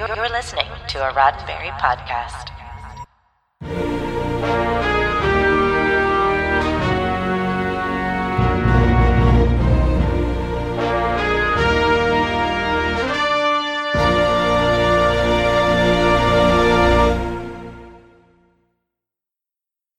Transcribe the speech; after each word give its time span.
You're 0.00 0.30
listening 0.30 0.64
to 0.88 1.06
a 1.06 1.12
Roddenberry 1.12 1.70
podcast. 1.78 2.48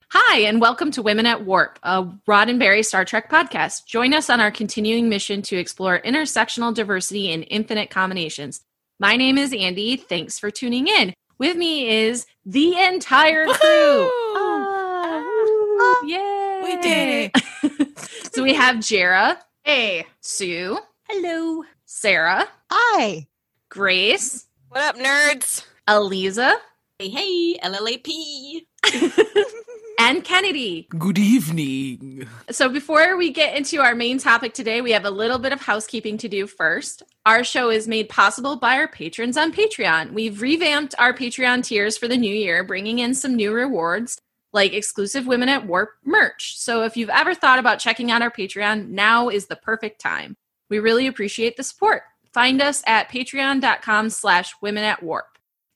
Hi, 0.09 0.39
and 0.39 0.59
welcome 0.59 0.89
to 0.89 1.03
Women 1.03 1.27
at 1.27 1.45
Warp, 1.45 1.77
a 1.83 2.05
Roddenberry 2.27 2.83
Star 2.83 3.05
Trek 3.05 3.29
podcast. 3.29 3.85
Join 3.85 4.15
us 4.15 4.31
on 4.31 4.39
our 4.39 4.49
continuing 4.49 5.09
mission 5.09 5.43
to 5.43 5.57
explore 5.57 6.01
intersectional 6.01 6.73
diversity 6.73 7.31
in 7.31 7.43
infinite 7.43 7.91
combinations. 7.91 8.61
My 9.01 9.17
name 9.17 9.39
is 9.39 9.51
Andi. 9.51 9.99
Thanks 9.99 10.37
for 10.37 10.51
tuning 10.51 10.87
in. 10.87 11.15
With 11.39 11.57
me 11.57 11.89
is 11.89 12.27
the 12.45 12.77
entire 12.79 13.47
crew. 13.47 14.09
Ah, 14.35 16.01
yay! 16.05 16.61
We 16.63 16.77
did 16.83 17.31
it. 17.33 17.97
so 18.31 18.43
we 18.43 18.53
have 18.53 18.75
Jarrah. 18.79 19.39
Hey. 19.63 20.05
Sue, 20.19 20.77
Hello. 21.09 21.63
Sarah, 21.85 22.47
Hi. 22.69 23.25
Grace, 23.69 24.45
What 24.69 24.83
up, 24.83 24.95
nerds? 24.97 25.65
Aliza, 25.87 26.53
Hey, 26.99 27.09
hey, 27.09 27.59
LLAP. 27.63 28.67
and 30.01 30.23
Kennedy. 30.23 30.87
Good 30.97 31.19
evening. 31.19 32.27
So, 32.49 32.69
before 32.69 33.17
we 33.17 33.31
get 33.31 33.55
into 33.55 33.81
our 33.81 33.93
main 33.93 34.17
topic 34.17 34.55
today, 34.55 34.81
we 34.81 34.91
have 34.93 35.05
a 35.05 35.11
little 35.11 35.37
bit 35.37 35.53
of 35.53 35.61
housekeeping 35.61 36.17
to 36.17 36.27
do 36.27 36.47
first. 36.47 37.03
Our 37.27 37.43
show 37.43 37.69
is 37.69 37.87
made 37.87 38.09
possible 38.09 38.55
by 38.55 38.77
our 38.77 38.87
patrons 38.87 39.37
on 39.37 39.53
Patreon. 39.53 40.13
We've 40.13 40.41
revamped 40.41 40.95
our 40.97 41.13
Patreon 41.13 41.63
tiers 41.63 41.99
for 41.99 42.07
the 42.07 42.17
new 42.17 42.33
year, 42.33 42.63
bringing 42.63 42.97
in 42.97 43.13
some 43.13 43.35
new 43.35 43.53
rewards 43.53 44.19
like 44.53 44.73
exclusive 44.73 45.27
Women 45.27 45.49
at 45.49 45.67
Warp 45.67 45.91
merch. 46.03 46.57
So, 46.57 46.81
if 46.81 46.97
you've 46.97 47.09
ever 47.09 47.35
thought 47.35 47.59
about 47.59 47.79
checking 47.79 48.09
out 48.09 48.23
our 48.23 48.31
Patreon, 48.31 48.89
now 48.89 49.29
is 49.29 49.45
the 49.45 49.55
perfect 49.55 50.01
time. 50.01 50.35
We 50.71 50.79
really 50.79 51.05
appreciate 51.05 51.57
the 51.57 51.63
support. 51.63 52.01
Find 52.33 52.59
us 52.59 52.81
at 52.87 53.11
patreon.com 53.11 54.09
slash 54.09 54.53
women 54.61 54.83
at 54.83 55.03
warp. 55.03 55.30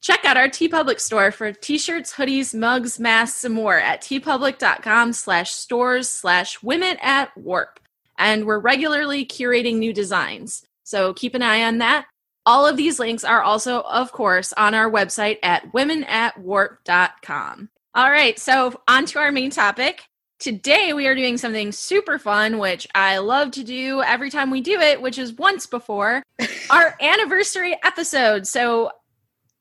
Check 0.06 0.24
out 0.24 0.38
our 0.38 0.48
TeePublic 0.48 1.00
store 1.00 1.32
for 1.32 1.52
t-shirts, 1.52 2.14
hoodies, 2.14 2.54
mugs, 2.54 3.00
masks, 3.00 3.44
and 3.44 3.56
more 3.56 3.80
at 3.80 4.02
teepublic.com 4.04 5.14
slash 5.14 5.52
stores 5.52 6.08
slash 6.08 6.62
women 6.62 6.98
at 7.02 7.36
warp. 7.36 7.80
And 8.16 8.46
we're 8.46 8.60
regularly 8.60 9.26
curating 9.26 9.78
new 9.78 9.94
designs. 9.94 10.64
So 10.84 11.16
keep 11.16 11.34
an 11.34 11.42
eye 11.42 11.64
on 11.64 11.80
that. 11.80 12.06
All 12.46 12.68
of 12.68 12.78
these 12.78 13.00
links 13.00 13.24
are 13.24 13.42
also, 13.42 13.82
of 13.82 14.12
course, 14.12 14.54
on 14.54 14.76
our 14.76 14.92
website 14.92 15.40
at 15.42 15.72
womenatwarp.com. 15.72 17.70
All 17.96 18.12
right, 18.12 18.38
so 18.38 18.80
on 18.88 19.08
to 19.08 19.18
our 19.18 19.32
main 19.32 19.50
topic. 19.50 20.04
Today 20.38 20.94
we 20.94 21.08
are 21.08 21.16
doing 21.16 21.40
something 21.40 21.72
super 21.72 22.20
fun, 22.20 22.60
which 22.60 22.88
I 22.94 23.18
love 23.18 23.50
to 23.54 23.64
do 23.64 24.04
every 24.04 24.30
time 24.30 24.52
we 24.52 24.62
do 24.62 24.80
it, 24.80 25.02
which 25.02 25.18
is 25.18 25.34
once 25.34 25.66
before 25.66 26.22
our 26.70 26.96
anniversary 27.02 27.76
episode. 27.84 28.46
So 28.46 28.92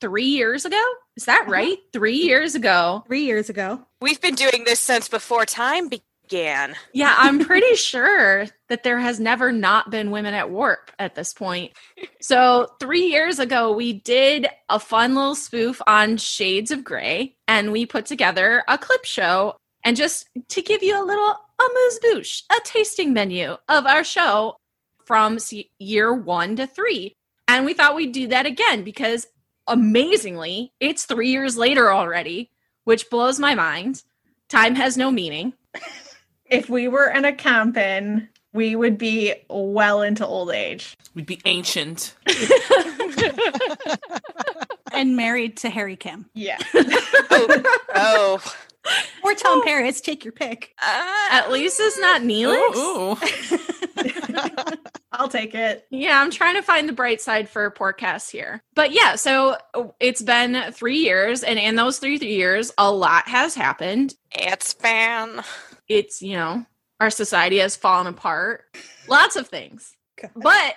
three 0.04 0.24
years 0.24 0.66
ago. 0.66 0.82
Is 1.16 1.24
that 1.24 1.42
uh-huh. 1.42 1.50
right? 1.50 1.78
Three 1.94 2.16
years 2.16 2.54
ago. 2.54 3.04
Three 3.06 3.24
years 3.24 3.48
ago. 3.48 3.80
We've 4.02 4.20
been 4.20 4.34
doing 4.34 4.64
this 4.66 4.78
since 4.78 5.08
before 5.08 5.46
time 5.46 5.88
began. 5.88 6.74
Yeah, 6.92 7.14
I'm 7.16 7.38
pretty 7.46 7.74
sure 7.74 8.44
that 8.68 8.82
there 8.82 8.98
has 8.98 9.18
never 9.18 9.50
not 9.50 9.90
been 9.90 10.10
women 10.10 10.34
at 10.34 10.50
warp 10.50 10.90
at 10.98 11.14
this 11.14 11.32
point. 11.32 11.72
So, 12.20 12.68
three 12.80 13.06
years 13.06 13.38
ago, 13.38 13.72
we 13.72 13.94
did 13.94 14.46
a 14.68 14.78
fun 14.78 15.14
little 15.14 15.34
spoof 15.34 15.80
on 15.86 16.18
Shades 16.18 16.70
of 16.70 16.84
Grey, 16.84 17.34
and 17.48 17.72
we 17.72 17.86
put 17.86 18.04
together 18.04 18.62
a 18.68 18.76
clip 18.76 19.06
show. 19.06 19.56
And 19.86 19.96
just 19.96 20.28
to 20.50 20.60
give 20.60 20.82
you 20.82 21.02
a 21.02 21.04
little 21.04 21.34
amuse 21.58 21.98
bouche, 22.02 22.42
a 22.50 22.60
tasting 22.62 23.14
menu 23.14 23.56
of 23.70 23.86
our 23.86 24.04
show 24.04 24.56
from 25.06 25.38
year 25.78 26.12
one 26.12 26.56
to 26.56 26.66
three. 26.66 27.14
And 27.48 27.64
we 27.64 27.74
thought 27.74 27.94
we'd 27.94 28.12
do 28.12 28.28
that 28.28 28.46
again 28.46 28.84
because 28.84 29.26
amazingly, 29.66 30.72
it's 30.80 31.04
three 31.04 31.30
years 31.30 31.56
later 31.56 31.92
already, 31.92 32.50
which 32.84 33.10
blows 33.10 33.38
my 33.38 33.54
mind. 33.54 34.02
Time 34.48 34.74
has 34.74 34.96
no 34.96 35.10
meaning. 35.10 35.52
If 36.46 36.68
we 36.68 36.88
were 36.88 37.06
an 37.06 37.24
accountant, 37.24 38.28
we 38.52 38.76
would 38.76 38.98
be 38.98 39.32
well 39.48 40.02
into 40.02 40.26
old 40.26 40.50
age. 40.50 40.94
We'd 41.14 41.24
be 41.24 41.40
ancient. 41.46 42.14
and 44.92 45.16
married 45.16 45.56
to 45.58 45.70
Harry 45.70 45.96
Kim 45.96 46.26
Yeah. 46.34 46.58
Oh, 46.74 47.62
oh. 47.94 48.54
Or 49.22 49.34
Tom 49.34 49.62
Paris. 49.62 50.00
Take 50.00 50.24
your 50.24 50.32
pick. 50.32 50.74
Uh, 50.82 51.28
At 51.30 51.50
least 51.50 51.78
it's 51.80 51.98
not 51.98 52.22
Neelix. 52.22 52.74
Ooh, 52.76 53.16
I'll 55.12 55.28
take 55.28 55.54
it. 55.54 55.86
Yeah, 55.90 56.20
I'm 56.20 56.30
trying 56.30 56.54
to 56.56 56.62
find 56.62 56.88
the 56.88 56.92
bright 56.92 57.20
side 57.20 57.48
for 57.48 57.70
Portcast 57.70 58.30
here. 58.30 58.62
But 58.74 58.92
yeah, 58.92 59.14
so 59.16 59.56
it's 60.00 60.22
been 60.22 60.72
three 60.72 60.98
years, 60.98 61.42
and 61.42 61.58
in 61.58 61.76
those 61.76 61.98
three 61.98 62.18
years, 62.18 62.72
a 62.78 62.90
lot 62.90 63.28
has 63.28 63.54
happened. 63.54 64.14
It's 64.32 64.72
fan. 64.72 65.42
It's, 65.88 66.20
you 66.22 66.36
know, 66.36 66.66
our 67.00 67.10
society 67.10 67.58
has 67.58 67.76
fallen 67.76 68.06
apart, 68.06 68.64
lots 69.08 69.36
of 69.36 69.48
things. 69.48 69.96
But 70.34 70.74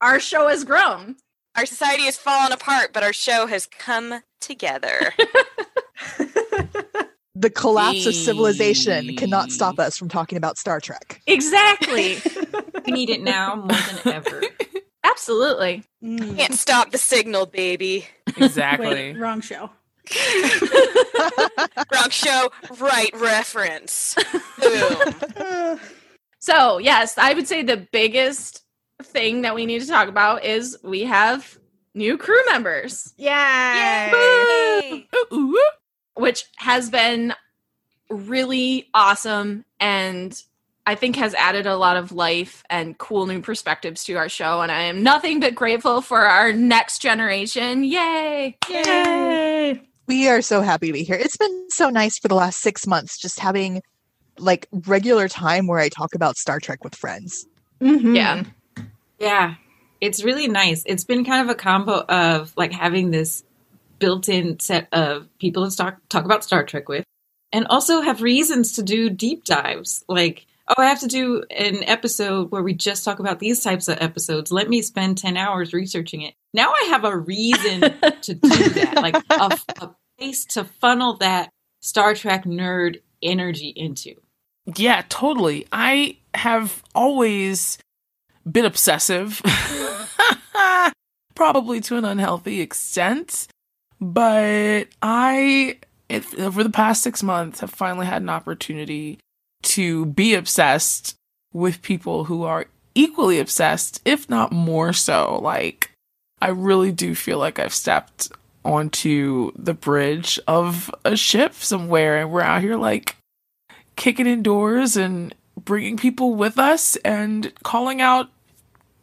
our 0.00 0.20
show 0.20 0.48
has 0.48 0.64
grown. 0.64 1.16
Our 1.56 1.66
society 1.66 2.04
has 2.04 2.16
fallen 2.16 2.52
apart, 2.52 2.92
but 2.92 3.02
our 3.02 3.12
show 3.12 3.46
has 3.46 3.66
come 3.66 4.22
together. 4.40 5.12
The 7.40 7.50
collapse 7.50 8.04
of 8.06 8.14
civilization 8.14 9.14
cannot 9.16 9.52
stop 9.52 9.78
us 9.78 9.96
from 9.96 10.08
talking 10.08 10.36
about 10.36 10.58
Star 10.58 10.80
Trek. 10.80 11.20
Exactly. 11.26 12.18
We 12.86 12.92
need 12.92 13.10
it 13.10 13.20
now 13.20 13.56
more 13.56 13.66
than 13.66 14.14
ever. 14.14 14.42
Absolutely. 15.04 15.84
Mm. 16.02 16.38
Can't 16.38 16.54
stop 16.54 16.90
the 16.90 16.96
signal, 16.96 17.44
baby. 17.44 18.06
exactly. 18.38 18.88
Wait, 18.88 19.18
wrong 19.18 19.42
show. 19.42 19.68
Wrong 21.92 22.08
show, 22.08 22.50
right 22.78 23.10
reference. 23.14 24.16
Boom. 24.58 25.78
So, 26.38 26.78
yes, 26.78 27.18
I 27.18 27.34
would 27.34 27.46
say 27.46 27.62
the 27.62 27.86
biggest 27.92 28.64
thing 29.02 29.42
that 29.42 29.54
we 29.54 29.66
need 29.66 29.82
to 29.82 29.86
talk 29.86 30.08
about 30.08 30.44
is 30.44 30.78
we 30.82 31.02
have 31.02 31.58
new 31.94 32.16
crew 32.16 32.40
members. 32.46 33.12
Yay. 33.18 33.28
Yay! 33.28 35.08
Ooh, 35.14 35.34
ooh, 35.34 35.36
ooh. 35.36 35.70
Which 36.18 36.44
has 36.56 36.90
been 36.90 37.32
really 38.10 38.88
awesome 38.92 39.64
and 39.78 40.42
I 40.86 40.94
think 40.94 41.16
has 41.16 41.34
added 41.34 41.66
a 41.66 41.76
lot 41.76 41.96
of 41.96 42.12
life 42.12 42.64
and 42.70 42.96
cool 42.96 43.26
new 43.26 43.40
perspectives 43.40 44.04
to 44.04 44.14
our 44.14 44.28
show. 44.28 44.62
And 44.62 44.72
I 44.72 44.82
am 44.84 45.02
nothing 45.02 45.38
but 45.38 45.54
grateful 45.54 46.00
for 46.00 46.20
our 46.20 46.52
next 46.52 47.00
generation. 47.00 47.84
Yay! 47.84 48.56
Yay. 48.70 49.82
We 50.06 50.28
are 50.28 50.40
so 50.40 50.62
happy 50.62 50.86
to 50.86 50.92
be 50.94 51.04
here. 51.04 51.16
It's 51.16 51.36
been 51.36 51.66
so 51.68 51.90
nice 51.90 52.18
for 52.18 52.28
the 52.28 52.34
last 52.34 52.60
six 52.60 52.86
months 52.86 53.18
just 53.18 53.38
having 53.38 53.82
like 54.38 54.66
regular 54.72 55.28
time 55.28 55.66
where 55.66 55.78
I 55.78 55.90
talk 55.90 56.14
about 56.14 56.36
Star 56.36 56.58
Trek 56.58 56.82
with 56.82 56.94
friends. 56.94 57.46
Mhm. 57.82 58.16
Yeah. 58.16 58.44
Yeah, 59.18 59.54
it's 60.00 60.24
really 60.24 60.48
nice. 60.48 60.82
It's 60.86 61.04
been 61.04 61.24
kind 61.24 61.42
of 61.42 61.50
a 61.50 61.54
combo 61.54 62.00
of 62.00 62.54
like 62.56 62.72
having 62.72 63.10
this 63.10 63.44
built-in 63.98 64.60
set 64.60 64.88
of 64.92 65.28
people 65.38 65.68
to 65.68 65.76
talk 65.76 66.00
talk 66.08 66.24
about 66.24 66.44
Star 66.44 66.64
Trek 66.64 66.88
with, 66.88 67.04
and 67.52 67.66
also 67.68 68.00
have 68.00 68.22
reasons 68.22 68.72
to 68.72 68.82
do 68.82 69.10
deep 69.10 69.44
dives. 69.44 70.04
Like, 70.08 70.46
oh, 70.68 70.80
I 70.80 70.86
have 70.86 71.00
to 71.00 71.08
do 71.08 71.44
an 71.50 71.84
episode 71.84 72.50
where 72.50 72.62
we 72.62 72.74
just 72.74 73.04
talk 73.04 73.18
about 73.18 73.38
these 73.38 73.62
types 73.62 73.88
of 73.88 73.98
episodes. 74.00 74.52
Let 74.52 74.68
me 74.68 74.82
spend 74.82 75.18
ten 75.18 75.36
hours 75.36 75.72
researching 75.72 76.22
it. 76.22 76.34
Now 76.54 76.70
I 76.70 76.86
have 76.90 77.04
a 77.04 77.16
reason 77.16 77.80
to 78.22 78.34
do 78.34 78.68
that, 78.70 78.94
like 78.96 79.16
a, 79.30 79.58
a 79.84 79.94
place 80.18 80.44
to 80.46 80.64
funnel 80.64 81.14
that 81.18 81.50
Star 81.80 82.14
Trek 82.14 82.44
nerd 82.44 83.00
energy 83.22 83.72
into. 83.74 84.14
Yeah, 84.76 85.02
totally. 85.08 85.66
I 85.72 86.18
have 86.34 86.82
always 86.94 87.78
been 88.50 88.64
obsessive, 88.64 89.40
probably 91.34 91.80
to 91.82 91.96
an 91.96 92.04
unhealthy 92.04 92.60
extent, 92.60 93.48
but 94.00 94.84
I, 95.02 95.78
if, 96.08 96.38
over 96.38 96.62
the 96.62 96.70
past 96.70 97.02
six 97.02 97.22
months, 97.22 97.60
have 97.60 97.70
finally 97.70 98.06
had 98.06 98.22
an 98.22 98.28
opportunity 98.28 99.18
to 99.62 100.06
be 100.06 100.34
obsessed 100.34 101.14
with 101.52 101.82
people 101.82 102.24
who 102.24 102.44
are 102.44 102.66
equally 102.94 103.38
obsessed, 103.38 104.00
if 104.04 104.28
not 104.28 104.52
more 104.52 104.92
so. 104.92 105.38
Like, 105.42 105.90
I 106.40 106.48
really 106.48 106.92
do 106.92 107.14
feel 107.14 107.38
like 107.38 107.58
I've 107.58 107.74
stepped 107.74 108.30
onto 108.64 109.52
the 109.56 109.74
bridge 109.74 110.38
of 110.46 110.94
a 111.04 111.16
ship 111.16 111.54
somewhere, 111.54 112.18
and 112.18 112.30
we're 112.30 112.42
out 112.42 112.62
here 112.62 112.76
like 112.76 113.16
kicking 113.96 114.26
indoors 114.26 114.96
and 114.96 115.34
bringing 115.56 115.96
people 115.96 116.34
with 116.34 116.58
us 116.58 116.96
and 116.96 117.52
calling 117.64 118.00
out 118.00 118.30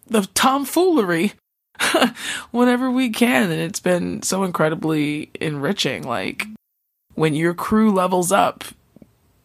the 0.08 0.22
tomfoolery 0.34 1.34
whenever 2.52 2.90
we 2.90 3.10
can. 3.10 3.52
And 3.52 3.62
it's 3.62 3.80
been 3.80 4.22
so 4.22 4.44
incredibly 4.44 5.30
enriching. 5.40 6.04
Like 6.04 6.48
when 7.16 7.34
your 7.34 7.54
crew 7.54 7.92
levels 7.92 8.32
up, 8.32 8.64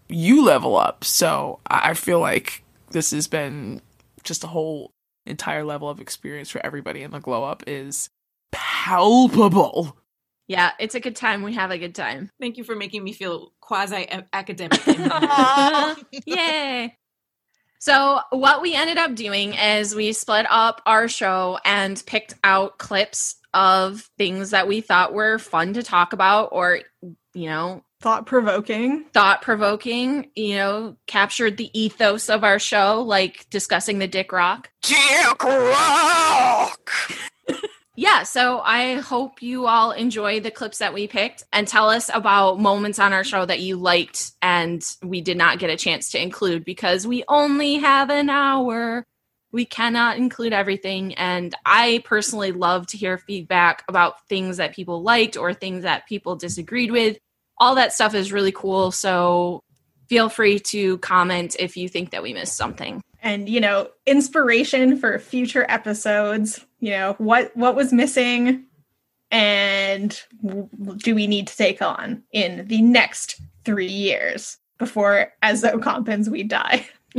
you 0.09 0.45
level 0.45 0.77
up. 0.77 1.05
So 1.05 1.61
I 1.69 1.91
I 1.91 1.95
feel 1.95 2.21
like 2.21 2.63
this 2.91 3.13
has 3.13 3.29
been 3.29 3.81
just 4.25 4.45
a 4.45 4.49
whole 4.49 4.91
entire 5.27 5.65
level 5.65 5.89
of 5.89 6.01
experience 6.01 6.51
for 6.51 6.65
everybody 6.65 7.03
and 7.03 7.13
the 7.13 7.21
glow 7.21 7.45
up 7.45 7.63
is 7.67 8.09
palpable. 8.53 9.97
Yeah, 10.49 10.73
it's 10.81 10.97
a 10.97 11.01
good 11.01 11.15
time. 11.15 11.43
We 11.43 11.55
have 11.55 11.71
a 11.71 11.79
good 11.79 11.95
time. 11.95 12.29
Thank 12.41 12.57
you 12.57 12.65
for 12.65 12.75
making 12.75 13.05
me 13.05 13.13
feel 13.13 13.53
quasi 13.61 14.09
academic. 14.33 14.85
Yay. 16.27 16.97
So, 17.81 18.21
what 18.29 18.61
we 18.61 18.75
ended 18.75 18.99
up 18.99 19.15
doing 19.15 19.55
is 19.55 19.95
we 19.95 20.13
split 20.13 20.47
up 20.51 20.83
our 20.85 21.09
show 21.09 21.59
and 21.65 22.03
picked 22.07 22.35
out 22.45 22.79
clips 22.79 23.37
of 23.55 24.09
things 24.19 24.51
that 24.51 24.69
we 24.69 24.83
thought 24.83 25.15
were 25.15 25.39
fun 25.39 25.73
to 25.75 25.83
talk 25.83 26.13
about 26.13 26.51
or, 26.53 26.81
you 27.35 27.49
know, 27.49 27.83
Thought 28.01 28.25
provoking. 28.25 29.05
thought 29.13 29.43
provoking, 29.43 30.31
you 30.35 30.57
know, 30.57 30.97
captured 31.07 31.59
the 31.59 31.71
ethos 31.79 32.31
of 32.31 32.45
our 32.45 32.59
show, 32.59 33.03
like 33.03 33.47
discussing 33.51 33.99
the 33.99 34.09
Dick 34.09 34.33
Rock. 34.33 34.71
Dick 34.83 35.45
Rock! 35.45 36.91
Yeah, 37.97 38.23
so 38.23 38.61
I 38.61 38.95
hope 38.95 39.43
you 39.43 39.67
all 39.67 39.91
enjoy 39.91 40.41
the 40.41 40.51
clips 40.51 40.79
that 40.79 40.95
we 40.95 41.09
picked 41.09 41.43
and 41.53 41.67
tell 41.67 41.91
us 41.91 42.09
about 42.13 42.61
moments 42.61 43.01
on 43.01 43.13
our 43.13 43.25
show 43.25 43.45
that 43.45 43.61
you 43.61 43.77
liked 43.77 44.33
and 44.41 44.83
we 45.03 45.21
did 45.21 45.37
not 45.37 45.59
get 45.59 45.71
a 45.71 45.77
chance 45.77 46.11
to 46.13 46.23
include 46.23 46.65
because 46.65 47.07
we 47.07 47.25
only 47.27 47.75
have 47.75 48.09
an 48.09 48.31
hour. 48.31 49.05
We 49.53 49.65
cannot 49.65 50.19
include 50.19 50.53
everything. 50.53 51.15
And 51.15 51.53
I 51.67 52.03
personally 52.05 52.53
love 52.53 52.87
to 52.89 52.97
hear 52.97 53.19
feedback 53.19 53.83
about 53.89 54.27
things 54.29 54.59
that 54.59 54.75
people 54.75 55.03
liked 55.03 55.37
or 55.37 55.53
things 55.53 55.83
that 55.83 56.07
people 56.07 56.37
disagreed 56.37 56.93
with. 56.93 57.19
All 57.59 57.75
that 57.75 57.93
stuff 57.93 58.15
is 58.15 58.33
really 58.33 58.53
cool. 58.53 58.93
So 58.93 59.65
feel 60.09 60.29
free 60.29 60.61
to 60.61 60.99
comment 60.99 61.57
if 61.59 61.77
you 61.77 61.89
think 61.89 62.13
that 62.13 62.23
we 62.23 62.35
missed 62.35 62.57
something. 62.57 63.03
And 63.23 63.49
you 63.49 63.61
know 63.61 63.89
inspiration 64.07 64.97
for 64.97 65.19
future 65.19 65.67
episodes 65.69 66.65
you 66.81 66.91
know 66.91 67.15
what 67.19 67.55
what 67.57 67.75
was 67.77 67.93
missing 67.93 68.65
and 69.31 70.21
do 70.99 71.15
we 71.15 71.27
need 71.27 71.47
to 71.47 71.57
take 71.57 71.81
on 71.83 72.23
in 72.33 72.67
the 72.69 72.83
next 72.83 73.41
three 73.65 73.87
years 73.87 74.59
before 74.79 75.33
as 75.43 75.61
though 75.63 75.79
compens 75.79 76.29
we 76.29 76.43
die 76.43 76.87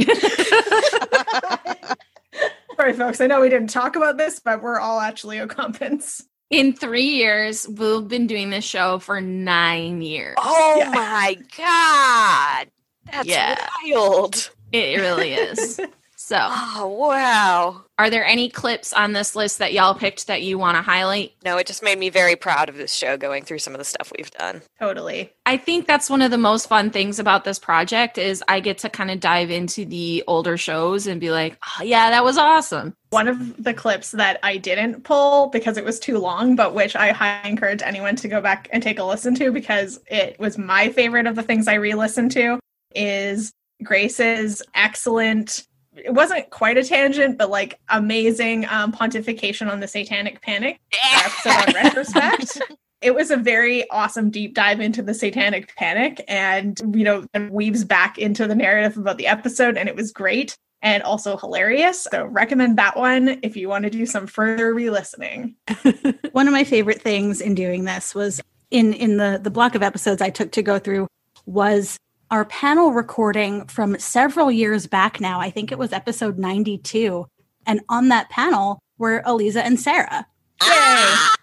sorry 2.76 2.94
folks 2.94 3.22
i 3.22 3.28
know 3.28 3.42
we 3.42 3.50
didn't 3.50 3.70
talk 3.70 3.96
about 3.96 4.18
this 4.18 4.40
but 4.40 4.62
we're 4.62 4.80
all 4.80 5.00
actually 5.00 5.38
ocompens 5.38 6.24
In 6.50 6.74
three 6.74 7.12
years, 7.16 7.66
we've 7.70 8.08
been 8.10 8.28
doing 8.28 8.50
this 8.50 8.66
show 8.66 9.00
for 9.00 9.22
nine 9.22 10.02
years. 10.02 10.36
Oh 10.38 10.76
Yeah. 10.80 10.90
my 10.92 11.38
god. 11.58 12.68
That's 13.10 13.26
Yeah. 13.30 13.56
wild. 13.86 14.52
It 14.72 15.00
really 15.00 15.34
is. 15.34 15.80
So, 16.24 16.38
Oh 16.40 16.88
wow. 16.88 17.82
are 17.98 18.10
there 18.12 18.24
any 18.24 18.48
clips 18.48 18.94
on 18.94 19.12
this 19.12 19.36
list 19.36 19.58
that 19.58 19.74
y'all 19.74 19.96
picked 19.96 20.28
that 20.28 20.44
you 20.44 20.58
want 20.60 20.78
to 20.78 20.82
highlight? 20.84 21.34
No, 21.44 21.58
it 21.58 21.66
just 21.66 21.82
made 21.82 21.98
me 21.98 22.10
very 22.10 22.36
proud 22.36 22.70
of 22.70 22.78
this 22.78 22.94
show 22.94 23.18
going 23.18 23.44
through 23.44 23.58
some 23.58 23.74
of 23.74 23.80
the 23.80 23.84
stuff 23.86 24.14
we've 24.16 24.30
done. 24.32 24.62
totally 24.80 25.34
I 25.48 25.58
think 25.58 25.88
that's 25.88 26.12
one 26.12 26.22
of 26.22 26.30
the 26.30 26.38
most 26.38 26.68
fun 26.70 26.92
things 26.92 27.18
about 27.18 27.44
this 27.44 27.58
project 27.58 28.20
is 28.20 28.44
I 28.48 28.60
get 28.60 28.78
to 28.78 28.90
kind 28.90 29.10
of 29.10 29.20
dive 29.20 29.50
into 29.50 29.84
the 29.84 30.24
older 30.28 30.58
shows 30.58 31.08
and 31.08 31.20
be 31.20 31.32
like, 31.32 31.58
oh, 31.68 31.84
yeah, 31.84 32.12
that 32.12 32.24
was 32.24 32.38
awesome. 32.38 32.94
one 33.10 33.28
of 33.28 33.62
the 33.62 33.74
clips 33.74 34.12
that 34.12 34.40
I 34.44 34.58
didn't 34.58 35.04
pull 35.04 35.48
because 35.48 35.76
it 35.76 35.84
was 35.84 36.00
too 36.00 36.20
long, 36.20 36.56
but 36.56 36.76
which 36.76 36.96
I 36.96 37.12
highly 37.14 37.50
encourage 37.50 37.82
anyone 37.82 38.16
to 38.18 38.28
go 38.28 38.40
back 38.40 38.70
and 38.72 38.82
take 38.84 39.00
a 39.00 39.04
listen 39.04 39.34
to 39.36 39.52
because 39.52 40.00
it 40.06 40.40
was 40.40 40.58
my 40.60 40.90
favorite 40.90 41.26
of 41.26 41.36
the 41.36 41.44
things 41.44 41.68
I 41.68 41.74
re 41.74 41.96
listened 41.96 42.32
to 42.34 42.60
is 42.96 43.52
Grace's 43.84 44.62
excellent. 44.76 45.68
It 45.96 46.14
wasn't 46.14 46.50
quite 46.50 46.78
a 46.78 46.84
tangent, 46.84 47.38
but 47.38 47.50
like 47.50 47.80
amazing 47.90 48.66
um, 48.70 48.92
pontification 48.92 49.70
on 49.70 49.80
the 49.80 49.88
satanic 49.88 50.42
panic 50.42 50.80
episode 51.24 51.70
on 51.70 51.84
retrospect. 51.84 52.62
It 53.02 53.16
was 53.16 53.32
a 53.32 53.36
very 53.36 53.90
awesome 53.90 54.30
deep 54.30 54.54
dive 54.54 54.80
into 54.80 55.02
the 55.02 55.16
satanic 55.16 55.76
panic 55.76 56.24
and, 56.28 56.80
you 56.96 57.04
know, 57.04 57.26
and 57.34 57.50
weaves 57.50 57.84
back 57.84 58.20
into 58.20 58.46
the 58.46 58.54
narrative 58.54 58.96
about 58.96 59.18
the 59.18 59.26
episode. 59.26 59.76
And 59.76 59.90
it 59.90 59.96
was 59.96 60.12
great 60.12 60.56
and 60.82 61.04
also 61.04 61.38
hilarious. 61.38 62.08
So 62.12 62.26
recommend 62.26 62.78
that 62.78 62.98
one 62.98 63.40
if 63.44 63.56
you 63.56 63.70
want 63.70 63.84
to 63.84 63.90
do 63.90 64.06
some 64.06 64.28
further 64.28 64.74
re-listening. 64.74 65.56
One 66.32 66.48
of 66.48 66.54
my 66.54 66.64
favorite 66.64 67.02
things 67.02 67.42
in 67.42 67.56
doing 67.56 67.86
this 67.86 68.16
was 68.16 68.42
in 68.72 68.94
in 68.94 69.18
the 69.18 69.40
the 69.42 69.52
block 69.52 69.76
of 69.76 69.84
episodes 69.84 70.22
I 70.22 70.30
took 70.30 70.52
to 70.54 70.64
go 70.64 70.80
through 70.80 71.08
was 71.46 71.98
our 72.32 72.46
panel 72.46 72.94
recording 72.94 73.68
from 73.68 74.00
several 74.00 74.50
years 74.50 74.88
back 74.88 75.20
now. 75.20 75.40
I 75.40 75.52
think 75.52 75.72
it 75.72 75.78
was 75.78 75.92
episode 75.92 76.40
92. 76.40 77.28
And 77.68 77.82
on 77.90 78.08
that 78.08 78.30
panel 78.30 78.80
were 78.98 79.22
Aliza 79.26 79.58
and 79.58 79.80
Sarah. 79.80 80.26
Ah! 80.62 81.36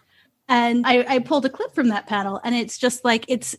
And 0.49 0.87
I, 0.87 1.05
I 1.07 1.19
pulled 1.19 1.45
a 1.45 1.51
clip 1.51 1.75
from 1.75 1.89
that 1.89 2.07
panel 2.07 2.41
and 2.43 2.55
it's 2.55 2.79
just 2.79 3.05
like 3.05 3.27
it's 3.29 3.55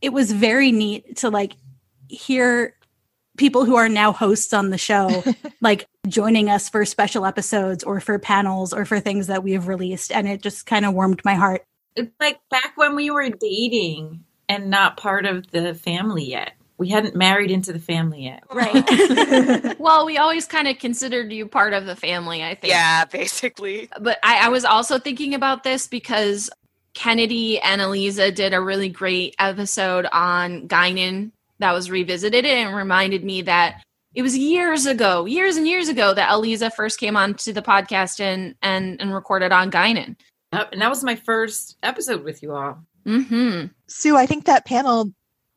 it 0.00 0.12
was 0.12 0.32
very 0.32 0.72
neat 0.72 1.18
to 1.18 1.30
like 1.30 1.52
hear 2.08 2.74
people 3.36 3.64
who 3.64 3.76
are 3.76 3.88
now 3.88 4.10
hosts 4.10 4.52
on 4.52 4.70
the 4.70 4.76
show 4.76 5.22
like 5.60 5.86
joining 6.08 6.50
us 6.50 6.68
for 6.68 6.84
special 6.84 7.24
episodes 7.24 7.84
or 7.84 8.00
for 8.00 8.18
panels 8.18 8.72
or 8.72 8.84
for 8.84 8.98
things 8.98 9.28
that 9.28 9.44
we 9.44 9.52
have 9.52 9.68
released 9.68 10.10
and 10.10 10.28
it 10.28 10.42
just 10.42 10.66
kind 10.66 10.84
of 10.84 10.92
warmed 10.92 11.22
my 11.24 11.34
heart 11.34 11.64
It's 11.94 12.12
like 12.18 12.40
back 12.50 12.72
when 12.74 12.96
we 12.96 13.10
were 13.10 13.30
dating 13.30 14.24
and 14.48 14.68
not 14.68 14.96
part 14.96 15.24
of 15.24 15.50
the 15.50 15.74
family 15.74 16.24
yet. 16.24 16.52
We 16.82 16.88
hadn't 16.88 17.14
married 17.14 17.52
into 17.52 17.72
the 17.72 17.78
family 17.78 18.24
yet. 18.24 18.42
right 18.52 19.78
Well, 19.78 20.04
we 20.04 20.18
always 20.18 20.46
kind 20.46 20.66
of 20.66 20.80
considered 20.80 21.30
you 21.30 21.46
part 21.46 21.74
of 21.74 21.86
the 21.86 21.94
family, 21.94 22.42
I 22.42 22.56
think. 22.56 22.72
Yeah, 22.72 23.04
basically. 23.04 23.88
but 24.00 24.18
I, 24.24 24.46
I 24.46 24.48
was 24.48 24.64
also 24.64 24.98
thinking 24.98 25.32
about 25.32 25.62
this 25.62 25.86
because 25.86 26.50
Kennedy 26.94 27.60
and 27.60 27.80
Aliza 27.80 28.34
did 28.34 28.52
a 28.52 28.60
really 28.60 28.88
great 28.88 29.36
episode 29.38 30.08
on 30.12 30.66
Guinan 30.66 31.30
that 31.60 31.70
was 31.70 31.88
revisited 31.88 32.44
and 32.44 32.74
reminded 32.74 33.22
me 33.22 33.42
that 33.42 33.80
it 34.16 34.22
was 34.22 34.36
years 34.36 34.84
ago, 34.84 35.24
years 35.24 35.56
and 35.56 35.68
years 35.68 35.88
ago 35.88 36.12
that 36.14 36.30
Aliza 36.30 36.72
first 36.72 36.98
came 36.98 37.16
onto 37.16 37.52
the 37.52 37.62
podcast 37.62 38.18
and 38.18 38.56
and, 38.60 39.00
and 39.00 39.14
recorded 39.14 39.52
on 39.52 39.70
Guinan. 39.70 40.16
Yep, 40.52 40.70
And 40.72 40.82
that 40.82 40.90
was 40.90 41.04
my 41.04 41.14
first 41.14 41.76
episode 41.84 42.24
with 42.24 42.42
you 42.42 42.56
all. 42.56 42.82
Mm-hmm. 43.06 43.66
Sue, 43.86 44.16
I 44.16 44.26
think 44.26 44.46
that 44.46 44.66
panel, 44.66 45.12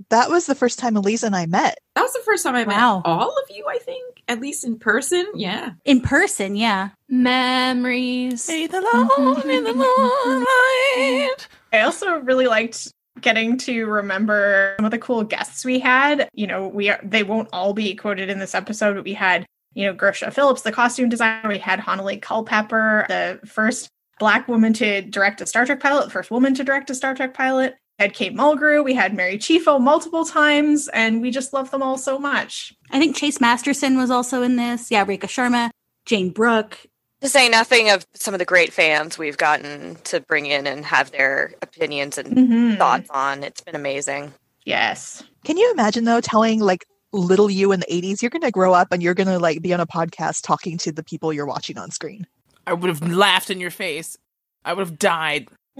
that 0.10 0.30
was 0.30 0.46
the 0.46 0.56
first 0.56 0.80
time 0.80 0.96
Aliza 0.96 1.24
and 1.24 1.36
I 1.36 1.46
met. 1.46 1.78
That 1.96 2.02
was 2.02 2.14
the 2.14 2.22
first 2.26 2.44
time 2.44 2.56
I 2.56 2.64
Wow. 2.64 2.98
met 2.98 3.06
all 3.06 3.30
of 3.30 3.56
you, 3.56 3.66
I 3.70 3.78
think, 3.78 4.24
at 4.28 4.40
least 4.40 4.64
in 4.64 4.78
person. 4.78 5.26
Yeah. 5.36 5.72
in 5.86 6.02
person 6.02 6.56
yeah 6.56 6.90
Memories. 7.10 8.44
Stay 8.44 8.68
the 8.68 8.82
Lord 8.82 9.10
mm-hmm. 9.10 9.50
in 9.50 9.64
the 9.64 9.74
moonlight. 9.74 11.48
I 11.72 11.82
also 11.82 12.20
really 12.20 12.48
liked 12.48 12.92
getting 13.22 13.58
to 13.58 13.86
remember 13.86 14.76
some 14.78 14.86
of 14.86 14.92
the 14.92 14.98
cool 15.00 15.24
guests 15.24 15.64
we 15.64 15.80
had. 15.80 16.30
You 16.34 16.48
know, 16.48 16.68
we 16.68 16.90
are 16.90 17.00
they 17.04 17.24
won't 17.24 17.50
all 17.54 17.74
be 17.74 17.96
quoted 17.96 18.30
in 18.30 18.40
this 18.40 18.56
episode, 18.56 18.96
but 18.96 19.04
we 19.04 19.14
had, 19.14 19.46
you 19.74 19.86
know, 19.86 19.94
Gersha 19.94 20.34
Phillips, 20.34 20.64
the 20.64 20.72
costume 20.72 21.10
designer, 21.10 21.50
we 21.50 21.60
had 21.60 21.80
Hanelle 21.80 22.22
Culpepper, 22.22 23.06
the 23.08 23.40
first 23.48 23.90
black 24.20 24.48
woman 24.48 24.74
to 24.74 25.02
direct 25.02 25.42
a 25.42 25.46
Star 25.46 25.66
Trek 25.66 25.80
pilot, 25.80 26.12
first 26.12 26.32
woman 26.32 26.54
to 26.56 26.64
direct 26.64 26.90
a 26.90 26.96
Star 26.96 27.14
Trek 27.16 27.34
pilot. 27.34 27.76
We 27.98 28.04
had 28.04 28.14
Kate 28.14 28.36
Mulgrew, 28.36 28.84
we 28.84 28.94
had 28.94 29.14
Mary 29.14 29.38
Chieffo 29.38 29.80
multiple 29.80 30.26
times, 30.26 30.90
and 30.90 31.22
we 31.22 31.32
just 31.32 31.54
love 31.54 31.72
them 31.72 31.82
all 31.82 31.98
so 31.98 32.20
much. 32.20 32.74
i 32.92 33.00
think 33.00 33.16
chase 33.16 33.40
masterson 33.40 33.98
was 33.98 34.12
also 34.12 34.42
in 34.42 34.58
this 34.58 34.92
yeah 34.92 35.04
rika 35.08 35.28
sharma 35.28 35.70
jane 36.06 36.30
brooke 36.30 36.78
To 37.22 37.30
say 37.30 37.48
nothing 37.50 37.90
of 37.90 38.06
some 38.14 38.34
of 38.34 38.40
the 38.40 38.46
great 38.46 38.74
fans 38.74 39.18
we've 39.18 39.38
gotten 39.38 39.96
to 40.06 40.20
bring 40.20 40.46
in 40.46 40.68
and 40.68 40.86
have 40.86 41.12
their 41.12 41.54
opinions 41.62 42.18
and 42.18 42.36
Mhm. 42.36 42.78
thoughts 42.78 43.10
on. 43.10 43.44
It's 43.44 43.62
been 43.62 43.76
amazing. 43.76 44.34
Yes. 44.66 45.24
Can 45.46 45.58
you 45.58 45.72
imagine 45.72 46.04
though 46.04 46.20
telling 46.22 46.60
like 46.60 46.86
little 47.14 47.50
you 47.50 47.72
in 47.72 47.80
the 47.80 47.86
80s 47.90 48.22
you're 48.22 48.30
going 48.30 48.42
to 48.42 48.52
grow 48.52 48.74
up 48.74 48.90
and 48.92 49.02
you're 49.02 49.14
going 49.14 49.28
to 49.28 49.40
like 49.40 49.62
be 49.62 49.74
on 49.74 49.80
a 49.80 49.88
podcast 49.88 50.42
talking 50.44 50.78
to 50.80 50.92
the 50.92 51.04
people 51.04 51.32
you're 51.32 51.46
watching 51.46 51.78
on 51.78 51.90
screen? 51.92 52.28
I 52.68 52.74
would 52.74 52.90
have 52.90 53.02
laughed 53.10 53.50
in 53.50 53.60
your 53.62 53.72
face. 53.72 54.18
I 54.66 54.74
would 54.74 54.86
have 54.86 55.00
died. 55.00 55.48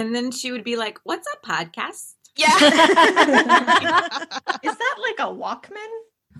And 0.00 0.14
then 0.14 0.30
she 0.30 0.50
would 0.50 0.64
be 0.64 0.76
like, 0.76 0.98
What's 1.04 1.28
a 1.32 1.46
podcast? 1.46 2.14
yeah. 2.36 2.54
Is 4.62 4.76
that 4.76 4.96
like 4.98 5.18
a 5.18 5.30
Walkman? 5.32 5.90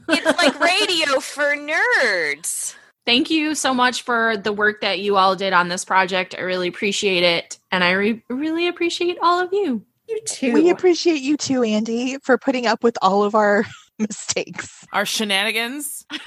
it's 0.08 0.38
like 0.38 0.58
radio 0.60 1.20
for 1.20 1.54
nerds. 1.56 2.74
Thank 3.06 3.28
you 3.30 3.54
so 3.54 3.74
much 3.74 4.02
for 4.02 4.36
the 4.36 4.52
work 4.52 4.80
that 4.82 5.00
you 5.00 5.16
all 5.16 5.34
did 5.36 5.52
on 5.52 5.68
this 5.68 5.84
project. 5.84 6.34
I 6.38 6.42
really 6.42 6.68
appreciate 6.68 7.22
it. 7.22 7.58
And 7.70 7.82
I 7.84 7.90
re- 7.92 8.22
really 8.30 8.68
appreciate 8.68 9.18
all 9.22 9.40
of 9.40 9.52
you. 9.52 9.84
You 10.08 10.20
too. 10.26 10.52
We 10.52 10.70
appreciate 10.70 11.20
you 11.20 11.36
too, 11.36 11.60
Andi, 11.60 12.22
for 12.22 12.38
putting 12.38 12.66
up 12.66 12.82
with 12.82 12.96
all 13.02 13.22
of 13.24 13.34
our 13.34 13.64
mistakes. 13.98 14.86
Our 14.92 15.04
shenanigans. 15.06 16.04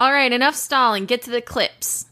All 0.00 0.12
right, 0.12 0.32
enough 0.32 0.54
stalling. 0.54 1.06
Get 1.06 1.22
to 1.22 1.30
the 1.30 1.40
clips. 1.40 2.06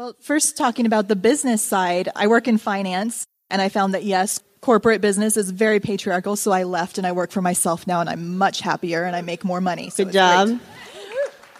Well, 0.00 0.16
first 0.18 0.56
talking 0.56 0.86
about 0.86 1.08
the 1.08 1.14
business 1.14 1.60
side, 1.60 2.08
I 2.16 2.26
work 2.26 2.48
in 2.48 2.56
finance 2.56 3.26
and 3.50 3.60
I 3.60 3.68
found 3.68 3.92
that 3.92 4.02
yes, 4.02 4.40
corporate 4.62 5.02
business 5.02 5.36
is 5.36 5.50
very 5.50 5.78
patriarchal, 5.78 6.36
so 6.36 6.52
I 6.52 6.62
left 6.62 6.96
and 6.96 7.06
I 7.06 7.12
work 7.12 7.30
for 7.30 7.42
myself 7.42 7.86
now 7.86 8.00
and 8.00 8.08
I'm 8.08 8.38
much 8.38 8.62
happier 8.62 9.04
and 9.04 9.14
I 9.14 9.20
make 9.20 9.44
more 9.44 9.60
money. 9.60 9.90
So 9.90 10.06
Good 10.06 10.14
job. 10.14 10.48
Great. 10.48 10.60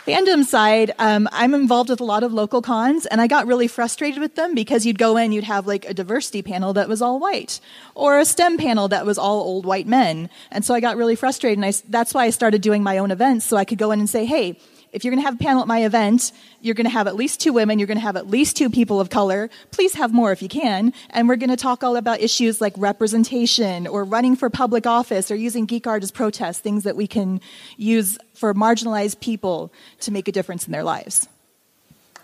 Fandom 0.06 0.42
side, 0.44 0.92
um, 0.98 1.28
I'm 1.32 1.52
involved 1.52 1.90
with 1.90 2.00
a 2.00 2.04
lot 2.04 2.22
of 2.22 2.32
local 2.32 2.62
cons, 2.62 3.04
and 3.04 3.20
I 3.20 3.26
got 3.26 3.46
really 3.46 3.68
frustrated 3.68 4.18
with 4.18 4.36
them 4.36 4.54
because 4.54 4.86
you'd 4.86 4.98
go 4.98 5.18
in, 5.18 5.32
you'd 5.32 5.44
have 5.44 5.66
like 5.66 5.84
a 5.84 5.92
diversity 5.92 6.40
panel 6.40 6.72
that 6.72 6.88
was 6.88 7.02
all 7.02 7.20
white, 7.20 7.60
or 7.94 8.18
a 8.18 8.24
STEM 8.24 8.56
panel 8.56 8.88
that 8.88 9.04
was 9.04 9.18
all 9.18 9.42
old 9.42 9.66
white 9.66 9.86
men, 9.86 10.30
and 10.50 10.64
so 10.64 10.72
I 10.72 10.80
got 10.80 10.96
really 10.96 11.14
frustrated, 11.14 11.58
and 11.58 11.66
I, 11.66 11.74
that's 11.90 12.14
why 12.14 12.24
I 12.24 12.30
started 12.30 12.62
doing 12.62 12.82
my 12.82 12.96
own 12.96 13.10
events 13.10 13.44
so 13.44 13.58
I 13.58 13.66
could 13.66 13.76
go 13.76 13.90
in 13.90 14.00
and 14.00 14.08
say, 14.08 14.24
hey, 14.24 14.58
if 14.92 15.04
you're 15.04 15.12
going 15.12 15.22
to 15.22 15.24
have 15.24 15.34
a 15.34 15.42
panel 15.42 15.62
at 15.62 15.68
my 15.68 15.84
event, 15.84 16.32
you're 16.60 16.74
going 16.74 16.84
to 16.84 16.90
have 16.90 17.06
at 17.06 17.14
least 17.14 17.40
two 17.40 17.52
women, 17.52 17.78
you're 17.78 17.86
going 17.86 17.98
to 17.98 18.02
have 18.02 18.16
at 18.16 18.28
least 18.28 18.56
two 18.56 18.68
people 18.68 19.00
of 19.00 19.08
color. 19.10 19.48
Please 19.70 19.94
have 19.94 20.12
more 20.12 20.32
if 20.32 20.42
you 20.42 20.48
can. 20.48 20.92
And 21.10 21.28
we're 21.28 21.36
going 21.36 21.50
to 21.50 21.56
talk 21.56 21.84
all 21.84 21.96
about 21.96 22.20
issues 22.20 22.60
like 22.60 22.74
representation 22.76 23.86
or 23.86 24.04
running 24.04 24.36
for 24.36 24.50
public 24.50 24.86
office 24.86 25.30
or 25.30 25.36
using 25.36 25.66
Geek 25.66 25.86
Art 25.86 26.02
as 26.02 26.10
protest, 26.10 26.62
things 26.62 26.84
that 26.84 26.96
we 26.96 27.06
can 27.06 27.40
use 27.76 28.18
for 28.34 28.52
marginalized 28.54 29.20
people 29.20 29.72
to 30.00 30.10
make 30.10 30.26
a 30.26 30.32
difference 30.32 30.66
in 30.66 30.72
their 30.72 30.84
lives. 30.84 31.28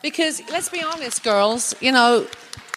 Because 0.02 0.42
let's 0.50 0.68
be 0.68 0.82
honest, 0.82 1.22
girls, 1.22 1.74
you 1.80 1.92
know, 1.92 2.26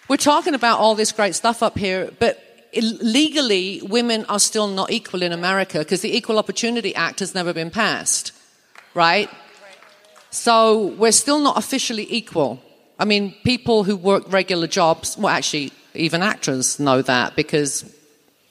we're 0.08 0.16
talking 0.16 0.54
about 0.54 0.78
all 0.78 0.94
this 0.94 1.12
great 1.12 1.34
stuff 1.34 1.62
up 1.62 1.78
here, 1.78 2.10
but 2.18 2.42
legally, 2.74 3.80
women 3.82 4.24
are 4.28 4.40
still 4.40 4.66
not 4.66 4.90
equal 4.90 5.22
in 5.22 5.32
America 5.32 5.78
because 5.78 6.00
the 6.00 6.16
Equal 6.16 6.38
Opportunity 6.38 6.94
Act 6.94 7.20
has 7.20 7.34
never 7.34 7.52
been 7.52 7.70
passed, 7.70 8.32
right? 8.94 9.28
So 10.30 10.94
we're 10.98 11.12
still 11.12 11.40
not 11.40 11.58
officially 11.58 12.06
equal. 12.08 12.62
I 12.98 13.04
mean, 13.04 13.34
people 13.44 13.84
who 13.84 13.96
work 13.96 14.30
regular 14.32 14.66
jobs, 14.66 15.16
well, 15.18 15.34
actually, 15.34 15.72
even 15.94 16.22
actors 16.22 16.78
know 16.78 17.02
that 17.02 17.34
because, 17.34 17.84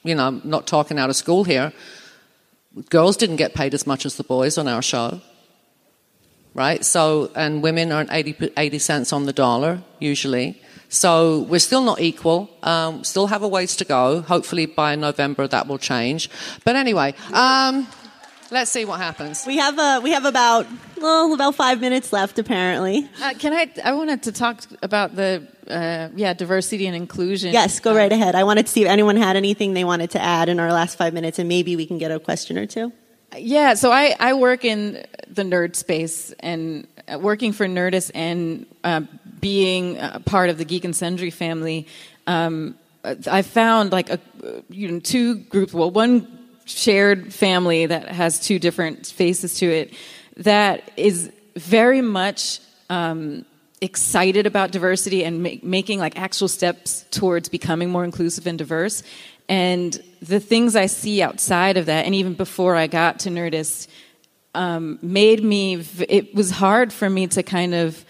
you 0.03 0.15
know, 0.15 0.27
I'm 0.27 0.41
not 0.43 0.67
talking 0.67 0.99
out 0.99 1.09
of 1.09 1.15
school 1.15 1.43
here. 1.43 1.71
Girls 2.89 3.15
didn't 3.15 3.37
get 3.37 3.53
paid 3.53 3.73
as 3.73 3.87
much 3.87 4.05
as 4.05 4.15
the 4.15 4.23
boys 4.23 4.57
on 4.57 4.67
our 4.67 4.81
show, 4.81 5.21
right? 6.53 6.83
So, 6.83 7.31
and 7.35 7.63
women 7.63 7.91
earn 7.91 8.09
80, 8.11 8.51
80 8.57 8.79
cents 8.79 9.13
on 9.13 9.25
the 9.25 9.33
dollar, 9.33 9.81
usually. 9.99 10.61
So 10.89 11.41
we're 11.41 11.59
still 11.59 11.83
not 11.83 12.01
equal. 12.01 12.49
Um, 12.63 13.03
still 13.03 13.27
have 13.27 13.43
a 13.43 13.47
ways 13.47 13.75
to 13.77 13.85
go. 13.85 14.21
Hopefully 14.21 14.65
by 14.65 14.95
November 14.95 15.47
that 15.47 15.67
will 15.67 15.77
change. 15.77 16.29
But 16.65 16.75
anyway, 16.75 17.13
um, 17.31 17.87
Let's 18.51 18.71
see 18.71 18.85
what 18.85 18.99
happens. 18.99 19.45
We 19.45 19.57
have 19.57 19.77
uh, 19.77 20.01
we 20.03 20.11
have 20.11 20.25
about 20.25 20.65
well 20.97 21.33
about 21.33 21.55
five 21.55 21.79
minutes 21.79 22.11
left 22.11 22.39
apparently. 22.39 23.07
Uh, 23.21 23.33
can 23.37 23.53
I? 23.53 23.71
I 23.83 23.93
wanted 23.93 24.23
to 24.23 24.31
talk 24.31 24.63
about 24.81 25.15
the 25.15 25.47
uh, 25.67 26.09
yeah 26.15 26.33
diversity 26.33 26.87
and 26.87 26.95
inclusion. 26.95 27.53
Yes, 27.53 27.79
go 27.79 27.95
right 27.95 28.11
ahead. 28.11 28.33
I 28.33 28.43
wanted 28.43 28.65
to 28.65 28.71
see 28.71 28.83
if 28.83 28.89
anyone 28.89 29.17
had 29.17 29.35
anything 29.35 29.73
they 29.73 29.83
wanted 29.83 30.11
to 30.11 30.21
add 30.21 30.49
in 30.49 30.59
our 30.59 30.73
last 30.73 30.97
five 30.97 31.13
minutes, 31.13 31.37
and 31.37 31.47
maybe 31.47 31.75
we 31.75 31.85
can 31.85 31.99
get 31.99 32.11
a 32.11 32.19
question 32.19 32.57
or 32.57 32.65
two. 32.65 32.91
Yeah, 33.37 33.75
so 33.75 33.91
I, 33.91 34.15
I 34.19 34.33
work 34.33 34.65
in 34.65 35.05
the 35.27 35.43
nerd 35.43 35.75
space 35.75 36.33
and 36.39 36.87
uh, 37.07 37.19
working 37.19 37.51
for 37.53 37.67
Nerdist 37.67 38.09
and 38.15 38.65
uh, 38.83 39.01
being 39.39 39.97
part 40.25 40.49
of 40.49 40.57
the 40.57 40.65
Geek 40.65 40.83
and 40.83 40.95
Sundry 40.95 41.29
family. 41.29 41.85
Um, 42.25 42.75
I 43.03 43.43
found 43.43 43.91
like 43.91 44.09
a 44.09 44.19
you 44.69 44.91
know 44.91 44.99
two 44.99 45.35
groups. 45.35 45.73
Well, 45.73 45.91
one 45.91 46.38
shared 46.69 47.33
family 47.33 47.85
that 47.85 48.09
has 48.09 48.39
two 48.39 48.59
different 48.59 49.07
faces 49.07 49.55
to 49.55 49.69
it 49.69 49.93
that 50.37 50.91
is 50.95 51.31
very 51.55 52.01
much 52.01 52.59
um, 52.89 53.45
excited 53.81 54.45
about 54.45 54.71
diversity 54.71 55.23
and 55.23 55.61
making 55.63 55.99
like 55.99 56.17
actual 56.17 56.47
steps 56.47 57.05
towards 57.11 57.49
becoming 57.49 57.89
more 57.89 58.03
inclusive 58.03 58.47
and 58.47 58.57
diverse. 58.57 59.03
And 59.47 60.01
the 60.21 60.39
things 60.39 60.75
i 60.75 60.85
see 60.85 61.21
outside 61.21 61.77
of 61.77 61.85
that 61.85 62.05
and 62.05 62.13
even 62.13 62.33
before 62.33 62.75
i 62.75 62.87
got 62.87 63.19
to 63.19 63.29
nerdist 63.29 63.87
um, 64.53 64.99
made 65.01 65.43
me 65.43 65.83
it 66.07 66.35
was 66.35 66.51
hard 66.51 66.91
for 66.91 67.09
me 67.09 67.27
to 67.27 67.43
kind 67.43 67.73
of 67.73 68.03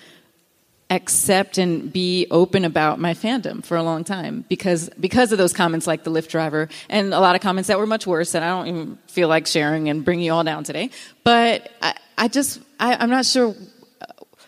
accept 0.89 1.59
and 1.59 1.93
be 1.93 2.25
open 2.31 2.65
about 2.65 2.99
my 2.99 3.13
fandom 3.13 3.63
for 3.63 3.77
a 3.77 3.83
long 3.83 4.03
time 4.03 4.43
because 4.49 4.89
because 4.99 5.31
of 5.31 5.37
those 5.37 5.53
comments 5.53 5.85
like 5.85 6.03
the 6.03 6.09
Lyft 6.09 6.29
driver 6.29 6.67
and 6.89 7.13
a 7.13 7.19
lot 7.19 7.35
of 7.35 7.41
comments 7.41 7.67
that 7.67 7.77
were 7.77 7.85
much 7.85 8.07
worse 8.07 8.31
that 8.31 8.41
I 8.41 8.47
don't 8.47 8.67
even 8.67 8.97
feel 9.07 9.27
like 9.27 9.45
sharing 9.45 9.87
and 9.89 10.03
bring 10.03 10.19
you 10.19 10.33
all 10.33 10.43
down 10.43 10.63
today. 10.63 10.89
But 11.23 11.71
I, 11.81 11.93
I 12.17 12.27
just 12.27 12.59
I, 12.79 12.95
I'm 12.95 13.09
not 13.09 13.25
sure 13.25 13.55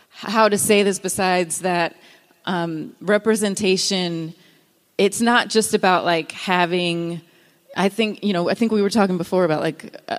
how 0.09 0.49
to 0.49 0.57
say 0.57 0.83
this 0.83 0.99
besides 0.99 1.59
that 1.59 1.95
um, 2.45 2.95
representation. 3.01 4.33
It's 4.97 5.21
not 5.21 5.49
just 5.49 5.73
about 5.73 6.05
like 6.05 6.31
having. 6.31 7.21
I 7.75 7.89
think 7.89 8.23
you 8.23 8.33
know. 8.33 8.49
I 8.49 8.55
think 8.55 8.71
we 8.71 8.81
were 8.81 8.89
talking 8.89 9.17
before 9.17 9.45
about 9.45 9.61
like. 9.61 9.95
Uh, 10.07 10.17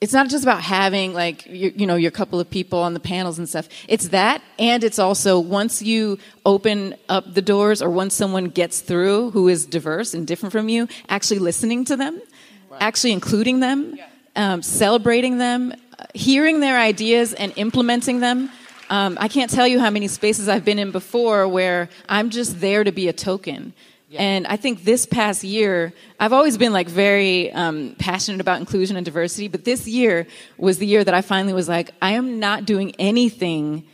it's 0.00 0.12
not 0.12 0.28
just 0.28 0.44
about 0.44 0.60
having 0.60 1.14
like 1.14 1.46
you, 1.46 1.72
you, 1.74 1.86
know 1.86 1.96
your 1.96 2.10
couple 2.10 2.40
of 2.40 2.50
people 2.50 2.80
on 2.80 2.94
the 2.94 3.00
panels 3.00 3.38
and 3.38 3.48
stuff 3.48 3.68
it's 3.88 4.08
that 4.08 4.42
and 4.58 4.84
it's 4.84 4.98
also 4.98 5.38
once 5.38 5.80
you 5.82 6.18
open 6.44 6.94
up 7.08 7.32
the 7.32 7.42
doors 7.42 7.80
or 7.80 7.88
once 7.88 8.14
someone 8.14 8.46
gets 8.46 8.80
through 8.80 9.30
who 9.30 9.48
is 9.48 9.64
diverse 9.64 10.14
and 10.14 10.26
different 10.26 10.52
from 10.52 10.68
you 10.68 10.88
actually 11.08 11.38
listening 11.38 11.84
to 11.84 11.96
them 11.96 12.20
right. 12.68 12.82
actually 12.82 13.12
including 13.12 13.60
them 13.60 13.96
yeah. 13.96 14.06
um, 14.36 14.62
celebrating 14.62 15.38
them 15.38 15.72
hearing 16.12 16.60
their 16.60 16.78
ideas 16.78 17.32
and 17.32 17.52
implementing 17.56 18.20
them 18.20 18.50
um, 18.90 19.16
i 19.20 19.28
can't 19.28 19.50
tell 19.50 19.66
you 19.66 19.80
how 19.80 19.90
many 19.90 20.08
spaces 20.08 20.48
i've 20.48 20.64
been 20.64 20.78
in 20.78 20.90
before 20.90 21.48
where 21.48 21.88
i'm 22.08 22.30
just 22.30 22.60
there 22.60 22.84
to 22.84 22.92
be 22.92 23.08
a 23.08 23.12
token 23.12 23.72
and 24.16 24.46
I 24.46 24.56
think 24.56 24.84
this 24.84 25.06
past 25.06 25.44
year, 25.44 25.92
I've 26.18 26.32
always 26.32 26.58
been 26.58 26.72
like 26.72 26.88
very 26.88 27.52
um, 27.52 27.96
passionate 27.98 28.40
about 28.40 28.60
inclusion 28.60 28.96
and 28.96 29.04
diversity, 29.04 29.48
but 29.48 29.64
this 29.64 29.86
year 29.86 30.26
was 30.56 30.78
the 30.78 30.86
year 30.86 31.04
that 31.04 31.14
I 31.14 31.22
finally 31.22 31.52
was 31.52 31.68
like, 31.68 31.90
I 32.00 32.12
am 32.12 32.38
not 32.38 32.64
doing 32.64 32.94
anything 32.98 33.86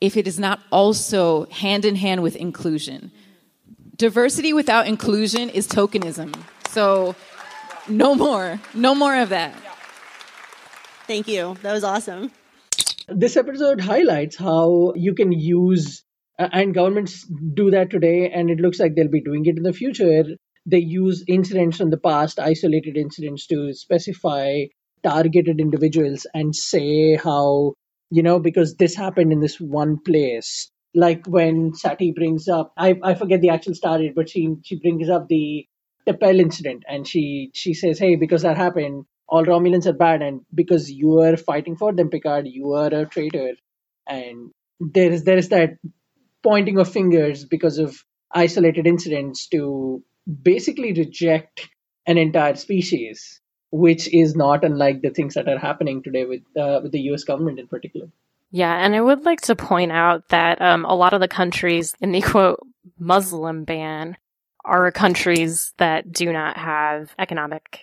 if 0.00 0.16
it 0.16 0.26
is 0.26 0.38
not 0.38 0.60
also 0.70 1.46
hand 1.46 1.84
in 1.84 1.96
hand 1.96 2.22
with 2.22 2.36
inclusion. 2.36 3.12
Diversity 3.96 4.52
without 4.52 4.86
inclusion 4.86 5.48
is 5.48 5.68
tokenism. 5.68 6.34
So, 6.68 7.14
no 7.88 8.14
more, 8.14 8.60
no 8.74 8.94
more 8.94 9.16
of 9.16 9.28
that. 9.28 9.54
Thank 11.06 11.28
you. 11.28 11.56
That 11.62 11.72
was 11.72 11.84
awesome. 11.84 12.30
This 13.08 13.36
episode 13.36 13.80
highlights 13.80 14.36
how 14.36 14.92
you 14.96 15.14
can 15.14 15.32
use 15.32 16.04
and 16.52 16.74
governments 16.74 17.26
do 17.54 17.70
that 17.70 17.90
today 17.90 18.30
and 18.30 18.50
it 18.50 18.60
looks 18.60 18.78
like 18.78 18.94
they'll 18.94 19.08
be 19.08 19.20
doing 19.20 19.44
it 19.46 19.56
in 19.56 19.62
the 19.62 19.72
future. 19.72 20.24
They 20.66 20.78
use 20.78 21.24
incidents 21.28 21.76
from 21.76 21.90
the 21.90 21.98
past 21.98 22.38
isolated 22.38 22.96
incidents 22.96 23.46
to 23.48 23.72
specify 23.74 24.64
targeted 25.02 25.60
individuals 25.60 26.26
and 26.32 26.54
say 26.54 27.16
how 27.16 27.74
you 28.10 28.22
know 28.22 28.38
because 28.38 28.76
this 28.76 28.94
happened 28.94 29.32
in 29.32 29.40
this 29.40 29.60
one 29.60 29.98
place. 29.98 30.70
Like 30.94 31.26
when 31.26 31.72
Satie 31.72 32.14
brings 32.14 32.48
up 32.48 32.72
i, 32.76 32.94
I 33.02 33.14
forget 33.14 33.40
the 33.40 33.50
actual 33.50 33.74
story 33.74 34.12
but 34.14 34.28
she 34.28 34.56
she 34.62 34.78
brings 34.78 35.08
up 35.08 35.26
the 35.28 35.66
T'Pel 36.06 36.40
incident 36.40 36.84
and 36.88 37.06
she 37.08 37.50
she 37.54 37.74
says 37.74 37.98
hey 37.98 38.16
because 38.16 38.42
that 38.42 38.56
happened 38.56 39.04
all 39.28 39.44
romulans 39.44 39.86
are 39.86 39.94
bad 39.94 40.20
and 40.22 40.42
because 40.54 40.90
you 40.90 41.20
are 41.20 41.36
fighting 41.36 41.76
for 41.76 41.92
them 41.92 42.10
picard 42.10 42.46
you 42.46 42.72
are 42.74 42.92
a 42.92 43.06
traitor. 43.06 43.54
And 44.06 44.50
there 44.80 45.10
is 45.12 45.24
there 45.24 45.38
is 45.38 45.48
that 45.50 45.70
pointing 46.42 46.78
of 46.78 46.90
fingers 46.90 47.44
because 47.44 47.78
of 47.78 48.04
isolated 48.34 48.86
incidents 48.86 49.46
to 49.48 50.02
basically 50.42 50.92
reject 50.92 51.68
an 52.06 52.18
entire 52.18 52.56
species, 52.56 53.40
which 53.70 54.12
is 54.12 54.34
not 54.34 54.64
unlike 54.64 55.02
the 55.02 55.10
things 55.10 55.34
that 55.34 55.48
are 55.48 55.58
happening 55.58 56.02
today 56.02 56.24
with 56.24 56.42
uh, 56.56 56.80
with 56.82 56.92
the 56.92 57.00
U.S. 57.00 57.24
government 57.24 57.58
in 57.58 57.68
particular. 57.68 58.08
Yeah, 58.50 58.74
and 58.74 58.94
I 58.94 59.00
would 59.00 59.24
like 59.24 59.40
to 59.42 59.56
point 59.56 59.92
out 59.92 60.28
that 60.28 60.60
um, 60.60 60.84
a 60.84 60.94
lot 60.94 61.14
of 61.14 61.20
the 61.20 61.28
countries 61.28 61.94
in 62.00 62.12
the 62.12 62.20
quote 62.20 62.60
Muslim 62.98 63.64
ban 63.64 64.16
are 64.64 64.90
countries 64.92 65.72
that 65.78 66.12
do 66.12 66.32
not 66.32 66.56
have 66.56 67.14
economic 67.18 67.80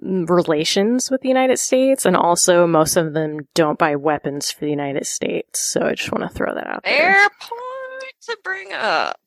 relations 0.00 1.10
with 1.10 1.20
the 1.20 1.28
United 1.28 1.58
States, 1.58 2.06
and 2.06 2.16
also 2.16 2.66
most 2.66 2.96
of 2.96 3.12
them 3.12 3.40
don't 3.54 3.78
buy 3.78 3.96
weapons 3.96 4.50
for 4.50 4.64
the 4.64 4.70
United 4.70 5.06
States. 5.06 5.60
So 5.60 5.82
I 5.82 5.94
just 5.94 6.12
want 6.12 6.22
to 6.22 6.34
throw 6.34 6.54
that 6.54 6.66
out 6.66 6.84
there. 6.84 7.12
Fair 7.12 7.28
point 7.40 7.67
to 8.28 8.38
bring 8.44 8.72
up. 8.72 9.18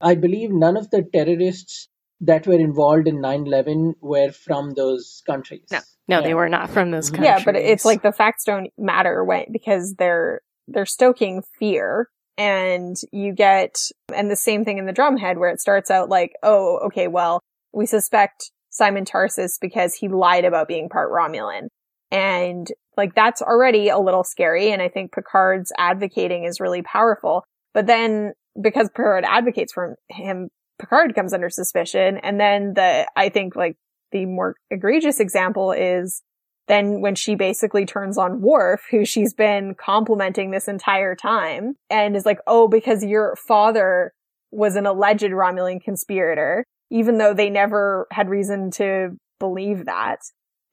I 0.00 0.14
believe 0.14 0.50
none 0.50 0.76
of 0.76 0.90
the 0.90 1.02
terrorists 1.02 1.88
that 2.20 2.46
were 2.46 2.58
involved 2.58 3.06
in 3.06 3.20
9-11 3.20 3.94
were 4.00 4.32
from 4.32 4.74
those 4.74 5.22
countries. 5.26 5.66
No, 5.70 5.80
no, 6.08 6.18
yeah. 6.18 6.26
they 6.26 6.34
were 6.34 6.48
not 6.48 6.70
from 6.70 6.90
those 6.90 7.10
countries. 7.10 7.28
Yeah, 7.28 7.44
but 7.44 7.56
it's 7.56 7.84
like 7.84 8.02
the 8.02 8.12
facts 8.12 8.44
don't 8.44 8.70
matter 8.76 9.24
when 9.24 9.46
because 9.52 9.94
they're 9.98 10.40
they're 10.66 10.86
stoking 10.86 11.42
fear 11.58 12.08
and 12.36 12.96
you 13.12 13.32
get 13.32 13.76
and 14.14 14.30
the 14.30 14.36
same 14.36 14.64
thing 14.64 14.78
in 14.78 14.86
the 14.86 14.92
drumhead 14.92 15.38
where 15.38 15.50
it 15.50 15.60
starts 15.60 15.90
out 15.90 16.08
like, 16.08 16.32
oh, 16.42 16.80
okay, 16.86 17.08
well, 17.08 17.40
we 17.72 17.86
suspect 17.86 18.50
Simon 18.70 19.04
Tarses 19.04 19.58
because 19.60 19.94
he 19.94 20.08
lied 20.08 20.44
about 20.44 20.68
being 20.68 20.88
part 20.88 21.10
Romulan. 21.10 21.68
And 22.10 22.66
like 22.96 23.14
that's 23.14 23.42
already 23.42 23.88
a 23.88 23.98
little 23.98 24.24
scary. 24.24 24.72
And 24.72 24.80
I 24.80 24.88
think 24.88 25.12
Picard's 25.12 25.72
advocating 25.78 26.44
is 26.44 26.60
really 26.60 26.82
powerful. 26.82 27.44
But 27.78 27.86
then 27.86 28.32
because 28.60 28.88
Picard 28.88 29.24
advocates 29.24 29.72
for 29.72 29.94
him, 30.08 30.48
Picard 30.80 31.14
comes 31.14 31.32
under 31.32 31.48
suspicion. 31.48 32.18
And 32.24 32.40
then 32.40 32.72
the, 32.74 33.06
I 33.14 33.28
think 33.28 33.54
like 33.54 33.76
the 34.10 34.26
more 34.26 34.56
egregious 34.68 35.20
example 35.20 35.70
is 35.70 36.20
then 36.66 37.00
when 37.00 37.14
she 37.14 37.36
basically 37.36 37.86
turns 37.86 38.18
on 38.18 38.40
Worf, 38.40 38.82
who 38.90 39.04
she's 39.04 39.32
been 39.32 39.76
complimenting 39.80 40.50
this 40.50 40.66
entire 40.66 41.14
time 41.14 41.74
and 41.88 42.16
is 42.16 42.26
like, 42.26 42.40
Oh, 42.48 42.66
because 42.66 43.04
your 43.04 43.36
father 43.46 44.12
was 44.50 44.74
an 44.74 44.84
alleged 44.84 45.22
Romulan 45.30 45.80
conspirator, 45.80 46.64
even 46.90 47.18
though 47.18 47.32
they 47.32 47.48
never 47.48 48.08
had 48.10 48.28
reason 48.28 48.72
to 48.72 49.10
believe 49.38 49.84
that. 49.86 50.18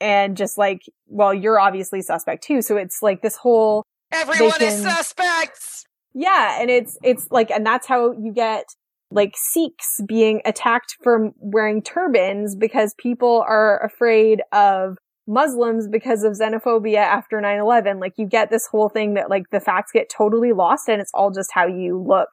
And 0.01 0.35
just 0.35 0.57
like, 0.57 0.79
well, 1.05 1.35
you're 1.35 1.59
obviously 1.59 2.01
suspect 2.01 2.43
too. 2.43 2.63
So 2.63 2.77
it's 2.77 3.03
like 3.03 3.21
this 3.21 3.35
whole 3.35 3.83
Everyone 4.11 4.53
they 4.57 4.65
is 4.69 4.81
can- 4.81 4.91
suspects. 4.95 5.74
Yeah, 6.15 6.61
and 6.61 6.71
it's 6.71 6.97
it's 7.03 7.27
like 7.29 7.51
and 7.51 7.65
that's 7.65 7.85
how 7.85 8.13
you 8.13 8.31
get 8.33 8.63
like 9.11 9.33
Sikhs 9.35 10.01
being 10.07 10.41
attacked 10.45 10.95
for 11.03 11.31
wearing 11.37 11.83
turbans 11.83 12.55
because 12.55 12.95
people 12.97 13.43
are 13.47 13.83
afraid 13.85 14.41
of 14.53 14.97
Muslims 15.27 15.87
because 15.89 16.23
of 16.23 16.33
xenophobia 16.33 16.99
after 16.99 17.41
9/11. 17.41 17.99
Like 17.99 18.13
you 18.17 18.27
get 18.27 18.49
this 18.49 18.65
whole 18.65 18.87
thing 18.87 19.15
that 19.15 19.29
like 19.29 19.43
the 19.51 19.59
facts 19.59 19.91
get 19.91 20.09
totally 20.09 20.53
lost 20.53 20.87
and 20.87 21.01
it's 21.01 21.11
all 21.13 21.31
just 21.31 21.51
how 21.53 21.67
you 21.67 22.01
look 22.01 22.29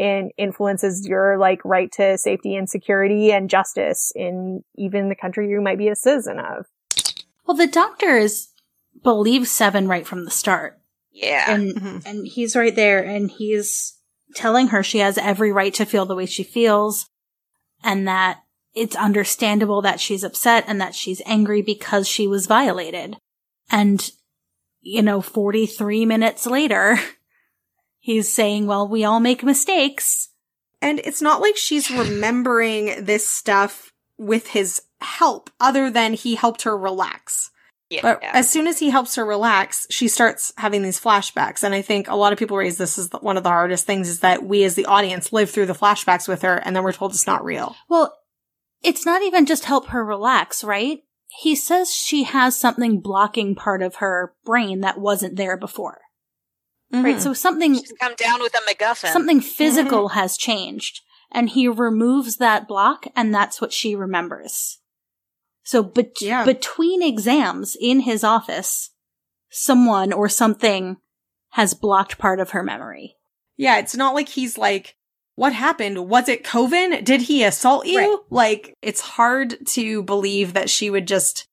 and 0.00 0.30
influences 0.38 1.06
your 1.06 1.36
like 1.36 1.60
right 1.64 1.92
to 1.92 2.16
safety 2.16 2.56
and 2.56 2.70
security 2.70 3.30
and 3.30 3.50
justice 3.50 4.10
in 4.14 4.62
even 4.78 5.10
the 5.10 5.14
country 5.14 5.50
you 5.50 5.60
might 5.60 5.78
be 5.78 5.88
a 5.88 5.96
citizen 5.96 6.38
of. 6.38 6.64
Well, 7.46 7.58
the 7.58 7.66
doctors 7.66 8.54
believe 9.02 9.48
Seven 9.48 9.86
right 9.86 10.06
from 10.06 10.24
the 10.24 10.30
start. 10.30 10.78
Yeah. 11.12 11.52
And 11.52 11.74
mm-hmm. 11.74 11.98
and 12.06 12.26
he's 12.26 12.54
right 12.54 12.74
there 12.74 13.02
and 13.02 13.30
he's 13.30 13.96
telling 14.34 14.68
her 14.68 14.82
she 14.82 14.98
has 14.98 15.18
every 15.18 15.52
right 15.52 15.74
to 15.74 15.84
feel 15.84 16.06
the 16.06 16.14
way 16.14 16.26
she 16.26 16.42
feels 16.42 17.08
and 17.82 18.06
that 18.06 18.40
it's 18.74 18.96
understandable 18.96 19.82
that 19.82 20.00
she's 20.00 20.22
upset 20.22 20.64
and 20.68 20.80
that 20.80 20.94
she's 20.94 21.22
angry 21.26 21.62
because 21.62 22.06
she 22.06 22.26
was 22.26 22.46
violated. 22.46 23.16
And 23.70 24.10
you 24.80 25.02
know, 25.02 25.20
43 25.20 26.06
minutes 26.06 26.46
later, 26.46 26.98
he's 27.98 28.32
saying, 28.32 28.66
"Well, 28.66 28.88
we 28.88 29.04
all 29.04 29.20
make 29.20 29.42
mistakes." 29.42 30.28
And 30.80 31.00
it's 31.00 31.20
not 31.20 31.40
like 31.40 31.56
she's 31.56 31.90
remembering 31.90 33.04
this 33.04 33.28
stuff 33.28 33.92
with 34.16 34.48
his 34.48 34.82
help, 35.00 35.50
other 35.60 35.90
than 35.90 36.14
he 36.14 36.34
helped 36.34 36.62
her 36.62 36.76
relax. 36.76 37.50
Yeah. 37.90 38.02
But 38.02 38.22
as 38.22 38.50
soon 38.50 38.66
as 38.66 38.78
he 38.78 38.90
helps 38.90 39.14
her 39.14 39.24
relax, 39.24 39.86
she 39.88 40.08
starts 40.08 40.52
having 40.58 40.82
these 40.82 41.00
flashbacks. 41.00 41.62
And 41.62 41.74
I 41.74 41.80
think 41.80 42.08
a 42.08 42.16
lot 42.16 42.32
of 42.32 42.38
people 42.38 42.56
raise 42.56 42.76
this 42.76 42.98
as 42.98 43.08
the, 43.08 43.18
one 43.18 43.38
of 43.38 43.44
the 43.44 43.48
hardest 43.48 43.86
things 43.86 44.08
is 44.08 44.20
that 44.20 44.44
we 44.44 44.62
as 44.64 44.74
the 44.74 44.84
audience 44.86 45.32
live 45.32 45.50
through 45.50 45.66
the 45.66 45.72
flashbacks 45.74 46.28
with 46.28 46.42
her 46.42 46.56
and 46.56 46.76
then 46.76 46.82
we're 46.82 46.92
told 46.92 47.12
it's 47.12 47.26
not 47.26 47.44
real. 47.44 47.74
Well, 47.88 48.14
it's 48.82 49.06
not 49.06 49.22
even 49.22 49.46
just 49.46 49.64
help 49.64 49.88
her 49.88 50.04
relax, 50.04 50.62
right? 50.62 50.98
He 51.28 51.54
says 51.54 51.94
she 51.94 52.24
has 52.24 52.56
something 52.56 53.00
blocking 53.00 53.54
part 53.54 53.82
of 53.82 53.96
her 53.96 54.34
brain 54.44 54.80
that 54.80 54.98
wasn't 54.98 55.36
there 55.36 55.56
before. 55.56 56.00
Right? 56.92 57.16
Mm-hmm. 57.16 57.20
So 57.20 57.32
something 57.34 57.74
She's 57.74 57.92
come 58.00 58.14
down 58.16 58.40
with 58.40 58.54
a 58.54 58.60
MacGuffin. 58.70 59.12
something 59.12 59.40
mm-hmm. 59.40 59.48
physical 59.48 60.08
has 60.10 60.36
changed 60.36 61.00
and 61.30 61.50
he 61.50 61.68
removes 61.68 62.36
that 62.36 62.66
block 62.66 63.06
and 63.14 63.34
that's 63.34 63.60
what 63.60 63.72
she 63.72 63.94
remembers. 63.94 64.77
So 65.68 65.82
bet- 65.82 66.16
between 66.46 67.02
exams 67.02 67.76
in 67.78 68.00
his 68.00 68.24
office, 68.24 68.88
someone 69.50 70.14
or 70.14 70.26
something 70.26 70.96
has 71.50 71.74
blocked 71.74 72.16
part 72.16 72.40
of 72.40 72.50
her 72.52 72.62
memory. 72.62 73.16
Yeah, 73.58 73.76
it's 73.76 73.94
not 73.94 74.14
like 74.14 74.30
he's 74.30 74.56
like, 74.56 74.96
what 75.34 75.52
happened? 75.52 76.08
Was 76.08 76.26
it 76.26 76.42
Kovin? 76.42 77.04
Did 77.04 77.20
he 77.20 77.44
assault 77.44 77.84
you? 77.84 78.24
Like, 78.30 78.78
it's 78.80 79.02
hard 79.02 79.66
to 79.66 80.02
believe 80.04 80.54
that 80.54 80.70
she 80.70 80.88
would 80.88 81.06
just 81.06 81.46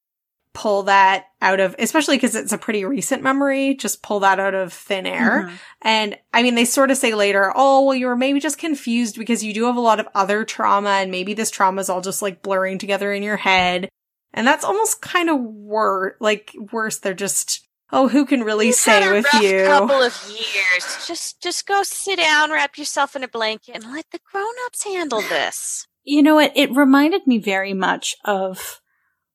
pull 0.54 0.84
that 0.84 1.26
out 1.42 1.60
of, 1.60 1.76
especially 1.78 2.16
because 2.16 2.34
it's 2.34 2.54
a 2.54 2.56
pretty 2.58 2.86
recent 2.86 3.22
memory, 3.22 3.74
just 3.74 4.02
pull 4.02 4.20
that 4.20 4.40
out 4.40 4.54
of 4.54 4.72
thin 4.72 5.04
air. 5.04 5.50
Mhm. 5.50 5.58
And 5.82 6.18
I 6.32 6.42
mean, 6.42 6.54
they 6.54 6.64
sort 6.64 6.90
of 6.90 6.96
say 6.96 7.12
later, 7.14 7.52
oh, 7.54 7.84
well, 7.84 7.94
you 7.94 8.06
were 8.06 8.16
maybe 8.16 8.40
just 8.40 8.56
confused 8.56 9.18
because 9.18 9.44
you 9.44 9.52
do 9.52 9.66
have 9.66 9.76
a 9.76 9.80
lot 9.80 10.00
of 10.00 10.08
other 10.14 10.42
trauma 10.42 10.88
and 10.88 11.10
maybe 11.10 11.34
this 11.34 11.50
trauma 11.50 11.82
is 11.82 11.90
all 11.90 12.00
just 12.00 12.22
like 12.22 12.40
blurring 12.40 12.78
together 12.78 13.12
in 13.12 13.22
your 13.22 13.36
head. 13.36 13.90
And 14.36 14.46
that's 14.46 14.64
almost 14.64 15.00
kind 15.00 15.30
of 15.30 15.40
worse, 15.40 16.14
like 16.20 16.54
worse. 16.70 16.98
They're 16.98 17.14
just, 17.14 17.66
oh, 17.90 18.06
who 18.08 18.26
can 18.26 18.42
really 18.42 18.66
You've 18.66 18.76
say 18.76 19.00
had 19.00 19.10
a 19.10 19.14
with 19.14 19.24
rough 19.32 19.42
you? 19.42 19.64
couple 19.64 20.02
of 20.02 20.14
years. 20.28 21.06
Just 21.06 21.42
just 21.42 21.66
go 21.66 21.82
sit 21.82 22.18
down, 22.18 22.50
wrap 22.50 22.76
yourself 22.78 23.16
in 23.16 23.24
a 23.24 23.28
blanket, 23.28 23.74
and 23.74 23.90
let 23.92 24.04
the 24.12 24.20
grown-ups 24.30 24.84
handle 24.84 25.22
this. 25.22 25.86
You 26.04 26.22
know 26.22 26.34
what? 26.36 26.52
It 26.54 26.70
reminded 26.76 27.26
me 27.26 27.38
very 27.38 27.72
much 27.74 28.14
of 28.24 28.80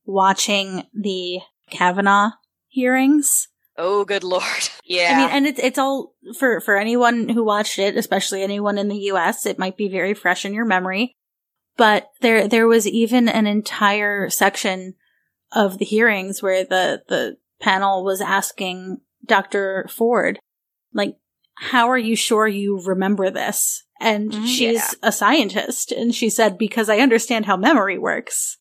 watching 0.06 0.84
the 0.94 1.40
Kavanaugh 1.70 2.32
hearings. 2.68 3.48
Oh, 3.78 4.06
good 4.06 4.24
lord! 4.24 4.70
Yeah. 4.84 5.14
I 5.16 5.18
mean, 5.18 5.30
and 5.36 5.48
it's 5.48 5.60
it's 5.60 5.80
all 5.80 6.14
for 6.38 6.60
for 6.62 6.78
anyone 6.78 7.28
who 7.28 7.44
watched 7.44 7.80
it, 7.80 7.98
especially 7.98 8.44
anyone 8.44 8.78
in 8.78 8.88
the 8.88 8.98
U.S. 9.14 9.46
It 9.46 9.58
might 9.58 9.78
be 9.78 9.90
very 9.90 10.14
fresh 10.14 10.46
in 10.46 10.54
your 10.54 10.66
memory, 10.66 11.16
but 11.78 12.10
there 12.22 12.48
there 12.48 12.68
was 12.68 12.88
even 12.88 13.28
an 13.30 13.48
entire 13.48 14.30
section 14.30 14.96
of 15.52 15.78
the 15.78 15.86
hearings 15.86 16.42
where 16.42 16.64
the 16.64 17.04
the 17.08 17.38
panel 17.60 18.04
was 18.04 18.22
asking 18.22 19.00
Dr. 19.26 19.86
Ford, 19.90 20.40
like, 20.94 21.16
how 21.56 21.90
are 21.90 21.98
you 21.98 22.16
sure 22.16 22.48
you 22.48 22.82
remember 22.84 23.30
this? 23.30 23.84
And 24.00 24.32
Mm, 24.32 24.48
she's 24.48 24.76
yeah. 24.76 24.90
a 25.04 25.12
scientist, 25.12 25.92
and 25.92 26.14
she 26.16 26.30
said 26.30 26.58
because 26.58 26.90
I 26.90 26.98
understand 26.98 27.46
how 27.46 27.56
memory 27.56 28.00
works, 28.00 28.58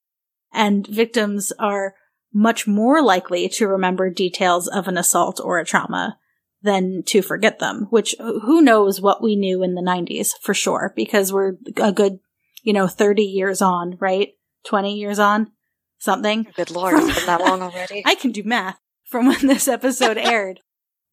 and 0.53 0.87
victims 0.87 1.51
are 1.59 1.95
much 2.33 2.67
more 2.67 3.03
likely 3.03 3.49
to 3.49 3.67
remember 3.67 4.11
details 4.11 4.69
of 4.69 4.87
an 4.87 4.99
assault 4.99 5.41
or 5.43 5.59
a 5.59 5.65
trauma 5.65 6.19
than 6.63 7.03
to 7.07 7.23
forget 7.23 7.59
them, 7.59 7.87
which 7.89 8.15
who 8.19 8.61
knows 8.61 9.01
what 9.01 9.23
we 9.23 9.35
knew 9.35 9.63
in 9.63 9.75
the 9.75 9.81
90s 9.83 10.33
for 10.43 10.53
sure, 10.53 10.93
because 10.95 11.33
we're 11.33 11.55
a 11.79 11.91
good, 11.91 12.19
you 12.63 12.73
know, 12.73 12.87
30 12.87 13.23
years 13.23 13.63
on, 13.63 13.97
right? 14.01 14.31
20 14.65 14.97
years 14.97 15.19
on? 15.19 15.53
Something. 15.99 16.47
Good 16.57 16.71
lord, 16.71 16.95
it's 16.99 17.15
been 17.19 17.27
that 17.27 17.41
long 17.41 17.63
already. 17.63 18.03
I 18.07 18.15
can 18.15 18.33
do 18.33 18.43
math 18.43 18.79
from 19.05 19.27
when 19.27 19.47
this 19.47 19.69
episode 19.69 20.17
aired. 20.19 20.61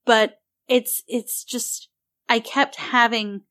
But 0.05 0.39
it's, 0.67 1.03
it's 1.07 1.43
just, 1.43 1.89
I 2.29 2.39
kept 2.39 2.75
having, 2.75 3.41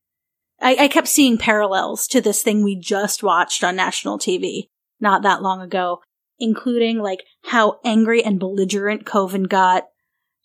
I, 0.60 0.76
I 0.80 0.88
kept 0.88 1.08
seeing 1.08 1.36
parallels 1.36 2.06
to 2.08 2.20
this 2.20 2.42
thing 2.42 2.62
we 2.62 2.78
just 2.78 3.22
watched 3.22 3.62
on 3.62 3.76
national 3.76 4.18
TV 4.18 4.68
not 5.00 5.22
that 5.22 5.42
long 5.42 5.60
ago, 5.60 6.00
including 6.38 6.98
like 6.98 7.24
how 7.44 7.80
angry 7.84 8.22
and 8.24 8.40
belligerent 8.40 9.04
Kovin 9.04 9.48
got, 9.48 9.84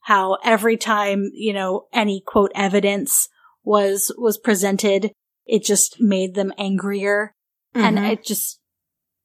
how 0.02 0.38
every 0.44 0.78
time, 0.78 1.30
you 1.34 1.54
know, 1.54 1.88
any 1.94 2.22
quote 2.26 2.52
evidence 2.56 3.30
was, 3.64 4.12
was 4.18 4.38
presented, 4.38 5.12
it 5.46 5.64
just 5.64 6.02
made 6.02 6.34
them 6.34 6.54
angrier. 6.58 7.34
And 7.74 7.98
Mhm. 7.98 8.12
it 8.12 8.26
just, 8.26 8.60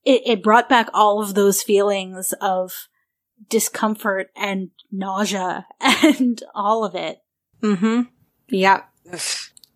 it, 0.04 0.22
it 0.26 0.42
brought 0.42 0.68
back 0.68 0.88
all 0.94 1.20
of 1.22 1.34
those 1.34 1.62
feelings 1.62 2.32
of 2.40 2.88
discomfort 3.48 4.30
and 4.36 4.70
nausea 4.92 5.66
and 5.80 6.42
all 6.54 6.84
of 6.84 6.94
it. 6.94 7.18
Mm-hmm. 7.62 8.02
Yeah. 8.48 8.82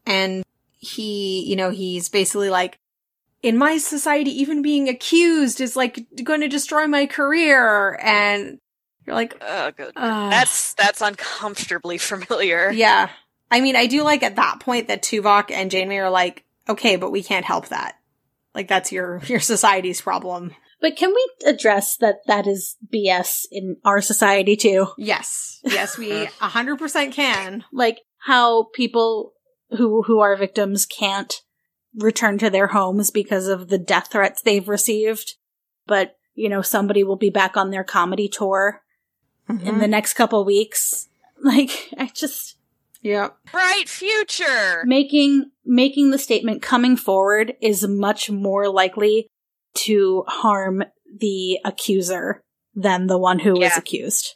And 0.07 0.45
he, 0.79 1.45
you 1.49 1.57
know, 1.57 1.71
he's 1.71 2.09
basically 2.09 2.51
like, 2.51 2.79
in 3.43 3.57
my 3.57 3.79
society, 3.79 4.31
even 4.41 4.61
being 4.63 4.89
accused 4.89 5.61
is 5.61 5.75
like 5.77 6.07
going 6.23 6.43
to 6.43 6.49
destroy 6.49 6.87
my 6.87 7.07
career. 7.07 7.99
And 8.03 8.59
you're 9.07 9.17
like, 9.17 9.37
oh, 9.41 9.71
good. 9.77 9.93
uh, 9.97 10.31
that's 10.31 10.75
that's 10.75 11.01
uncomfortably 11.01 11.97
familiar. 11.99 12.71
yeah. 12.71 13.09
I 13.51 13.61
mean, 13.63 13.75
I 13.77 13.87
do 13.87 14.03
like 14.05 14.23
at 14.23 14.37
that 14.37 14.61
point 14.61 14.89
that 14.89 15.03
Tuvok 15.03 15.51
and 15.51 15.71
Janeway 15.71 15.97
are 15.97 16.11
like, 16.11 16.45
okay, 16.69 16.97
but 16.97 17.11
we 17.11 17.23
can't 17.23 17.45
help 17.45 17.69
that. 17.69 17.97
Like 18.55 18.69
that's 18.69 18.93
your, 18.93 19.19
your 19.27 19.41
society's 19.41 20.01
problem. 20.01 20.53
But 20.81 20.97
can 20.97 21.11
we 21.11 21.31
address 21.47 21.97
that 21.99 22.27
that 22.27 22.47
is 22.47 22.77
BS 22.93 23.45
in 23.51 23.77
our 23.85 24.01
society 24.01 24.57
too? 24.57 24.89
Yes. 24.97 25.61
Yes, 25.63 25.99
we 25.99 26.11
a 26.41 26.49
hundred 26.49 26.79
percent 26.79 27.15
can. 27.15 27.65
Like 27.73 28.01
how 28.19 28.65
people 28.75 29.35
who 29.77 30.03
who 30.03 30.21
are 30.21 30.37
victims 30.37 30.87
can't 30.87 31.43
return 31.97 32.39
to 32.39 32.51
their 32.51 32.69
homes 32.69 33.11
because 33.11 33.47
of 33.47 33.69
the 33.69 33.79
death 33.79 34.09
threats 34.11 34.43
they've 34.43 34.69
received. 34.69 35.35
But, 35.87 36.17
you 36.35 36.49
know, 36.49 36.63
somebody 36.63 37.05
will 37.05 37.17
be 37.17 37.31
back 37.31 37.57
on 37.57 37.71
their 37.71 37.85
comedy 37.85 38.29
tour 38.29 38.83
in 39.49 39.59
the 39.59 39.71
mm-hmm. 39.71 39.91
next 39.91 40.15
couple 40.15 40.45
weeks. 40.45 41.07
Like 41.43 41.71
I 41.97 42.11
just 42.15 42.59
Yeah. 43.03 43.31
Bright 43.51 43.89
future. 43.89 44.83
making 44.85 45.51
making 45.65 46.11
the 46.11 46.19
statement 46.19 46.63
coming 46.63 46.97
forward 46.97 47.55
is 47.63 47.87
much 47.87 48.31
more 48.31 48.69
likely 48.69 49.29
to 49.75 50.25
harm 50.27 50.83
the 51.19 51.59
accuser 51.65 52.41
than 52.75 53.07
the 53.07 53.19
one 53.19 53.39
who 53.41 53.55
is 53.55 53.73
Yeah. 53.73 53.79
accused. 53.79 54.35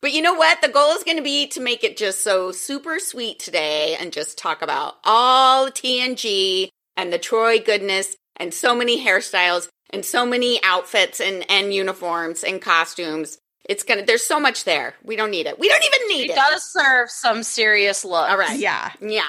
But 0.00 0.12
you 0.12 0.20
know 0.20 0.34
what? 0.34 0.60
The 0.62 0.68
goal 0.68 0.90
is 0.92 1.04
going 1.04 1.16
to 1.16 1.22
be 1.22 1.46
to 1.48 1.60
make 1.60 1.84
it 1.84 1.96
just 1.96 2.22
so 2.22 2.50
super 2.50 2.98
sweet 2.98 3.38
today 3.38 3.96
and 3.98 4.12
just 4.12 4.36
talk 4.36 4.60
about 4.60 4.94
all 5.04 5.70
TNG 5.70 6.68
and 6.96 7.12
the 7.12 7.18
Troi 7.20 7.64
goodness 7.64 8.16
and 8.36 8.52
so 8.52 8.74
many 8.74 9.04
hairstyles 9.04 9.68
and 9.90 10.04
so 10.04 10.26
many 10.26 10.58
outfits 10.64 11.20
and, 11.20 11.48
and 11.48 11.72
uniforms 11.72 12.42
and 12.42 12.60
costumes. 12.60 13.38
It's 13.72 13.82
gonna. 13.82 14.04
There's 14.04 14.24
so 14.26 14.38
much 14.38 14.64
there. 14.64 14.94
We 15.02 15.16
don't 15.16 15.30
need 15.30 15.46
it. 15.46 15.58
We 15.58 15.68
don't 15.68 15.82
even 15.84 16.08
need 16.08 16.24
She 16.26 16.32
it. 16.32 16.36
does 16.36 16.62
serve 16.70 17.10
some 17.10 17.42
serious 17.42 18.04
look. 18.04 18.28
All 18.30 18.36
right. 18.38 18.58
Yeah. 18.58 18.92
Yeah. 19.00 19.22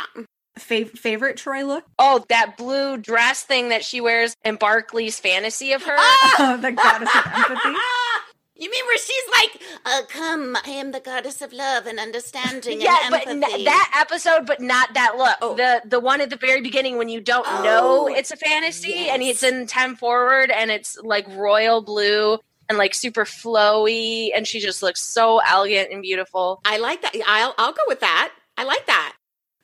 Fav- 0.60 0.97
favorite 0.97 1.38
Troi 1.38 1.65
look? 1.65 1.84
Oh, 1.97 2.23
that 2.29 2.58
blue 2.58 2.97
dress 2.97 3.41
thing 3.43 3.69
that 3.69 3.84
she 3.84 4.01
wears 4.01 4.36
in 4.45 4.58
Barclay's 4.58 5.19
fantasy 5.19 5.71
of 5.73 5.82
her. 5.84 5.95
Oh, 5.97 6.58
the 6.62 6.71
goddess 6.71 7.10
of 7.15 7.25
empathy. 7.34 7.75
You 8.56 8.69
mean 8.69 8.86
where 8.86 8.97
she's 8.99 9.23
like, 9.41 9.62
uh, 9.84 10.01
"Come, 10.10 10.56
I 10.63 10.69
am 10.69 10.91
the 10.91 10.99
goddess 10.99 11.41
of 11.41 11.51
love 11.53 11.88
and 11.88 11.99
understanding 11.99 12.79
yeah, 12.79 12.99
and 13.03 13.12
but 13.12 13.27
empathy." 13.27 13.53
n- 13.56 13.63
that 13.65 13.91
episode, 13.99 14.45
but 14.45 14.62
not 14.62 14.93
that 14.93 15.15
look. 15.17 15.58
The 15.58 15.82
the 15.86 15.99
one 15.99 16.21
at 16.21 16.29
the 16.29 16.36
very 16.38 16.62
beginning 16.62 16.97
when 16.97 17.10
you 17.10 17.19
don't 17.19 17.45
know 17.63 18.06
Oh, 18.08 18.08
it's 18.08 18.29
a 18.32 18.38
fantasy 18.38 19.10
and 19.10 19.23
it's 19.23 19.41
in 19.41 19.65
ten 19.65 19.95
forward 19.95 20.51
and 20.51 20.69
it's 20.69 20.97
like 21.01 21.25
royal 21.36 21.82
blue 21.82 22.38
and 22.69 22.78
like 22.78 22.93
super 22.93 23.26
flowy 23.26 24.30
and 24.36 24.47
she 24.47 24.60
just 24.60 24.84
looks 24.84 25.02
so 25.02 25.41
elegant 25.47 25.91
and 25.91 26.02
beautiful. 26.02 26.62
I 26.65 26.78
like 26.78 27.02
that. 27.02 27.15
I'll 27.28 27.56
I'll 27.58 27.73
go 27.73 27.84
with 27.88 27.99
that. 27.99 28.34
I 28.58 28.63
like 28.63 28.86
that. 28.88 29.15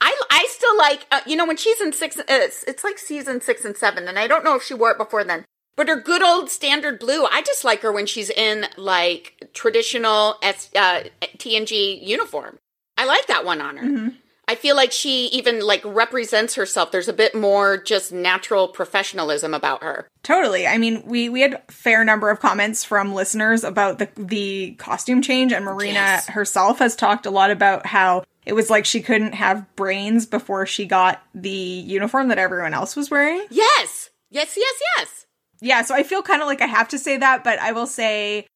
I 0.02 0.20
I 0.30 0.48
still 0.50 0.78
like 0.78 1.06
uh, 1.12 1.22
you 1.26 1.36
know 1.36 1.46
when 1.46 1.58
she's 1.58 1.82
in 1.82 1.94
six. 1.94 2.18
Uh, 2.18 2.24
it's, 2.28 2.64
it's 2.64 2.84
like 2.84 2.98
season 2.98 3.42
six 3.42 3.66
and 3.66 3.76
seven, 3.76 4.08
and 4.08 4.18
I 4.18 4.28
don't 4.28 4.44
know 4.44 4.56
if 4.56 4.64
she 4.64 4.74
wore 4.74 4.92
it 4.92 4.98
before 4.98 5.24
then. 5.24 5.46
But 5.76 5.88
her 5.88 5.96
good 5.96 6.22
old 6.22 6.50
standard 6.50 7.00
blue, 7.00 7.26
I 7.26 7.42
just 7.42 7.64
like 7.64 7.82
her 7.82 7.92
when 7.92 8.06
she's 8.06 8.30
in 8.30 8.66
like 8.76 9.50
traditional 9.54 10.36
S, 10.44 10.70
uh, 10.76 11.04
TNG 11.38 12.06
uniform. 12.06 12.60
I 12.98 13.06
like 13.06 13.28
that 13.28 13.46
one 13.46 13.62
on 13.62 13.78
her. 13.78 14.12
I 14.50 14.56
feel 14.56 14.76
like 14.76 14.92
she 14.92 15.28
even 15.28 15.60
like 15.60 15.84
represents 15.86 16.56
herself. 16.56 16.92
There's 16.92 17.08
a 17.08 17.14
bit 17.14 17.36
more 17.36 17.78
just 17.78 18.12
natural 18.12 18.68
professionalism 18.68 19.54
about 19.54 19.84
her. 19.84 20.08
Totally. 20.24 20.66
I 20.66 20.80
mean, 20.80 21.04
we 21.06 21.30
we 21.30 21.42
had 21.42 21.54
a 21.54 21.72
fair 21.72 22.04
number 22.04 22.32
of 22.32 22.40
comments 22.40 22.84
from 22.84 23.14
listeners 23.14 23.64
about 23.64 24.00
the 24.00 24.10
the 24.18 24.72
costume 24.80 25.22
change, 25.22 25.54
and 25.54 25.64
Marina 25.64 25.94
Yes. 25.94 26.28
herself 26.30 26.80
has 26.80 26.96
talked 26.96 27.28
a 27.28 27.30
lot 27.30 27.52
about 27.52 27.86
how 27.86 28.24
it 28.44 28.54
was 28.54 28.72
like 28.72 28.86
she 28.86 29.02
couldn't 29.02 29.34
have 29.36 29.64
brains 29.76 30.26
before 30.26 30.66
she 30.66 30.88
got 30.88 31.22
the 31.36 31.50
uniform 31.52 32.30
that 32.30 32.40
everyone 32.40 32.74
else 32.74 32.96
was 32.96 33.12
wearing. 33.12 33.46
Yes, 33.52 34.10
yes, 34.32 34.58
yes, 34.58 34.82
yes. 34.98 35.26
Yeah, 35.62 35.84
so 35.84 35.94
I 35.94 36.02
feel 36.02 36.24
kind 36.24 36.42
of 36.42 36.48
like 36.48 36.62
I 36.62 36.68
have 36.68 36.88
to 36.88 36.98
say 36.98 37.18
that, 37.18 37.44
but 37.44 37.60
I 37.60 37.74
will 37.74 37.86
say 37.86 38.48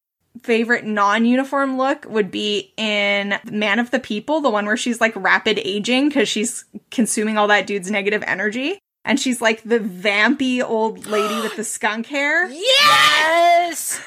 favorite 0.42 0.86
non-uniform 0.86 1.78
look 1.78 2.06
would 2.10 2.32
be 2.32 2.74
in 2.78 3.36
Man 3.52 3.80
of 3.80 3.92
the 3.92 4.00
People, 4.00 4.42
the 4.42 4.50
one 4.50 4.66
where 4.66 4.78
she's 4.78 5.00
like 5.00 5.14
rapid 5.16 5.60
aging 5.60 6.10
because 6.10 6.28
she's 6.28 6.66
consuming 6.92 7.38
all 7.38 7.48
that 7.48 7.68
dude's 7.68 7.92
negative 7.92 8.24
energy. 8.26 8.80
And 9.06 9.20
she's 9.20 9.42
like 9.42 9.62
the 9.64 9.80
vampy 9.80 10.64
old 10.64 11.06
lady 11.06 11.42
with 11.42 11.56
the 11.56 11.64
skunk 11.64 12.08
hair. 12.08 12.50
Yes. 12.50 14.02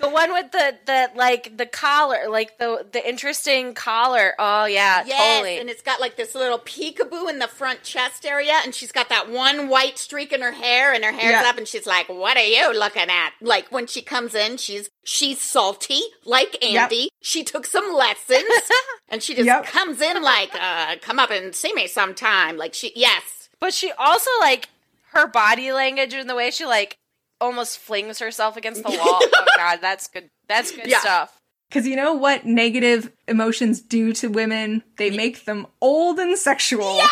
The 0.00 0.08
one 0.08 0.32
with 0.32 0.50
the 0.52 0.76
the 0.86 1.10
like 1.14 1.56
the 1.56 1.66
collar, 1.66 2.28
like 2.28 2.58
the 2.58 2.86
the 2.90 3.06
interesting 3.06 3.74
collar. 3.74 4.32
Oh 4.38 4.64
yeah, 4.64 5.04
Yes, 5.06 5.18
totally. 5.38 5.58
and 5.58 5.68
it's 5.68 5.82
got 5.82 6.00
like 6.00 6.16
this 6.16 6.34
little 6.34 6.58
peekaboo 6.58 7.28
in 7.28 7.38
the 7.38 7.46
front 7.48 7.82
chest 7.82 8.24
area, 8.24 8.54
and 8.64 8.74
she's 8.74 8.92
got 8.92 9.08
that 9.10 9.28
one 9.30 9.68
white 9.68 9.98
streak 9.98 10.32
in 10.32 10.40
her 10.40 10.52
hair, 10.52 10.92
and 10.94 11.04
her 11.04 11.12
hair's 11.12 11.42
Yeah. 11.42 11.48
up, 11.50 11.58
and 11.58 11.68
she's 11.68 11.86
like, 11.86 12.08
"What 12.08 12.36
are 12.38 12.42
you 12.44 12.72
looking 12.78 13.10
at?" 13.10 13.32
Like 13.42 13.70
when 13.70 13.86
she 13.86 14.00
comes 14.02 14.34
in, 14.34 14.56
she's 14.56 14.88
she's 15.04 15.40
salty 15.40 16.00
like 16.24 16.56
Andi. 16.62 17.08
She 17.20 17.44
took 17.44 17.66
some 17.66 17.92
lessons, 17.92 18.44
and 19.08 19.22
she 19.22 19.34
just 19.34 19.46
Yep. 19.46 19.66
comes 19.66 20.00
in 20.00 20.22
like, 20.22 20.50
uh, 20.54 20.96
"Come 21.02 21.18
up 21.18 21.30
and 21.30 21.54
see 21.54 21.74
me 21.74 21.86
sometime." 21.86 22.56
Like 22.56 22.72
she, 22.74 22.92
yes, 22.96 23.48
But 23.60 23.74
she 23.74 23.92
also 23.92 24.30
like 24.40 24.70
her 25.12 25.26
body 25.26 25.72
language 25.72 26.14
and 26.14 26.30
the 26.30 26.34
way 26.36 26.50
she 26.50 26.64
like 26.64 26.96
almost 27.40 27.78
flings 27.78 28.18
herself 28.18 28.56
against 28.56 28.82
the 28.82 28.90
wall. 28.90 28.98
oh 29.22 29.44
god, 29.56 29.78
that's 29.80 30.06
good. 30.08 30.30
That's 30.48 30.70
good 30.70 30.86
Yeah. 30.86 31.00
stuff. 31.00 31.36
Because 31.68 31.86
you 31.86 31.96
know 31.96 32.14
what 32.14 32.44
negative 32.44 33.12
emotions 33.28 33.80
do 33.80 34.12
to 34.14 34.28
women? 34.28 34.82
They 34.98 35.10
make 35.10 35.44
them 35.44 35.66
old 35.80 36.18
and 36.18 36.36
sexual. 36.36 37.00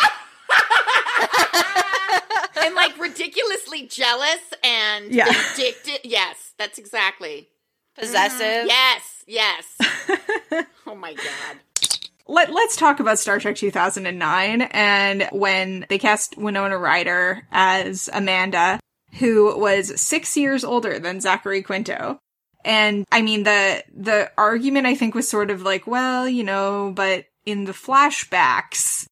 and 2.61 2.75
like 2.75 2.97
ridiculously 2.99 3.87
jealous 3.87 4.39
and 4.63 5.11
Yeah. 5.13 5.25
vindictive. 5.31 5.99
Yes, 6.03 6.53
that's 6.57 6.77
exactly 6.77 7.47
Possessive. 7.95 8.41
Mm-hmm. 8.41 8.67
Yes, 9.27 9.27
yes. 9.27 10.65
oh 10.87 10.95
my 10.95 11.13
god. 11.13 11.57
Let, 12.27 12.53
let's 12.53 12.75
talk 12.77 12.99
about 12.99 13.17
Star 13.19 13.39
Trek 13.39 13.55
2009 13.55 14.61
and 14.61 15.27
when 15.31 15.85
they 15.89 15.97
cast 15.97 16.37
Winona 16.37 16.77
Ryder 16.77 17.45
as 17.51 18.09
Amanda, 18.13 18.79
who 19.17 19.57
was 19.57 19.99
six 19.99 20.37
years 20.37 20.63
older 20.63 20.99
than 20.99 21.21
Zachary 21.21 21.61
Quinto. 21.61 22.19
And 22.65 23.05
I 23.11 23.21
mean, 23.21 23.43
the, 23.43 23.83
the 23.95 24.31
argument 24.37 24.85
I 24.85 24.95
think 24.95 25.15
was 25.15 25.27
sort 25.29 25.49
of 25.49 25.61
like, 25.61 25.87
well, 25.87 26.27
you 26.27 26.43
know, 26.43 26.91
but 26.95 27.25
in 27.45 27.65
the 27.65 27.71
flashbacks, 27.71 29.05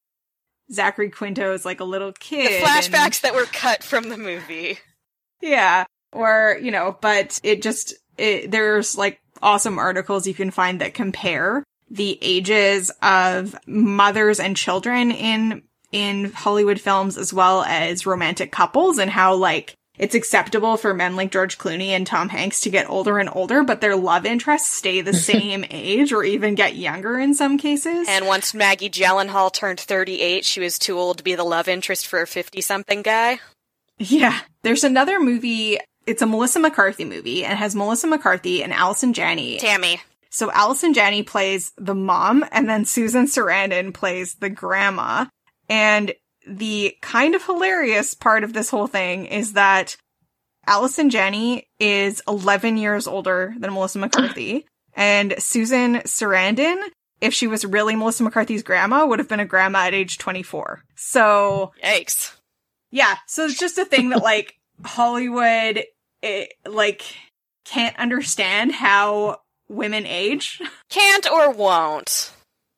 Zachary 0.71 1.09
Quinto 1.09 1.53
is 1.53 1.65
like 1.65 1.79
a 1.79 1.83
little 1.85 2.11
The 2.11 2.17
kid. 2.19 2.51
and- 2.51 2.65
flashbacks 2.65 3.21
that 3.21 3.33
were 3.35 3.45
cut 3.45 3.83
from 3.83 4.09
the 4.09 4.17
movie. 4.17 4.79
yeah. 5.41 5.85
Or, 6.13 6.57
you 6.61 6.71
know, 6.71 6.97
but 7.01 7.39
it 7.43 7.61
just, 7.61 7.93
it, 8.17 8.49
there's 8.51 8.97
like 8.97 9.19
awesome 9.41 9.77
articles 9.77 10.25
you 10.25 10.33
can 10.33 10.51
find 10.51 10.81
that 10.81 10.93
compare 10.93 11.63
the 11.89 12.17
ages 12.21 12.91
of 13.01 13.55
mothers 13.67 14.39
and 14.39 14.55
children 14.57 15.11
in, 15.11 15.63
in 15.91 16.31
Hollywood 16.31 16.79
films 16.81 17.17
as 17.17 17.33
well 17.33 17.63
as 17.63 18.05
romantic 18.05 18.51
couples 18.51 18.97
and 18.99 19.09
how 19.11 19.35
like 19.35 19.73
it's 19.97 20.15
acceptable 20.15 20.77
for 20.77 20.93
men 20.93 21.15
like 21.15 21.31
George 21.31 21.57
Clooney 21.57 21.87
and 21.87 22.05
Tom 22.05 22.29
Hanks 22.29 22.61
to 22.61 22.69
get 22.69 22.89
older 22.89 23.17
and 23.17 23.29
older, 23.31 23.63
but 23.63 23.81
their 23.81 23.95
love 23.95 24.25
interests 24.25 24.69
stay 24.69 25.01
the 25.01 25.13
same 25.13 25.65
age 25.69 26.13
or 26.13 26.23
even 26.23 26.55
get 26.55 26.75
younger 26.75 27.19
in 27.19 27.33
some 27.33 27.57
cases. 27.57 28.07
And 28.09 28.27
once 28.27 28.53
Maggie 28.53 28.89
Gyllenhaal 28.89 29.51
turned 29.51 29.79
38, 29.79 30.45
she 30.45 30.59
was 30.59 30.77
too 30.77 30.97
old 30.97 31.17
to 31.17 31.23
be 31.23 31.35
the 31.35 31.43
love 31.43 31.67
interest 31.67 32.07
for 32.07 32.21
a 32.21 32.27
50 32.27 32.61
something 32.61 33.01
guy. 33.01 33.39
Yeah. 33.97 34.39
There's 34.61 34.83
another 34.83 35.19
movie. 35.19 35.79
It's 36.05 36.21
a 36.21 36.27
Melissa 36.27 36.59
McCarthy 36.59 37.05
movie 37.05 37.43
and 37.43 37.57
has 37.57 37.75
Melissa 37.75 38.07
McCarthy 38.07 38.63
and 38.63 38.71
Allison 38.71 39.13
Janney. 39.13 39.57
Tammy. 39.57 39.99
So 40.29 40.51
Allison 40.51 40.93
Janney 40.93 41.23
plays 41.23 41.71
the 41.77 41.95
mom 41.95 42.45
and 42.51 42.69
then 42.69 42.85
Susan 42.85 43.25
Sarandon 43.25 43.93
plays 43.93 44.35
the 44.35 44.49
grandma. 44.49 45.25
And 45.67 46.13
the 46.47 46.95
kind 47.01 47.35
of 47.35 47.43
hilarious 47.45 48.13
part 48.13 48.43
of 48.43 48.53
this 48.53 48.69
whole 48.69 48.87
thing 48.87 49.25
is 49.25 49.53
that 49.53 49.97
Allison 50.65 51.09
Janney 51.09 51.67
is 51.79 52.21
11 52.27 52.77
years 52.77 53.07
older 53.07 53.53
than 53.57 53.73
Melissa 53.73 53.99
McCarthy. 53.99 54.65
and 54.93 55.35
Susan 55.37 55.97
Sarandon, 55.99 56.81
if 57.21 57.33
she 57.33 57.47
was 57.47 57.65
really 57.65 57.95
Melissa 57.95 58.23
McCarthy's 58.23 58.63
grandma, 58.63 59.05
would 59.05 59.19
have 59.19 59.29
been 59.29 59.39
a 59.39 59.45
grandma 59.45 59.79
at 59.79 59.93
age 59.93 60.17
24. 60.17 60.83
So 60.95 61.71
Yikes. 61.83 62.35
yeah, 62.91 63.17
so 63.27 63.45
it's 63.45 63.59
just 63.59 63.77
a 63.77 63.85
thing 63.85 64.09
that 64.09 64.23
like 64.23 64.55
Hollywood 64.83 65.83
it, 66.21 66.53
like 66.65 67.03
can't 67.65 67.97
understand 67.97 68.71
how 68.71 69.41
women 69.69 70.05
age. 70.05 70.61
Can't 70.89 71.29
or 71.29 71.51
won't. 71.51 72.31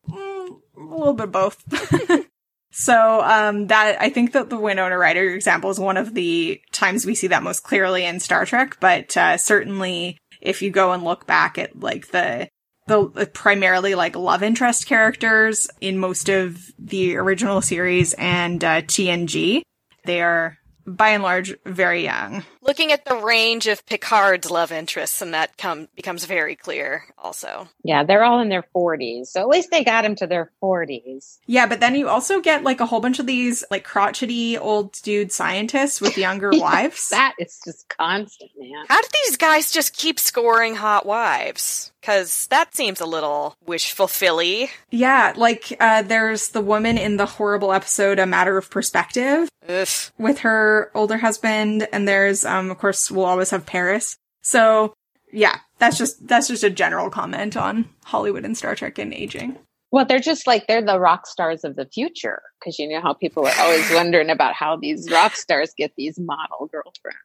Mm, 0.08 0.60
a 0.76 0.80
little 0.80 1.14
bit 1.14 1.24
of 1.24 1.32
both. 1.32 2.26
so 2.72 3.20
um 3.22 3.66
that 3.68 4.00
I 4.00 4.10
think 4.10 4.32
that 4.32 4.50
the 4.50 4.58
Winona 4.58 4.96
Ryder 4.96 5.34
example 5.34 5.70
is 5.70 5.78
one 5.80 5.96
of 5.96 6.14
the 6.14 6.60
times 6.72 7.06
we 7.06 7.14
see 7.14 7.28
that 7.28 7.42
most 7.42 7.62
clearly 7.62 8.04
in 8.04 8.20
Star 8.20 8.46
Trek, 8.46 8.78
but 8.80 9.16
uh, 9.16 9.36
certainly 9.36 10.18
if 10.40 10.62
you 10.62 10.70
go 10.70 10.92
and 10.92 11.04
look 11.04 11.26
back 11.26 11.58
at 11.58 11.78
like 11.78 12.08
the 12.08 12.48
the 12.86 13.30
primarily 13.32 13.94
like 13.94 14.16
love 14.16 14.42
interest 14.42 14.86
characters 14.86 15.68
in 15.80 15.98
most 15.98 16.28
of 16.28 16.70
the 16.78 17.16
original 17.16 17.62
series 17.62 18.14
and 18.14 18.64
uh, 18.64 18.82
TNG, 18.82 19.62
they 20.04 20.20
are 20.22 20.58
by 20.86 21.10
and 21.10 21.22
large 21.22 21.54
very 21.64 22.02
young. 22.02 22.42
Looking 22.62 22.92
at 22.92 23.04
the 23.06 23.16
range 23.16 23.66
of 23.66 23.86
Picard's 23.86 24.50
love 24.50 24.70
interests, 24.70 25.22
and 25.22 25.32
that 25.34 25.56
come 25.56 25.88
becomes 25.96 26.24
very 26.26 26.54
clear 26.56 27.04
also. 27.18 27.68
Yeah, 27.82 28.04
they're 28.04 28.22
all 28.22 28.40
in 28.40 28.48
their 28.50 28.64
40s. 28.74 29.28
So 29.28 29.40
at 29.40 29.48
least 29.48 29.70
they 29.70 29.82
got 29.82 30.04
him 30.04 30.14
to 30.16 30.26
their 30.26 30.50
40s. 30.62 31.38
Yeah, 31.46 31.66
but 31.66 31.80
then 31.80 31.94
you 31.94 32.08
also 32.08 32.40
get 32.40 32.62
like 32.62 32.80
a 32.80 32.86
whole 32.86 33.00
bunch 33.00 33.18
of 33.18 33.26
these 33.26 33.64
like 33.70 33.84
crotchety 33.84 34.58
old 34.58 34.92
dude 35.02 35.32
scientists 35.32 36.00
with 36.00 36.18
younger 36.18 36.50
wives. 36.52 37.08
That 37.08 37.34
is 37.38 37.60
just 37.64 37.88
constant, 37.88 38.50
man. 38.58 38.84
How 38.88 39.00
do 39.00 39.08
these 39.24 39.36
guys 39.36 39.70
just 39.70 39.96
keep 39.96 40.18
scoring 40.18 40.74
hot 40.76 41.06
wives? 41.06 41.92
Because 42.00 42.46
that 42.48 42.74
seems 42.74 43.00
a 43.00 43.06
little 43.06 43.56
wishful 43.66 44.06
filly. 44.08 44.70
Yeah, 44.90 45.34
like 45.36 45.76
uh 45.80 46.02
there's 46.02 46.48
the 46.48 46.62
woman 46.62 46.96
in 46.98 47.16
the 47.16 47.26
horrible 47.26 47.72
episode 47.72 48.18
A 48.18 48.26
Matter 48.26 48.56
of 48.56 48.70
Perspective 48.70 49.50
Ugh. 49.68 49.88
with 50.16 50.38
her 50.38 50.90
older 50.94 51.18
husband 51.18 51.86
and 51.92 52.08
there's 52.08 52.46
um 52.50 52.70
of 52.70 52.78
course 52.78 53.10
we'll 53.10 53.24
always 53.24 53.50
have 53.50 53.66
Paris. 53.66 54.16
So 54.42 54.94
yeah, 55.32 55.58
that's 55.78 55.98
just 55.98 56.26
that's 56.26 56.48
just 56.48 56.64
a 56.64 56.70
general 56.70 57.10
comment 57.10 57.56
on 57.56 57.88
Hollywood 58.04 58.44
and 58.44 58.56
Star 58.56 58.74
Trek 58.74 58.98
and 58.98 59.14
aging. 59.14 59.58
Well, 59.92 60.04
they're 60.04 60.20
just 60.20 60.46
like 60.46 60.66
they're 60.66 60.84
the 60.84 61.00
rock 61.00 61.26
stars 61.26 61.64
of 61.64 61.76
the 61.76 61.86
future 61.86 62.42
because 62.58 62.78
you 62.78 62.88
know 62.88 63.00
how 63.00 63.14
people 63.14 63.46
are 63.46 63.54
always 63.58 63.90
wondering 63.94 64.30
about 64.30 64.54
how 64.54 64.76
these 64.76 65.10
rock 65.10 65.34
stars 65.34 65.72
get 65.76 65.92
these 65.96 66.18
model 66.18 66.66
girlfriends 66.70 67.18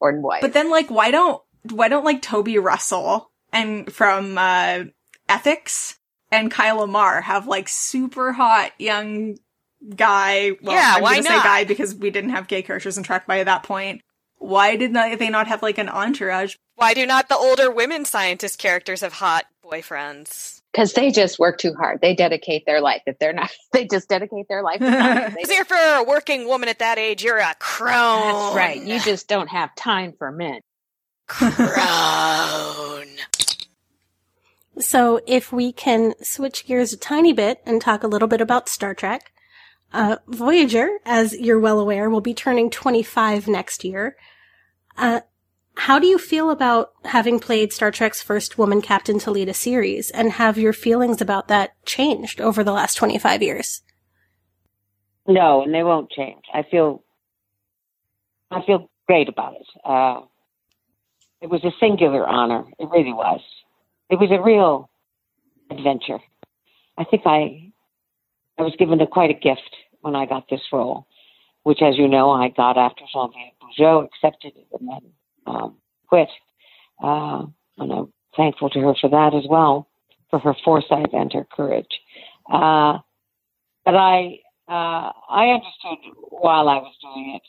or 0.00 0.18
wives. 0.20 0.42
But 0.42 0.52
then, 0.52 0.70
like, 0.70 0.90
why 0.90 1.10
don't 1.10 1.42
why 1.70 1.88
don't 1.88 2.04
like 2.04 2.22
Toby 2.22 2.58
Russell 2.58 3.30
and 3.52 3.90
from 3.92 4.36
uh, 4.36 4.84
Ethics 5.28 5.98
and 6.30 6.52
Kila 6.52 6.86
Marr 6.86 7.20
have 7.20 7.46
like 7.46 7.68
super 7.68 8.32
hot 8.32 8.72
young 8.78 9.36
guy? 9.96 10.52
Well, 10.62 10.74
Yeah, 10.74 10.94
I'm 10.96 11.02
why 11.02 11.16
gonna 11.16 11.28
say 11.28 11.42
guy 11.42 11.64
because 11.64 11.94
we 11.94 12.10
didn't 12.10 12.30
have 12.30 12.48
gay 12.48 12.62
characters 12.62 12.96
in 12.96 13.04
Trek 13.04 13.26
by 13.26 13.44
that 13.44 13.62
point. 13.62 14.00
Why 14.38 14.76
did 14.76 14.92
not, 14.92 15.18
they 15.18 15.30
not 15.30 15.46
have 15.46 15.62
like 15.62 15.78
an 15.78 15.88
entourage? 15.88 16.56
Why 16.76 16.92
do 16.94 17.06
not 17.06 17.28
the 17.28 17.36
older 17.36 17.70
women 17.70 18.04
scientist 18.04 18.58
characters 18.58 19.00
have 19.00 19.14
hot 19.14 19.46
boyfriends? 19.64 20.60
because 20.74 20.92
they 20.92 21.10
just 21.12 21.38
work 21.38 21.58
too 21.58 21.72
hard. 21.74 22.00
They 22.00 22.14
dedicate 22.16 22.66
their 22.66 22.80
life. 22.80 23.02
If 23.06 23.18
they're 23.20 23.32
not, 23.32 23.50
they 23.72 23.86
just 23.86 24.08
dedicate 24.08 24.48
their 24.48 24.62
life. 24.62 24.80
To 24.80 24.86
science. 24.90 25.34
Because 25.34 25.50
if 25.50 25.56
you're 25.56 25.64
for 25.64 25.76
a 25.76 26.02
working 26.02 26.48
woman 26.48 26.68
at 26.68 26.80
that 26.80 26.98
age, 26.98 27.22
you're 27.22 27.38
a 27.38 27.54
crone. 27.60 28.54
That's 28.54 28.56
right. 28.56 28.82
You 28.82 29.00
just 29.00 29.28
don't 29.28 29.48
have 29.48 29.74
time 29.76 30.14
for 30.18 30.32
men. 30.32 30.60
Crone. 31.26 33.06
So, 34.78 35.20
if 35.26 35.52
we 35.52 35.72
can 35.72 36.14
switch 36.20 36.66
gears 36.66 36.92
a 36.92 36.96
tiny 36.96 37.32
bit 37.32 37.62
and 37.64 37.80
talk 37.80 38.02
a 38.02 38.08
little 38.08 38.26
bit 38.26 38.40
about 38.40 38.68
Star 38.68 38.92
Trek, 38.92 39.30
uh, 39.94 40.16
Voyager, 40.26 40.98
as 41.06 41.38
you're 41.38 41.60
well 41.60 41.78
aware, 41.78 42.10
will 42.10 42.20
be 42.20 42.34
turning 42.34 42.68
25 42.68 43.46
next 43.46 43.84
year. 43.84 44.16
Uh, 44.98 45.20
how 45.76 46.00
do 46.00 46.06
you 46.08 46.18
feel 46.18 46.50
about 46.50 46.92
having 47.04 47.38
played 47.38 47.72
Star 47.72 47.92
Trek's 47.92 48.20
first 48.20 48.58
woman 48.58 48.82
captain 48.82 49.20
to 49.20 49.30
lead 49.30 49.48
a 49.48 49.54
series, 49.54 50.10
and 50.10 50.32
have 50.32 50.58
your 50.58 50.72
feelings 50.72 51.20
about 51.20 51.48
that 51.48 51.74
changed 51.86 52.40
over 52.40 52.64
the 52.64 52.72
last 52.72 52.96
25 52.96 53.42
years? 53.42 53.82
No, 55.28 55.62
and 55.62 55.72
they 55.72 55.84
won't 55.84 56.10
change. 56.10 56.42
I 56.52 56.64
feel, 56.68 57.02
I 58.50 58.62
feel 58.66 58.90
great 59.06 59.28
about 59.28 59.54
it. 59.54 59.66
Uh, 59.84 60.22
it 61.40 61.48
was 61.48 61.62
a 61.64 61.70
singular 61.78 62.26
honor. 62.26 62.64
It 62.78 62.88
really 62.90 63.12
was. 63.12 63.40
It 64.10 64.18
was 64.18 64.30
a 64.32 64.42
real 64.42 64.90
adventure. 65.70 66.18
I 66.98 67.04
think 67.04 67.22
I, 67.26 67.72
I 68.58 68.62
was 68.62 68.74
given 68.76 69.00
a, 69.00 69.06
quite 69.06 69.30
a 69.30 69.34
gift 69.34 69.70
when 70.04 70.14
I 70.14 70.26
got 70.26 70.44
this 70.50 70.60
role, 70.70 71.06
which, 71.62 71.80
as 71.80 71.96
you 71.96 72.06
know, 72.06 72.30
I 72.30 72.48
got 72.48 72.76
after 72.76 73.04
Geneviève 73.14 73.56
Bujold 73.62 74.04
accepted 74.04 74.52
it 74.54 74.66
and 74.78 74.88
then 74.88 75.00
um, 75.46 75.76
quit. 76.06 76.28
Uh, 77.02 77.46
and 77.78 77.90
I'm 77.90 78.12
thankful 78.36 78.68
to 78.70 78.80
her 78.80 78.94
for 79.00 79.08
that 79.08 79.34
as 79.34 79.44
well, 79.48 79.88
for 80.28 80.38
her 80.40 80.54
foresight 80.62 81.14
and 81.14 81.32
her 81.32 81.46
courage. 81.50 81.86
Uh, 82.52 82.98
but 83.86 83.94
I, 83.94 84.40
uh, 84.68 85.10
I 85.30 85.46
understood 85.56 85.98
while 86.28 86.68
I 86.68 86.76
was 86.76 86.94
doing 87.00 87.40
it 87.40 87.42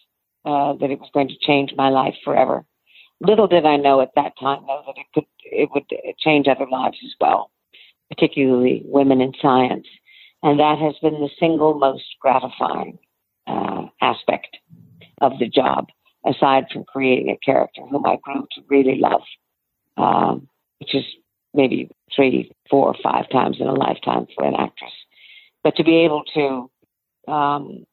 uh, 0.49 0.73
that 0.79 0.91
it 0.91 0.99
was 0.99 1.09
going 1.13 1.27
to 1.27 1.37
change 1.41 1.73
my 1.75 1.89
life 1.89 2.15
forever. 2.23 2.65
Little 3.19 3.47
did 3.47 3.65
I 3.65 3.75
know 3.75 3.99
at 3.99 4.15
that 4.15 4.33
time, 4.39 4.63
though, 4.65 4.83
that 4.87 4.95
it 4.97 5.07
could, 5.13 5.25
it 5.43 5.69
would 5.73 5.85
change 6.19 6.47
other 6.47 6.67
lives 6.71 6.97
as 7.03 7.13
well, 7.19 7.51
particularly 8.09 8.81
women 8.85 9.19
in 9.19 9.33
science, 9.41 9.87
and 10.45 10.60
that 10.60 10.77
has 10.77 10.93
been 11.01 11.19
the 11.21 11.29
single 11.39 11.73
most 11.73 12.03
gratifying 12.21 12.99
uh, 13.47 13.86
aspect 13.99 14.58
of 15.19 15.31
the 15.39 15.49
job, 15.49 15.88
aside 16.23 16.65
from 16.71 16.84
creating 16.84 17.31
a 17.31 17.38
character 17.43 17.81
whom 17.81 18.05
I 18.05 18.17
grew 18.21 18.47
to 18.51 18.62
really 18.69 18.99
love, 18.99 19.23
um, 19.97 20.47
which 20.79 20.93
is 20.93 21.03
maybe 21.55 21.89
three, 22.15 22.51
four, 22.69 22.89
or 22.89 22.95
five 23.01 23.27
times 23.31 23.58
in 23.60 23.65
a 23.65 23.73
lifetime 23.73 24.27
for 24.36 24.45
an 24.45 24.53
actress. 24.53 24.91
But 25.63 25.75
to 25.77 25.84
be 25.84 26.05
able 26.05 26.23
to 26.36 26.69
um, 27.27 27.88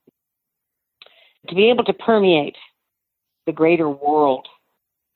to 1.48 1.54
be 1.54 1.70
able 1.70 1.84
to 1.84 1.94
permeate 1.94 2.56
the 3.46 3.52
greater 3.52 3.88
world, 3.88 4.46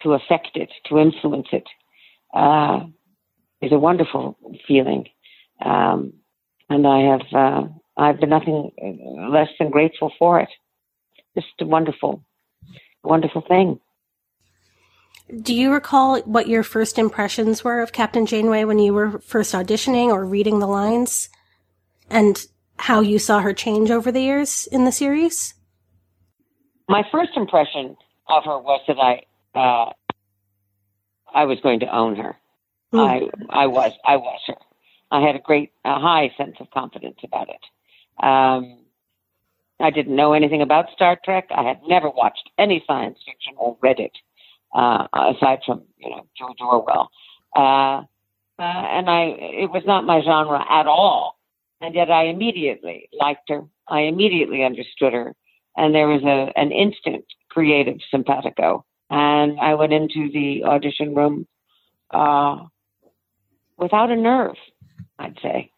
to 0.03 0.15
affect 0.15 0.57
it, 0.57 0.71
to 0.87 0.99
influence 0.99 1.49
it, 1.53 1.69
uh, 2.35 2.81
is 3.61 3.73
a 3.73 3.79
wonderful 3.79 4.39
feeling. 4.67 5.05
Um, 5.63 6.15
and 6.69 6.87
I 6.87 7.01
have 7.01 7.23
uh, 7.33 7.69
I've 7.97 8.21
been 8.21 8.31
nothing 8.31 8.71
less 9.31 9.49
than 9.59 9.71
grateful 9.71 10.13
for 10.19 10.41
it. 10.41 10.49
Just 11.35 11.49
a 11.61 11.67
wonderful, 11.67 12.23
wonderful 13.03 13.43
thing. 13.43 13.81
Do 15.43 15.55
you 15.55 15.73
recall 15.73 16.21
what 16.21 16.49
your 16.49 16.63
first 16.63 16.99
impressions 16.99 17.65
were 17.65 17.81
of 17.81 17.93
Captain 17.93 18.27
Janeway 18.27 18.65
when 18.65 18.79
you 18.79 18.95
were 18.95 19.19
first 19.19 19.55
auditioning 19.55 20.09
or 20.09 20.25
reading 20.25 20.61
the 20.61 20.69
lines? 20.69 21.29
And 22.09 22.47
how 22.79 23.01
you 23.01 23.19
saw 23.19 23.41
her 23.41 23.53
change 23.53 23.91
over 23.91 24.13
the 24.13 24.21
years 24.21 24.69
in 24.71 24.85
the 24.85 24.93
series? 24.93 25.55
My 26.89 27.03
first 27.11 27.31
impression 27.35 27.97
of 28.29 28.45
her 28.45 28.59
was 28.59 28.81
that 28.87 28.99
I 28.99 29.23
uh, 29.59 29.93
I 31.35 31.45
was 31.45 31.59
going 31.61 31.81
to 31.81 31.95
own 31.95 32.17
her. 32.17 32.37
I 32.93 33.29
I 33.51 33.67
was 33.67 33.93
I 34.05 34.17
was 34.17 34.41
her. 34.47 34.57
I 35.11 35.21
had 35.21 35.37
a 35.37 35.41
great 35.41 35.73
a 35.85 35.99
high 35.99 36.33
sense 36.37 36.57
of 36.61 36.71
confidence 36.71 37.19
about 37.25 37.49
it. 37.49 38.25
Um, 38.25 38.79
I 39.81 39.91
didn't 39.91 40.17
know 40.17 40.33
anything 40.33 40.63
about 40.63 40.87
Star 40.95 41.19
Trek. 41.25 41.49
I 41.51 41.63
had 41.63 41.81
never 41.87 42.09
watched 42.11 42.51
any 42.59 42.83
science 42.87 43.19
fiction 43.27 43.55
or 43.59 43.77
read 43.83 44.01
it, 44.01 44.13
uh, 44.75 45.07
aside 45.13 45.61
from 45.67 45.83
you 45.99 46.11
know 46.11 46.27
George 46.37 46.59
Orwell. 46.61 47.11
Uh, 47.55 48.03
uh, 48.59 48.63
and 48.63 49.11
I 49.11 49.37
it 49.39 49.71
was 49.71 49.83
not 49.87 50.05
my 50.05 50.23
genre 50.23 50.65
at 50.69 50.87
all. 50.87 51.39
And 51.81 51.95
yet 51.95 52.11
I 52.11 52.25
immediately 52.25 53.09
liked 53.13 53.51
her. 53.51 53.63
I 53.89 54.01
immediately 54.01 54.65
understood 54.65 55.13
her, 55.13 55.35
and 55.77 55.95
there 55.95 56.09
was 56.09 56.23
a 56.25 56.59
an 56.59 56.73
instant 56.73 57.25
creative 57.51 57.99
simpatico. 58.11 58.85
And 59.11 59.61
I 59.61 59.75
went 59.75 59.93
into 59.93 60.31
the 60.33 60.65
audition 60.65 61.15
room 61.15 61.47
uh, 62.11 62.65
without 63.77 64.11
a 64.11 64.17
nerve, 64.17 64.57
I'd 65.19 65.39
say, 65.43 65.71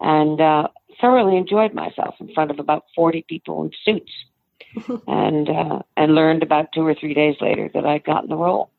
and 0.00 0.40
uh, 0.40 0.68
thoroughly 1.00 1.36
enjoyed 1.36 1.74
myself 1.74 2.14
in 2.20 2.32
front 2.34 2.50
of 2.50 2.58
about 2.58 2.84
forty 2.94 3.24
people 3.28 3.64
in 3.64 3.70
suits, 3.84 5.02
and 5.06 5.48
uh, 5.48 5.82
and 5.96 6.14
learned 6.14 6.42
about 6.42 6.68
two 6.74 6.86
or 6.86 6.94
three 6.94 7.14
days 7.14 7.36
later 7.40 7.70
that 7.74 7.84
I'd 7.84 8.04
gotten 8.04 8.28
the 8.28 8.36
role. 8.36 8.70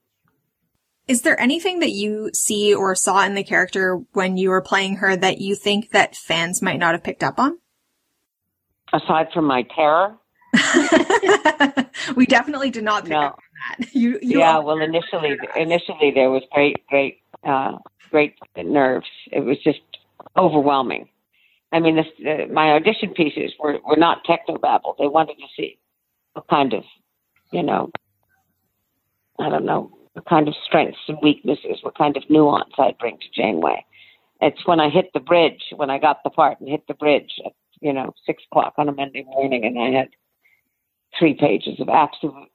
Is 1.08 1.22
there 1.22 1.40
anything 1.40 1.80
that 1.80 1.92
you 1.92 2.32
see 2.34 2.76
or 2.76 2.94
saw 2.94 3.24
in 3.24 3.34
the 3.34 3.44
character 3.44 4.02
when 4.12 4.36
you 4.36 4.50
were 4.50 4.62
playing 4.62 4.98
her 4.98 5.16
that 5.16 5.40
you 5.40 5.56
think 5.56 5.92
that 5.92 6.16
fans 6.18 6.62
might 6.62 6.80
not 6.80 6.94
have 6.94 7.04
picked 7.04 7.24
up 7.24 7.40
on? 7.40 7.58
Aside 8.92 9.28
from 9.34 9.46
my 9.46 9.64
terror, 9.74 10.18
we 12.16 12.26
definitely 12.26 12.72
did 12.72 12.84
not 12.84 13.04
pick 13.04 13.12
no. 13.12 13.20
up 13.20 13.34
on 13.34 13.40
that. 13.80 13.90
You, 13.94 14.20
you 14.22 14.40
yeah, 14.40 14.60
well, 14.60 14.80
initially, 14.80 15.36
initially 15.56 16.12
there 16.14 16.30
was 16.30 16.44
great, 16.52 16.86
great, 16.88 17.22
uh, 17.44 17.78
great 18.10 18.36
nerves. 18.56 19.08
It 19.32 19.42
was 19.42 19.58
just 19.64 19.80
overwhelming. 20.38 21.08
I 21.72 21.80
mean, 21.80 21.96
this, 21.98 22.06
uh, 22.26 22.52
my 22.52 22.72
audition 22.72 23.14
pieces 23.14 23.52
were 23.60 23.78
were 23.86 23.98
not 23.98 24.26
technobabble. 24.26 24.98
They 24.98 25.08
wanted 25.08 25.36
to 25.36 25.48
see 25.56 25.78
what 26.34 26.48
kind 26.48 26.74
of, 26.74 26.84
you 27.52 27.64
know, 27.64 27.92
I 29.40 29.50
don't 29.50 29.66
know, 29.66 29.92
what 30.14 30.26
kind 30.26 30.48
of 30.48 30.56
strengths 30.66 31.00
and 31.08 31.18
weaknesses, 31.22 31.80
what 31.82 31.98
kind 31.98 32.16
of 32.16 32.24
nuance 32.30 32.74
I'd 32.78 32.98
bring 32.98 33.18
to 33.18 33.42
Janeway. 33.42 33.84
It's 34.42 34.66
when 34.66 34.80
I 34.80 34.90
hit 34.90 35.12
the 35.14 35.20
bridge, 35.20 35.62
when 35.76 35.90
I 35.90 35.98
got 35.98 36.24
the 36.24 36.30
part 36.30 36.60
and 36.60 36.70
hit 36.70 36.84
the 36.88 36.94
bridge 36.94 37.32
at, 37.46 37.54
you 37.82 37.92
know, 37.92 38.14
six 38.26 38.44
o'clock 38.50 38.74
on 38.78 38.88
a 38.88 38.92
Monday 38.92 39.24
morning, 39.24 39.66
and 39.66 39.80
I 39.80 39.98
had 39.98 40.10
three 41.18 41.34
pages 41.34 41.80
of 41.80 41.90
absolute 41.90 42.50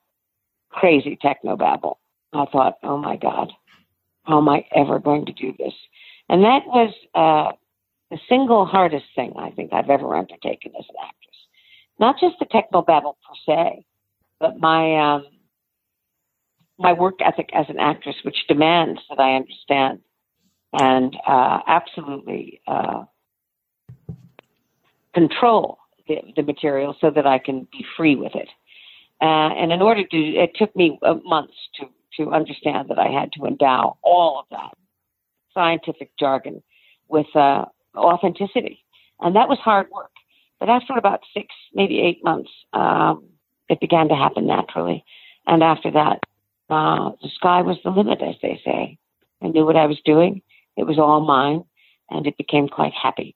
crazy 0.70 1.18
technobabble. 1.22 1.96
I 2.32 2.46
thought, 2.46 2.78
oh 2.82 2.96
my 2.96 3.16
God, 3.16 3.52
how 4.24 4.38
am 4.38 4.48
I 4.48 4.64
ever 4.74 4.98
going 4.98 5.26
to 5.26 5.32
do 5.32 5.52
this? 5.58 5.74
And 6.28 6.44
that 6.44 6.62
was 6.66 6.94
uh, 7.14 7.52
the 8.10 8.18
single 8.28 8.66
hardest 8.66 9.06
thing 9.14 9.34
I 9.38 9.50
think 9.50 9.72
I've 9.72 9.90
ever 9.90 10.16
undertaken 10.16 10.72
as 10.78 10.84
an 10.88 10.96
actress. 11.02 11.36
Not 11.98 12.16
just 12.20 12.36
the 12.38 12.46
technobabble 12.46 13.14
per 13.26 13.34
se, 13.46 13.84
but 14.40 14.58
my 14.58 15.14
um, 15.14 15.26
my 16.78 16.92
work 16.92 17.14
ethic 17.24 17.50
as 17.54 17.66
an 17.68 17.78
actress, 17.78 18.16
which 18.24 18.46
demands 18.48 19.00
that 19.08 19.20
I 19.20 19.36
understand 19.36 20.00
and 20.72 21.16
uh, 21.26 21.60
absolutely 21.66 22.60
uh, 22.66 23.04
control 25.14 25.78
the, 26.08 26.16
the 26.34 26.42
material 26.42 26.96
so 27.00 27.10
that 27.10 27.26
I 27.26 27.38
can 27.38 27.68
be 27.70 27.84
free 27.96 28.16
with 28.16 28.34
it. 28.34 28.48
Uh, 29.20 29.54
and 29.54 29.70
in 29.70 29.82
order 29.82 30.02
to, 30.04 30.16
it 30.16 30.52
took 30.56 30.74
me 30.74 30.98
uh, 31.02 31.14
months 31.24 31.54
to 31.78 31.86
to 32.18 32.30
understand 32.30 32.88
that 32.88 32.98
I 32.98 33.08
had 33.08 33.32
to 33.34 33.46
endow 33.46 33.98
all 34.02 34.40
of 34.40 34.46
that 34.50 34.74
scientific 35.54 36.10
jargon 36.18 36.62
with 37.08 37.26
uh, 37.34 37.64
authenticity, 37.96 38.84
and 39.20 39.36
that 39.36 39.48
was 39.48 39.58
hard 39.58 39.88
work. 39.90 40.10
But 40.58 40.68
after 40.68 40.94
about 40.96 41.20
six, 41.34 41.48
maybe 41.74 42.00
eight 42.00 42.22
months, 42.22 42.50
um, 42.72 43.24
it 43.68 43.80
began 43.80 44.08
to 44.08 44.14
happen 44.14 44.46
naturally. 44.46 45.04
And 45.46 45.62
after 45.62 45.90
that, 45.90 46.20
uh, 46.70 47.10
the 47.20 47.28
sky 47.34 47.62
was 47.62 47.78
the 47.84 47.90
limit, 47.90 48.22
as 48.22 48.36
they 48.42 48.60
say. 48.64 48.96
I 49.42 49.48
knew 49.48 49.66
what 49.66 49.76
I 49.76 49.86
was 49.86 50.00
doing. 50.04 50.40
It 50.76 50.84
was 50.84 50.98
all 50.98 51.20
mine, 51.20 51.64
and 52.10 52.26
it 52.26 52.36
became 52.36 52.68
quite 52.68 52.92
happy. 52.94 53.34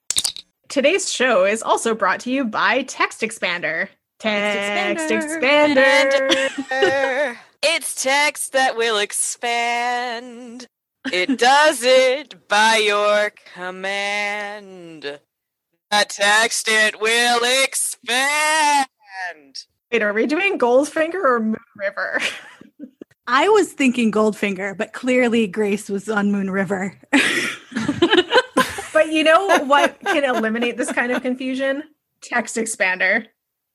Today's 0.69 1.13
show 1.13 1.45
is 1.45 1.63
also 1.63 1.95
brought 1.95 2.21
to 2.21 2.31
you 2.31 2.45
by 2.45 2.83
Text 2.83 3.21
Expander. 3.21 3.89
Text 4.19 5.11
Expander. 5.11 6.31
Expander. 6.31 7.37
It's 7.63 8.03
text 8.03 8.53
that 8.53 8.77
will 8.77 8.99
expand. 8.99 10.67
It 11.13 11.39
does 11.39 11.83
it 11.83 12.49
by 12.49 12.77
your 12.77 13.33
command. 13.55 15.03
The 15.03 16.07
text 16.09 16.69
it 16.69 17.01
will 17.01 17.41
expand. 17.65 18.87
Wait, 19.93 20.03
are 20.03 20.13
we 20.13 20.27
doing 20.27 20.59
Goldfinger 20.59 21.23
or 21.23 21.41
Moon 21.41 21.57
River? 21.77 22.21
I 23.29 23.49
was 23.49 23.73
thinking 23.73 24.13
Goldfinger, 24.13 24.77
but 24.77 24.93
clearly 24.93 25.47
Grace 25.47 25.89
was 25.89 26.09
on 26.09 26.31
Moon 26.31 26.51
River. 26.51 26.99
but 28.93 29.13
you 29.13 29.25
know 29.25 29.65
what 29.65 29.99
can 30.01 30.25
eliminate 30.25 30.77
this 30.77 30.93
kind 30.93 31.13
of 31.13 31.23
confusion? 31.23 31.85
Text 32.21 32.57
Expander. 32.57 33.27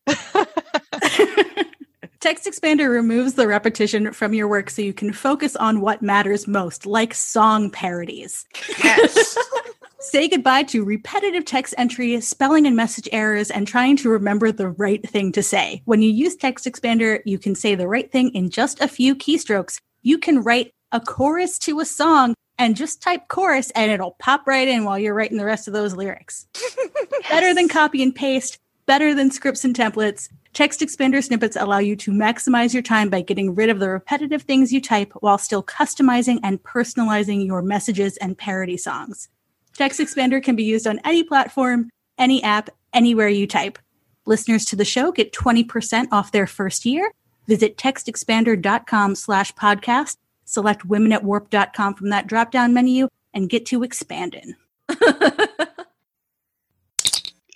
Text 2.21 2.45
Expander 2.45 2.87
removes 2.87 3.33
the 3.33 3.47
repetition 3.47 4.13
from 4.13 4.35
your 4.35 4.47
work 4.47 4.69
so 4.69 4.83
you 4.83 4.93
can 4.93 5.11
focus 5.11 5.55
on 5.55 5.81
what 5.81 6.03
matters 6.03 6.47
most, 6.47 6.85
like 6.85 7.15
song 7.15 7.71
parodies. 7.71 8.45
Yes. 8.83 9.35
Say 9.99 10.27
goodbye 10.27 10.63
to 10.63 10.85
repetitive 10.85 11.45
text 11.45 11.73
entry, 11.79 12.21
spelling 12.21 12.67
and 12.67 12.75
message 12.75 13.09
errors, 13.11 13.49
and 13.49 13.67
trying 13.67 13.97
to 13.97 14.09
remember 14.09 14.51
the 14.51 14.69
right 14.69 15.03
thing 15.09 15.31
to 15.31 15.41
say. 15.41 15.81
When 15.85 16.03
you 16.03 16.11
use 16.11 16.35
Text 16.35 16.65
Expander, 16.65 17.21
you 17.25 17.39
can 17.39 17.55
say 17.55 17.73
the 17.73 17.87
right 17.87 18.11
thing 18.11 18.29
in 18.35 18.51
just 18.51 18.81
a 18.81 18.87
few 18.87 19.15
keystrokes. 19.15 19.79
You 20.03 20.19
can 20.19 20.43
write 20.43 20.73
a 20.91 20.99
chorus 20.99 21.57
to 21.59 21.79
a 21.79 21.85
song 21.85 22.35
and 22.59 22.75
just 22.75 23.01
type 23.01 23.29
chorus 23.29 23.71
and 23.71 23.91
it'll 23.91 24.15
pop 24.19 24.45
right 24.45 24.67
in 24.67 24.83
while 24.83 24.99
you're 24.99 25.15
writing 25.15 25.37
the 25.37 25.45
rest 25.45 25.67
of 25.67 25.73
those 25.73 25.95
lyrics. 25.95 26.45
Better 27.29 27.55
than 27.55 27.67
copy 27.67 28.03
and 28.03 28.13
paste, 28.13 28.59
better 28.91 29.15
than 29.15 29.31
scripts 29.31 29.63
and 29.63 29.73
templates. 29.73 30.27
Text 30.51 30.81
expander 30.81 31.23
snippets 31.23 31.55
allow 31.55 31.77
you 31.77 31.95
to 31.95 32.11
maximize 32.11 32.73
your 32.73 32.83
time 32.83 33.09
by 33.09 33.21
getting 33.21 33.55
rid 33.55 33.69
of 33.69 33.79
the 33.79 33.87
repetitive 33.87 34.41
things 34.41 34.73
you 34.73 34.81
type 34.81 35.13
while 35.21 35.37
still 35.37 35.63
customizing 35.63 36.41
and 36.43 36.61
personalizing 36.63 37.45
your 37.45 37.61
messages 37.61 38.17
and 38.17 38.37
parody 38.37 38.75
songs. 38.75 39.29
Text 39.77 40.01
expander 40.01 40.43
can 40.43 40.57
be 40.57 40.65
used 40.65 40.87
on 40.87 40.99
any 41.05 41.23
platform, 41.23 41.89
any 42.17 42.43
app, 42.43 42.69
anywhere 42.93 43.29
you 43.29 43.47
type. 43.47 43.79
Listeners 44.25 44.65
to 44.65 44.75
the 44.75 44.83
show 44.83 45.13
get 45.13 45.31
20% 45.31 46.09
off 46.11 46.33
their 46.33 46.45
first 46.45 46.85
year. 46.85 47.13
Visit 47.47 47.77
textexpander.com 47.77 49.15
slash 49.15 49.53
podcast, 49.53 50.17
select 50.43 50.83
women 50.83 51.13
at 51.13 51.23
warp.com 51.23 51.93
from 51.93 52.09
that 52.09 52.27
drop 52.27 52.51
down 52.51 52.73
menu, 52.73 53.07
and 53.33 53.49
get 53.49 53.65
to 53.67 53.83
expanding. 53.83 54.55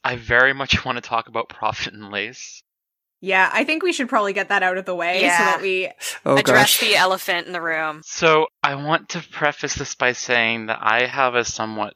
I 0.05 0.15
very 0.15 0.53
much 0.53 0.85
want 0.85 0.97
to 0.97 1.01
talk 1.01 1.27
about 1.27 1.49
Profit 1.49 1.93
and 1.93 2.11
Lace. 2.11 2.61
Yeah, 3.21 3.49
I 3.51 3.63
think 3.63 3.81
we 3.81 3.91
should 3.91 4.07
probably 4.07 4.33
get 4.33 4.49
that 4.49 4.61
out 4.61 4.77
of 4.77 4.85
the 4.85 4.93
way 4.93 5.21
so 5.21 5.27
that 5.27 5.59
we 5.61 5.89
Oh, 6.25 6.37
Address 6.37 6.79
gosh. 6.79 6.79
the 6.79 6.95
elephant 6.95 7.47
in 7.47 7.53
the 7.53 7.61
room. 7.61 8.01
So 8.05 8.47
I 8.61 8.75
want 8.75 9.09
to 9.09 9.19
preface 9.31 9.73
this 9.75 9.95
by 9.95 10.11
saying 10.11 10.67
that 10.67 10.79
I 10.81 11.05
have 11.07 11.33
a 11.33 11.43
somewhat 11.43 11.95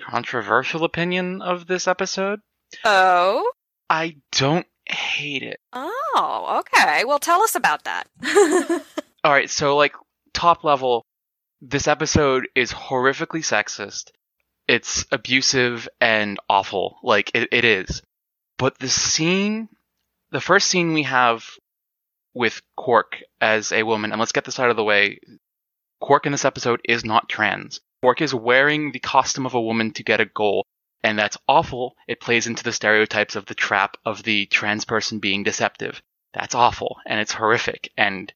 controversial 0.00 0.84
opinion 0.84 1.42
of 1.42 1.66
this 1.66 1.88
episode. 1.88 2.40
Oh? 2.84 3.50
I 3.90 4.16
don't 4.32 4.66
hate 4.86 5.42
it. 5.42 5.58
Oh, 5.72 6.60
okay. 6.60 7.04
Well, 7.04 7.18
tell 7.18 7.42
us 7.42 7.54
about 7.54 7.84
that. 7.84 8.06
All 9.24 9.32
right, 9.32 9.50
so 9.50 9.76
like 9.76 9.94
top 10.32 10.64
level, 10.64 11.04
this 11.60 11.88
episode 11.88 12.46
is 12.54 12.72
horrifically 12.72 13.40
sexist. 13.42 14.10
It's 14.72 15.04
abusive 15.12 15.86
and 16.00 16.40
awful. 16.48 16.98
Like 17.02 17.30
it, 17.34 17.50
it 17.52 17.62
is. 17.62 18.00
But 18.56 18.78
the 18.78 18.88
scene, 18.88 19.68
the 20.30 20.40
first 20.40 20.68
scene 20.68 20.94
we 20.94 21.02
have 21.02 21.44
with 22.32 22.62
Quark 22.74 23.18
as 23.38 23.70
a 23.70 23.82
woman, 23.82 24.12
and 24.12 24.18
let's 24.18 24.32
get 24.32 24.46
this 24.46 24.58
out 24.58 24.70
of 24.70 24.76
the 24.76 24.82
way. 24.82 25.18
Quark 26.00 26.24
in 26.24 26.32
this 26.32 26.46
episode 26.46 26.80
is 26.84 27.04
not 27.04 27.28
trans. 27.28 27.80
Quark 28.00 28.22
is 28.22 28.32
wearing 28.32 28.92
the 28.92 28.98
costume 28.98 29.44
of 29.44 29.52
a 29.52 29.60
woman 29.60 29.92
to 29.92 30.02
get 30.02 30.22
a 30.22 30.24
goal, 30.24 30.64
and 31.02 31.18
that's 31.18 31.36
awful. 31.46 31.94
It 32.08 32.22
plays 32.22 32.46
into 32.46 32.64
the 32.64 32.72
stereotypes 32.72 33.36
of 33.36 33.44
the 33.44 33.54
trap 33.54 33.98
of 34.06 34.22
the 34.22 34.46
trans 34.46 34.86
person 34.86 35.18
being 35.18 35.42
deceptive. 35.42 36.00
That's 36.32 36.54
awful, 36.54 36.96
and 37.04 37.20
it's 37.20 37.34
horrific, 37.34 37.92
and 37.98 38.32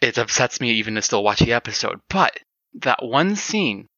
it 0.00 0.16
upsets 0.16 0.60
me 0.60 0.74
even 0.74 0.94
to 0.94 1.02
still 1.02 1.24
watch 1.24 1.40
the 1.40 1.54
episode. 1.54 2.00
But 2.08 2.38
that 2.74 3.02
one 3.02 3.34
scene 3.34 3.88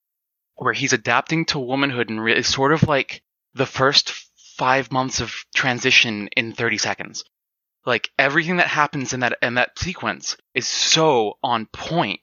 where 0.57 0.73
he's 0.73 0.93
adapting 0.93 1.45
to 1.47 1.59
womanhood 1.59 2.11
and 2.11 2.23
re- 2.23 2.37
is 2.37 2.47
sort 2.49 2.73
of 2.73 2.83
like 2.85 3.23
the 3.55 3.67
first 3.67 4.13
five 4.57 4.93
months 4.93 5.21
of 5.21 5.35
transition 5.55 6.29
in 6.37 6.53
30 6.53 6.79
seconds. 6.79 7.25
Like 7.87 8.11
everything 8.19 8.57
that 8.59 8.69
happens 8.69 9.13
in 9.13 9.21
that 9.21 9.37
in 9.43 9.55
that 9.55 9.79
sequence 9.79 10.37
is 10.55 10.67
so 10.67 11.39
on 11.43 11.67
point. 11.67 12.21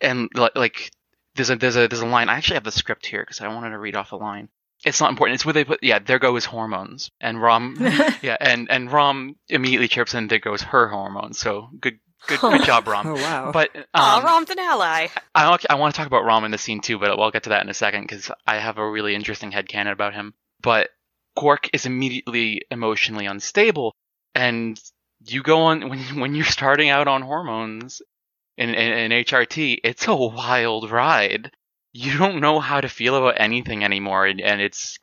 and 0.00 0.28
li- 0.34 0.50
like 0.54 0.90
there's 1.34 1.50
a 1.50 1.56
there's 1.56 1.76
a 1.76 1.88
there's 1.88 2.02
a 2.02 2.06
line. 2.06 2.28
I 2.28 2.34
actually 2.36 2.54
have 2.54 2.64
the 2.64 2.72
script 2.72 3.06
here 3.06 3.22
because 3.22 3.40
I 3.40 3.48
wanted 3.48 3.70
to 3.70 3.78
read 3.78 3.96
off 3.96 4.12
a 4.12 4.16
line. 4.16 4.48
It's 4.84 5.00
not 5.00 5.10
important. 5.10 5.34
It's 5.34 5.44
where 5.44 5.52
they 5.52 5.64
put 5.64 5.82
yeah. 5.82 5.98
There 5.98 6.18
go 6.18 6.34
his 6.34 6.44
hormones, 6.46 7.10
and 7.20 7.40
Rom 7.40 7.76
yeah, 8.22 8.36
and 8.40 8.70
and 8.70 8.90
Rom 8.92 9.36
immediately 9.48 9.88
chirps 9.88 10.14
in. 10.14 10.28
There 10.28 10.38
goes 10.38 10.62
her 10.62 10.88
hormones. 10.88 11.38
So 11.38 11.68
good 11.80 11.98
good 12.26 12.40
good 12.40 12.64
job, 12.64 12.86
Rom. 12.86 13.06
Oh, 13.10 13.14
wow. 13.14 13.50
But 13.52 13.70
Aw, 13.94 14.18
um, 14.18 14.24
Rom's 14.24 14.50
an 14.50 14.58
ally. 14.58 15.08
I, 15.34 15.58
I 15.68 15.74
want 15.74 15.94
to 15.94 15.98
talk 15.98 16.06
about 16.06 16.24
Rom 16.24 16.44
in 16.44 16.50
the 16.50 16.58
scene 16.58 16.80
too, 16.80 16.98
but 16.98 17.10
I'll 17.10 17.30
get 17.30 17.44
to 17.44 17.50
that 17.50 17.62
in 17.62 17.68
a 17.68 17.74
second 17.74 18.02
because 18.02 18.30
I 18.46 18.58
have 18.58 18.78
a 18.78 18.88
really 18.88 19.14
interesting 19.14 19.52
headcanon 19.52 19.92
about 19.92 20.14
him. 20.14 20.34
But 20.62 20.90
Quark 21.36 21.70
is 21.72 21.86
immediately 21.86 22.62
emotionally 22.70 23.26
unstable, 23.26 23.94
and 24.34 24.80
you 25.26 25.42
go 25.42 25.62
on 25.62 25.88
when 25.88 26.20
when 26.20 26.34
you're 26.34 26.44
starting 26.44 26.90
out 26.90 27.08
on 27.08 27.22
hormones 27.22 28.02
in, 28.56 28.70
in, 28.70 29.12
in 29.12 29.24
HRT, 29.24 29.78
it's 29.84 30.06
a 30.06 30.14
wild 30.14 30.90
ride. 30.90 31.50
You 31.92 32.18
don't 32.18 32.40
know 32.40 32.60
how 32.60 32.80
to 32.80 32.88
feel 32.88 33.16
about 33.16 33.40
anything 33.40 33.82
anymore, 33.82 34.26
and, 34.26 34.40
and 34.40 34.60
it's 34.60 34.98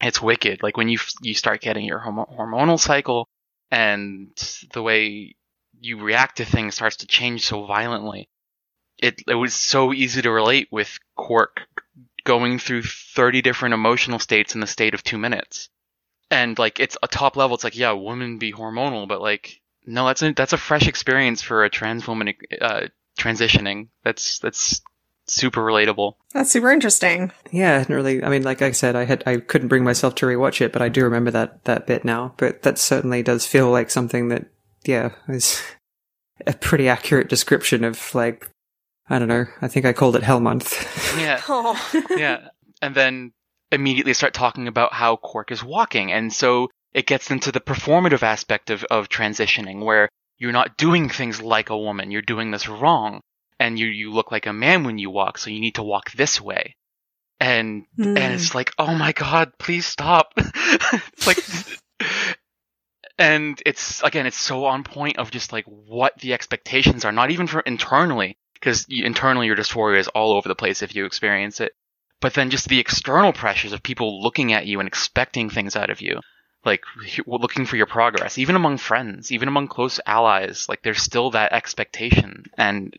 it's 0.00 0.22
wicked. 0.22 0.62
Like 0.62 0.76
when 0.76 0.88
you 0.88 0.98
you 1.20 1.34
start 1.34 1.60
getting 1.60 1.84
your 1.84 2.00
hormonal 2.00 2.78
cycle, 2.78 3.28
and 3.70 4.30
the 4.72 4.82
way 4.82 5.34
you 5.80 6.00
react 6.00 6.36
to 6.36 6.44
things 6.44 6.74
starts 6.74 6.96
to 6.96 7.06
change 7.06 7.46
so 7.46 7.64
violently 7.66 8.28
it 9.00 9.22
it 9.26 9.34
was 9.34 9.54
so 9.54 9.92
easy 9.92 10.22
to 10.22 10.30
relate 10.30 10.68
with 10.70 10.98
Quark 11.16 11.62
going 12.24 12.58
through 12.58 12.82
30 12.82 13.42
different 13.42 13.74
emotional 13.74 14.18
states 14.18 14.54
in 14.54 14.60
the 14.60 14.66
state 14.66 14.94
of 14.94 15.02
2 15.02 15.16
minutes. 15.18 15.70
And 16.30 16.58
like 16.58 16.78
it's 16.78 16.96
a 17.02 17.08
top 17.08 17.36
level 17.36 17.54
it's 17.54 17.64
like 17.64 17.76
yeah, 17.76 17.92
women 17.92 18.38
be 18.38 18.52
hormonal, 18.52 19.08
but 19.08 19.20
like 19.20 19.60
no, 19.86 20.06
that's 20.06 20.22
a 20.22 20.32
that's 20.32 20.52
a 20.52 20.58
fresh 20.58 20.86
experience 20.86 21.42
for 21.42 21.64
a 21.64 21.70
trans 21.70 22.06
woman 22.06 22.34
uh 22.60 22.86
transitioning. 23.18 23.88
That's 24.04 24.38
that's 24.38 24.82
super 25.26 25.60
relatable. 25.60 26.14
That's 26.32 26.50
super 26.50 26.70
interesting. 26.70 27.32
Yeah, 27.50 27.84
I 27.88 27.92
really. 27.92 28.22
I 28.22 28.28
mean, 28.28 28.42
like 28.42 28.62
I 28.62 28.72
said, 28.72 28.94
I 28.94 29.06
had 29.06 29.24
I 29.26 29.38
couldn't 29.38 29.68
bring 29.68 29.82
myself 29.82 30.14
to 30.16 30.26
rewatch 30.26 30.60
it, 30.60 30.72
but 30.72 30.82
I 30.82 30.88
do 30.88 31.02
remember 31.04 31.30
that 31.32 31.64
that 31.64 31.86
bit 31.86 32.04
now. 32.04 32.34
But 32.36 32.62
that 32.62 32.78
certainly 32.78 33.22
does 33.22 33.46
feel 33.46 33.70
like 33.70 33.90
something 33.90 34.28
that, 34.28 34.46
yeah, 34.84 35.10
is 35.28 35.62
a 36.46 36.52
pretty 36.54 36.88
accurate 36.88 37.28
description 37.28 37.84
of 37.84 38.14
like, 38.14 38.50
I 39.08 39.18
don't 39.18 39.28
know. 39.28 39.46
I 39.60 39.68
think 39.68 39.84
I 39.86 39.92
called 39.92 40.16
it 40.16 40.22
Hell 40.22 40.40
Month. 40.40 41.18
Yeah. 41.18 41.40
Oh. 41.48 42.06
yeah. 42.16 42.48
And 42.82 42.94
then 42.94 43.32
immediately 43.72 44.14
start 44.14 44.34
talking 44.34 44.68
about 44.68 44.92
how 44.92 45.16
Quark 45.16 45.50
is 45.52 45.62
walking. 45.62 46.12
And 46.12 46.32
so 46.32 46.68
it 46.92 47.06
gets 47.06 47.30
into 47.30 47.52
the 47.52 47.60
performative 47.60 48.22
aspect 48.22 48.70
of, 48.70 48.84
of 48.84 49.08
transitioning 49.08 49.84
where 49.84 50.08
you're 50.38 50.52
not 50.52 50.76
doing 50.76 51.08
things 51.08 51.40
like 51.42 51.70
a 51.70 51.78
woman. 51.78 52.10
You're 52.10 52.22
doing 52.22 52.50
this 52.50 52.68
wrong. 52.68 53.20
And 53.58 53.78
you, 53.78 53.86
you 53.86 54.10
look 54.10 54.32
like 54.32 54.46
a 54.46 54.52
man 54.54 54.84
when 54.84 54.96
you 54.98 55.10
walk, 55.10 55.36
so 55.36 55.50
you 55.50 55.60
need 55.60 55.74
to 55.74 55.82
walk 55.82 56.12
this 56.12 56.40
way. 56.40 56.74
And, 57.38 57.84
Hmm. 57.96 58.16
and 58.16 58.32
it's 58.34 58.54
like, 58.54 58.72
oh 58.78 58.94
my 58.94 59.12
god, 59.12 59.52
please 59.58 59.84
stop. 59.86 60.32
it's 60.36 61.26
like, 61.26 61.38
and 63.20 63.62
it's, 63.66 64.02
again, 64.02 64.26
it's 64.26 64.40
so 64.40 64.64
on 64.64 64.82
point 64.82 65.18
of 65.18 65.30
just 65.30 65.52
like 65.52 65.66
what 65.66 66.18
the 66.18 66.32
expectations 66.32 67.04
are, 67.04 67.12
not 67.12 67.30
even 67.30 67.46
for 67.46 67.60
internally, 67.60 68.38
because 68.54 68.86
internally 68.88 69.46
your 69.46 69.56
dysphoria 69.56 69.98
is 69.98 70.08
all 70.08 70.32
over 70.32 70.48
the 70.48 70.54
place 70.54 70.80
if 70.80 70.94
you 70.96 71.04
experience 71.04 71.60
it. 71.60 71.72
But 72.20 72.32
then 72.32 72.48
just 72.48 72.68
the 72.68 72.80
external 72.80 73.34
pressures 73.34 73.74
of 73.74 73.82
people 73.82 74.22
looking 74.22 74.54
at 74.54 74.66
you 74.66 74.80
and 74.80 74.86
expecting 74.86 75.50
things 75.50 75.76
out 75.76 75.90
of 75.90 76.00
you. 76.00 76.20
Like 76.64 76.82
looking 77.26 77.66
for 77.66 77.76
your 77.76 77.86
progress, 77.86 78.38
even 78.38 78.56
among 78.56 78.78
friends, 78.78 79.30
even 79.32 79.48
among 79.48 79.68
close 79.68 80.00
allies, 80.04 80.66
like 80.68 80.82
there's 80.82 81.02
still 81.02 81.30
that 81.32 81.52
expectation 81.52 82.44
and 82.56 82.96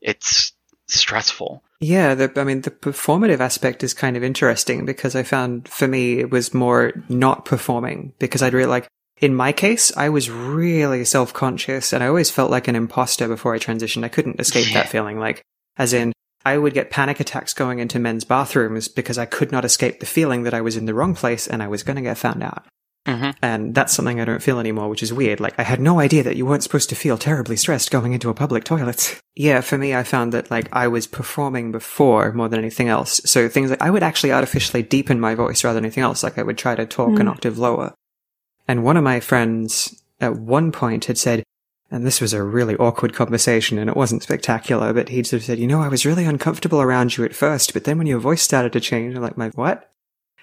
it's 0.00 0.52
stressful. 0.86 1.62
Yeah, 1.80 2.14
the, 2.14 2.32
I 2.40 2.44
mean, 2.44 2.62
the 2.62 2.70
performative 2.72 3.40
aspect 3.40 3.84
is 3.84 3.94
kind 3.94 4.16
of 4.16 4.24
interesting 4.24 4.84
because 4.84 5.14
I 5.14 5.22
found 5.22 5.68
for 5.68 5.86
me 5.86 6.18
it 6.18 6.30
was 6.30 6.54
more 6.54 6.92
not 7.08 7.44
performing 7.44 8.14
because 8.18 8.42
I'd 8.42 8.54
really 8.54 8.66
like, 8.66 8.88
in 9.20 9.34
my 9.34 9.52
case, 9.52 9.94
I 9.96 10.08
was 10.08 10.30
really 10.30 11.04
self 11.04 11.32
conscious 11.32 11.92
and 11.92 12.02
I 12.02 12.08
always 12.08 12.30
felt 12.30 12.50
like 12.50 12.68
an 12.68 12.76
imposter 12.76 13.28
before 13.28 13.54
I 13.54 13.58
transitioned. 13.58 14.04
I 14.04 14.08
couldn't 14.08 14.40
escape 14.40 14.72
that 14.74 14.88
feeling. 14.88 15.18
Like, 15.18 15.42
as 15.76 15.92
in, 15.92 16.12
I 16.44 16.56
would 16.56 16.74
get 16.74 16.90
panic 16.90 17.20
attacks 17.20 17.52
going 17.54 17.78
into 17.78 17.98
men's 17.98 18.24
bathrooms 18.24 18.88
because 18.88 19.18
I 19.18 19.26
could 19.26 19.52
not 19.52 19.64
escape 19.64 20.00
the 20.00 20.06
feeling 20.06 20.44
that 20.44 20.54
I 20.54 20.60
was 20.60 20.76
in 20.76 20.86
the 20.86 20.94
wrong 20.94 21.14
place 21.14 21.46
and 21.46 21.62
I 21.62 21.68
was 21.68 21.82
going 21.82 21.96
to 21.96 22.02
get 22.02 22.18
found 22.18 22.42
out. 22.42 22.64
And 23.40 23.74
that's 23.74 23.94
something 23.94 24.20
I 24.20 24.26
don't 24.26 24.42
feel 24.42 24.60
anymore, 24.60 24.90
which 24.90 25.02
is 25.02 25.14
weird. 25.14 25.40
Like, 25.40 25.58
I 25.58 25.62
had 25.62 25.80
no 25.80 25.98
idea 25.98 26.22
that 26.24 26.36
you 26.36 26.44
weren't 26.44 26.62
supposed 26.62 26.90
to 26.90 26.94
feel 26.94 27.16
terribly 27.16 27.56
stressed 27.56 27.90
going 27.90 28.12
into 28.12 28.28
a 28.28 28.34
public 28.34 28.64
toilet. 28.64 29.18
yeah, 29.34 29.62
for 29.62 29.78
me, 29.78 29.94
I 29.94 30.02
found 30.02 30.34
that, 30.34 30.50
like, 30.50 30.68
I 30.74 30.88
was 30.88 31.06
performing 31.06 31.72
before 31.72 32.32
more 32.32 32.50
than 32.50 32.58
anything 32.58 32.88
else. 32.88 33.22
So 33.24 33.48
things 33.48 33.70
like, 33.70 33.80
I 33.80 33.88
would 33.88 34.02
actually 34.02 34.32
artificially 34.32 34.82
deepen 34.82 35.20
my 35.20 35.34
voice 35.34 35.64
rather 35.64 35.76
than 35.76 35.86
anything 35.86 36.04
else. 36.04 36.22
Like, 36.22 36.36
I 36.36 36.42
would 36.42 36.58
try 36.58 36.74
to 36.74 36.84
talk 36.84 37.18
an 37.18 37.26
Mm. 37.26 37.30
octave 37.30 37.56
lower. 37.58 37.94
And 38.68 38.84
one 38.84 38.96
of 38.96 39.02
my 39.04 39.18
friends 39.20 40.00
at 40.20 40.36
one 40.36 40.70
point 40.72 41.06
had 41.06 41.16
said, 41.18 41.42
and 41.90 42.06
this 42.06 42.20
was 42.20 42.34
a 42.34 42.42
really 42.42 42.76
awkward 42.76 43.14
conversation 43.14 43.78
and 43.78 43.88
it 43.88 43.96
wasn't 43.96 44.22
spectacular, 44.22 44.92
but 44.92 45.08
he'd 45.08 45.26
sort 45.26 45.40
of 45.40 45.46
said, 45.46 45.58
you 45.58 45.66
know, 45.66 45.80
I 45.80 45.88
was 45.88 46.04
really 46.04 46.26
uncomfortable 46.26 46.82
around 46.82 47.16
you 47.16 47.24
at 47.24 47.34
first, 47.34 47.72
but 47.72 47.84
then 47.84 47.96
when 47.96 48.06
your 48.06 48.18
voice 48.18 48.42
started 48.42 48.72
to 48.74 48.80
change, 48.80 49.14
I'm 49.16 49.22
like, 49.22 49.38
my 49.38 49.48
what? 49.50 49.90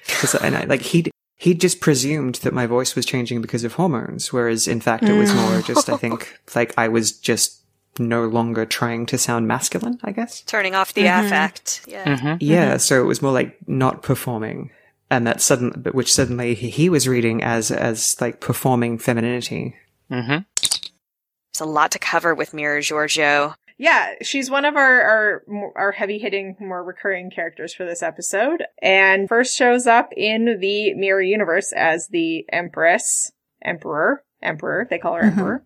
'Cause- 0.08 0.36
and 0.36 0.56
I, 0.56 0.64
like 0.66 0.82
he'd, 0.82 1.12
he'd 1.36 1.62
just 1.62 1.82
presumed 1.82 2.36
that 2.36 2.54
my 2.54 2.66
voice 2.66 2.96
was 2.96 3.06
changing 3.06 3.42
because 3.42 3.64
of 3.64 3.74
hormones, 3.74 4.34
whereas 4.34 4.68
in 4.68 4.82
fact 4.82 5.04
it 5.04 5.14
was 5.18 5.30
Mm. 5.32 5.36
more 5.52 5.62
just, 5.62 5.88
I 5.90 5.98
think, 6.04 6.40
like 6.56 6.74
I 6.78 6.88
was 6.88 7.12
just 7.12 7.62
no 8.00 8.26
longer 8.26 8.66
trying 8.66 9.06
to 9.08 9.18
sound 9.18 9.48
masculine, 9.48 10.00
I 10.04 10.12
guess. 10.12 10.42
Turning 10.42 10.74
off 10.76 10.94
the 10.94 11.04
Mhm. 11.06 11.26
affect. 11.28 11.82
Yeah. 11.88 12.38
Yeah, 12.40 12.78
so 12.78 13.02
it 13.02 13.06
was 13.06 13.22
more 13.22 13.32
like 13.32 13.56
not 13.68 14.02
performing. 14.04 14.72
And 15.10 15.28
that 15.28 15.42
sudden, 15.42 15.86
which 15.92 16.12
suddenly 16.12 16.56
he, 16.56 16.70
he 16.70 16.90
was 16.90 17.08
reading 17.08 17.44
as, 17.44 17.70
as 17.72 18.20
like 18.20 18.40
performing 18.40 18.98
femininity. 18.98 19.76
Mm-hmm. 20.12 20.44
There's 20.62 21.62
a 21.62 21.66
lot 21.66 21.92
to 21.92 22.00
cover 22.00 22.34
with 22.34 22.54
Mirror 22.54 22.80
Georgiou. 22.80 23.56
Yeah, 23.78 24.14
she's 24.22 24.50
one 24.50 24.64
of 24.66 24.76
our 24.78 25.02
our, 25.02 25.44
our 25.76 25.92
heavy 25.92 26.18
hitting, 26.18 26.56
more 26.60 26.84
recurring 26.84 27.30
characters 27.30 27.74
for 27.74 27.86
this 27.86 28.02
episode, 28.02 28.64
and 28.82 29.28
first 29.28 29.56
shows 29.56 29.86
up 29.86 30.14
in 30.16 30.60
the 30.60 30.94
Mirror 30.94 31.24
Universe 31.24 31.74
as 31.74 32.08
the 32.08 32.46
Empress, 32.52 33.32
Emperor, 33.62 34.24
Emperor. 34.42 34.88
They 34.90 34.98
call 34.98 35.16
her 35.16 35.24
Mm-hmm. 35.24 35.40
Emperor, 35.40 35.66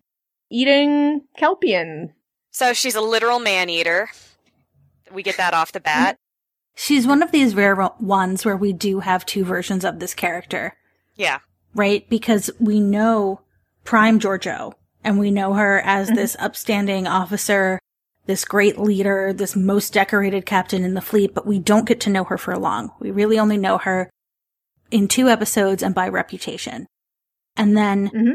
eating 0.50 1.22
Kelpien. 1.38 2.12
So 2.50 2.72
she's 2.72 2.96
a 2.96 3.00
literal 3.00 3.38
man 3.38 3.70
eater. 3.70 4.10
We 5.12 5.22
get 5.22 5.36
that 5.36 5.54
off 5.54 5.72
the 5.72 5.80
bat. 5.80 6.18
She's 6.74 7.06
one 7.06 7.22
of 7.22 7.30
these 7.32 7.54
rare 7.54 7.76
ones 8.00 8.44
where 8.44 8.56
we 8.56 8.72
do 8.72 9.00
have 9.00 9.26
two 9.26 9.44
versions 9.44 9.84
of 9.84 9.98
this 9.98 10.14
character, 10.14 10.76
Yeah. 11.16 11.38
right? 11.74 12.08
Because 12.08 12.50
we 12.58 12.80
know 12.80 13.40
Prime 13.84 14.18
Georgiou 14.18 14.72
and 15.04 15.18
we 15.18 15.30
know 15.30 15.54
her 15.54 15.80
as 15.80 16.06
Mm-hmm. 16.08 16.16
this 16.16 16.36
upstanding 16.38 17.06
officer, 17.06 17.78
this 18.26 18.44
great 18.44 18.78
leader, 18.78 19.32
this 19.32 19.56
most 19.56 19.92
decorated 19.92 20.46
captain 20.46 20.84
in 20.84 20.94
the 20.94 21.00
fleet, 21.00 21.34
but 21.34 21.46
we 21.46 21.58
don't 21.58 21.86
get 21.86 22.00
to 22.00 22.10
know 22.10 22.24
her 22.24 22.38
for 22.38 22.56
long. 22.56 22.92
We 23.00 23.10
really 23.10 23.38
only 23.38 23.56
know 23.58 23.78
her 23.78 24.10
in 24.90 25.08
two 25.08 25.28
episodes 25.28 25.82
and 25.82 25.94
by 25.94 26.08
reputation. 26.08 26.86
And 27.56 27.76
then 27.76 28.08
Mm-hmm. 28.10 28.32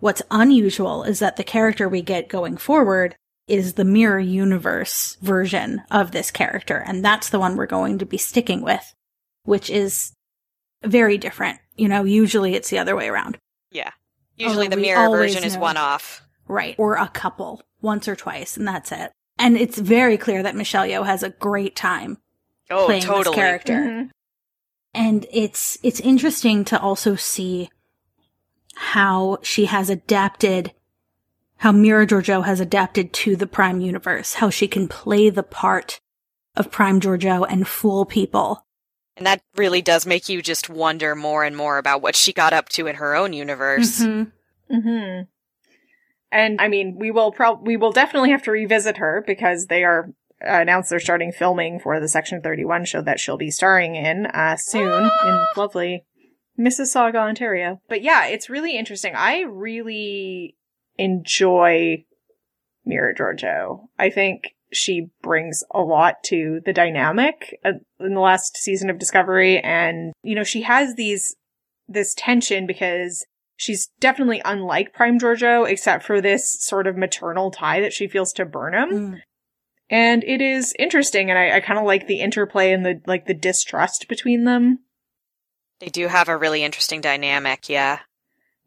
what's 0.00 0.22
unusual 0.30 1.02
is 1.04 1.18
that 1.18 1.36
the 1.36 1.44
character 1.44 1.88
we 1.88 2.02
get 2.02 2.28
going 2.28 2.56
forward 2.56 3.16
is 3.48 3.74
the 3.74 3.84
mirror 3.84 4.20
universe 4.20 5.16
version 5.20 5.82
of 5.90 6.12
this 6.12 6.30
character. 6.30 6.82
And 6.86 7.04
that's 7.04 7.28
the 7.30 7.38
one 7.40 7.56
we're 7.56 7.66
going 7.66 7.98
to 7.98 8.06
be 8.06 8.18
sticking 8.18 8.62
with, 8.62 8.94
which 9.44 9.68
is 9.68 10.12
very 10.84 11.18
different. 11.18 11.58
You 11.76 11.88
know, 11.88 12.04
usually 12.04 12.54
it's 12.54 12.70
the 12.70 12.78
other 12.78 12.94
way 12.96 13.08
around. 13.08 13.38
Yeah. 13.70 13.90
Usually 14.36 14.66
Although 14.66 14.76
the 14.76 14.82
mirror 14.82 15.08
version 15.10 15.44
is 15.44 15.56
one 15.56 15.76
off. 15.76 16.22
Right. 16.48 16.74
Or 16.78 16.96
a 16.96 17.08
couple 17.08 17.62
once 17.80 18.08
or 18.08 18.16
twice, 18.16 18.56
and 18.56 18.66
that's 18.66 18.92
it. 18.92 19.12
And 19.38 19.56
it's 19.56 19.78
very 19.78 20.16
clear 20.16 20.42
that 20.42 20.56
Michelle 20.56 20.86
Yeoh 20.86 21.06
has 21.06 21.22
a 21.22 21.30
great 21.30 21.74
time 21.74 22.18
Oh, 22.70 22.86
playing 22.86 23.02
totally. 23.02 23.24
this 23.24 23.34
character. 23.34 23.74
Mm-hmm. 23.74 24.08
And 24.94 25.26
it's 25.32 25.78
it's 25.82 26.00
interesting 26.00 26.64
to 26.66 26.78
also 26.80 27.16
see 27.16 27.70
how 28.74 29.38
she 29.42 29.66
has 29.66 29.90
adapted 29.90 30.72
how 31.62 31.70
Mirror 31.70 32.06
Georgiou 32.06 32.44
has 32.44 32.58
adapted 32.58 33.12
to 33.12 33.36
the 33.36 33.46
Prime 33.46 33.80
universe, 33.80 34.34
how 34.34 34.50
she 34.50 34.66
can 34.66 34.88
play 34.88 35.30
the 35.30 35.44
part 35.44 36.00
of 36.56 36.72
Prime 36.72 37.00
Georgiou 37.00 37.46
and 37.48 37.68
fool 37.68 38.04
people. 38.04 38.66
And 39.16 39.24
that 39.26 39.42
really 39.54 39.80
does 39.80 40.04
make 40.04 40.28
you 40.28 40.42
just 40.42 40.68
wonder 40.68 41.14
more 41.14 41.44
and 41.44 41.56
more 41.56 41.78
about 41.78 42.02
what 42.02 42.16
she 42.16 42.32
got 42.32 42.52
up 42.52 42.68
to 42.70 42.88
in 42.88 42.96
her 42.96 43.14
own 43.14 43.32
universe. 43.32 44.00
Mm-hmm. 44.00 45.20
And 46.32 46.60
I 46.60 46.66
mean, 46.66 46.96
we 46.98 47.12
will 47.12 47.30
prob 47.30 47.64
we 47.64 47.76
will 47.76 47.92
definitely 47.92 48.30
have 48.30 48.42
to 48.42 48.50
revisit 48.50 48.96
her 48.96 49.22
because 49.24 49.66
they 49.66 49.84
are 49.84 50.12
uh, 50.44 50.62
announced 50.62 50.90
they're 50.90 50.98
starting 50.98 51.30
filming 51.30 51.78
for 51.78 52.00
the 52.00 52.08
Section 52.08 52.42
Thirty 52.42 52.64
One 52.64 52.84
show 52.84 53.02
that 53.02 53.20
she'll 53.20 53.36
be 53.36 53.52
starring 53.52 53.94
in 53.94 54.26
uh, 54.26 54.56
soon 54.56 55.08
in 55.26 55.46
lovely 55.56 56.06
Mississauga, 56.58 57.16
Ontario. 57.16 57.80
But 57.88 58.02
yeah, 58.02 58.26
it's 58.26 58.50
really 58.50 58.76
interesting. 58.76 59.14
I 59.14 59.42
really 59.42 60.56
enjoy 60.98 62.04
Mirror 62.84 63.14
Georgiou. 63.14 63.88
I 63.98 64.10
think 64.10 64.54
she 64.72 65.10
brings 65.22 65.62
a 65.72 65.80
lot 65.80 66.22
to 66.24 66.60
the 66.64 66.72
dynamic 66.72 67.58
uh, 67.64 67.72
in 68.00 68.14
the 68.14 68.20
last 68.20 68.56
season 68.56 68.90
of 68.90 68.98
Discovery, 68.98 69.58
and 69.60 70.12
you 70.22 70.34
know, 70.34 70.44
she 70.44 70.62
has 70.62 70.94
these 70.94 71.36
this 71.88 72.14
tension 72.14 72.66
because 72.66 73.24
she's 73.56 73.90
definitely 74.00 74.40
unlike 74.44 74.94
Prime 74.94 75.18
Georgiou, 75.18 75.68
except 75.68 76.04
for 76.04 76.20
this 76.20 76.62
sort 76.62 76.86
of 76.86 76.96
maternal 76.96 77.50
tie 77.50 77.80
that 77.80 77.92
she 77.92 78.08
feels 78.08 78.32
to 78.34 78.44
Burnham. 78.44 78.90
And 79.90 80.24
it 80.24 80.40
is 80.40 80.74
interesting, 80.78 81.28
and 81.28 81.38
I, 81.38 81.56
I 81.56 81.60
kind 81.60 81.78
of 81.78 81.84
like 81.84 82.06
the 82.06 82.20
interplay 82.20 82.72
and 82.72 82.84
the 82.84 83.00
like 83.06 83.26
the 83.26 83.34
distrust 83.34 84.08
between 84.08 84.44
them. 84.44 84.80
They 85.80 85.88
do 85.88 86.08
have 86.08 86.28
a 86.28 86.36
really 86.36 86.62
interesting 86.62 87.00
dynamic, 87.00 87.68
yeah. 87.68 88.00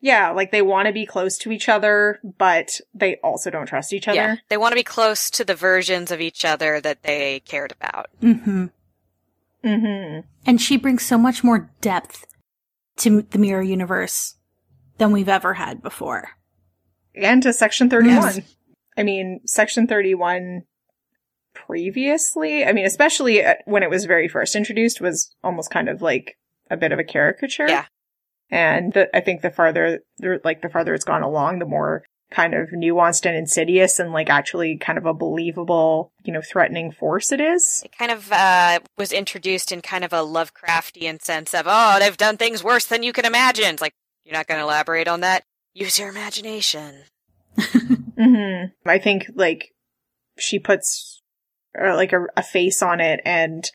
Yeah, 0.01 0.31
like 0.31 0.51
they 0.51 0.61
want 0.61 0.87
to 0.87 0.93
be 0.93 1.05
close 1.05 1.37
to 1.39 1.51
each 1.51 1.67
other, 1.67 2.19
but 2.37 2.79
they 2.93 3.15
also 3.23 3.49
don't 3.49 3.65
trust 3.65 3.93
each 3.93 4.07
other. 4.07 4.15
Yeah. 4.15 4.35
They 4.49 4.57
want 4.57 4.71
to 4.71 4.77
be 4.77 4.83
close 4.83 5.29
to 5.31 5.43
the 5.43 5.55
versions 5.55 6.11
of 6.11 6.21
each 6.21 6.45
other 6.45 6.79
that 6.81 7.03
they 7.03 7.39
cared 7.41 7.71
about. 7.71 8.07
Mm-hmm. 8.21 8.65
Mm-hmm. 9.63 10.19
And 10.45 10.61
she 10.61 10.77
brings 10.77 11.03
so 11.03 11.17
much 11.17 11.43
more 11.43 11.71
depth 11.81 12.25
to 12.97 13.23
the 13.23 13.39
Mirror 13.39 13.63
universe 13.63 14.35
than 14.97 15.11
we've 15.11 15.29
ever 15.29 15.55
had 15.55 15.81
before. 15.81 16.29
And 17.15 17.41
to 17.43 17.53
Section 17.53 17.89
31. 17.89 18.15
Yes. 18.15 18.39
I 18.97 19.03
mean, 19.03 19.41
Section 19.45 19.87
31 19.87 20.63
previously, 21.53 22.65
I 22.65 22.73
mean, 22.73 22.85
especially 22.85 23.43
uh, 23.43 23.55
when 23.65 23.83
it 23.83 23.89
was 23.89 24.05
very 24.05 24.27
first 24.27 24.55
introduced, 24.55 25.01
was 25.01 25.33
almost 25.43 25.71
kind 25.71 25.89
of 25.89 26.01
like 26.01 26.37
a 26.69 26.77
bit 26.77 26.91
of 26.91 26.99
a 26.99 27.03
caricature. 27.03 27.67
Yeah. 27.67 27.85
And 28.51 28.93
the, 28.93 29.15
I 29.15 29.21
think 29.21 29.41
the 29.41 29.49
farther, 29.49 30.01
like 30.43 30.61
the 30.61 30.69
farther 30.69 30.93
it's 30.93 31.03
gone 31.03 31.23
along, 31.23 31.59
the 31.59 31.65
more 31.65 32.03
kind 32.31 32.53
of 32.53 32.69
nuanced 32.69 33.25
and 33.25 33.35
insidious 33.35 33.99
and 33.99 34.11
like 34.11 34.29
actually 34.29 34.77
kind 34.77 34.97
of 34.97 35.05
a 35.05 35.13
believable, 35.13 36.11
you 36.23 36.33
know, 36.33 36.41
threatening 36.41 36.91
force 36.91 37.31
it 37.31 37.39
is. 37.39 37.81
It 37.85 37.95
kind 37.97 38.11
of 38.11 38.31
uh, 38.31 38.79
was 38.97 39.11
introduced 39.11 39.71
in 39.71 39.81
kind 39.81 40.03
of 40.03 40.13
a 40.13 40.17
Lovecraftian 40.17 41.21
sense 41.21 41.53
of, 41.53 41.65
oh, 41.67 41.97
they've 41.99 42.17
done 42.17 42.37
things 42.37 42.63
worse 42.63 42.85
than 42.85 43.03
you 43.03 43.13
can 43.13 43.25
imagine. 43.25 43.65
It's 43.65 43.81
like, 43.81 43.93
you're 44.23 44.33
not 44.33 44.47
going 44.47 44.59
to 44.59 44.63
elaborate 44.63 45.07
on 45.07 45.21
that? 45.21 45.43
Use 45.73 45.99
your 45.99 46.09
imagination. 46.09 47.03
hmm 48.17 48.63
I 48.85 48.97
think 48.97 49.27
like 49.35 49.69
she 50.37 50.59
puts 50.59 51.21
uh, 51.79 51.95
like 51.95 52.13
a, 52.13 52.25
a 52.35 52.43
face 52.43 52.81
on 52.81 52.99
it, 52.99 53.21
and 53.25 53.69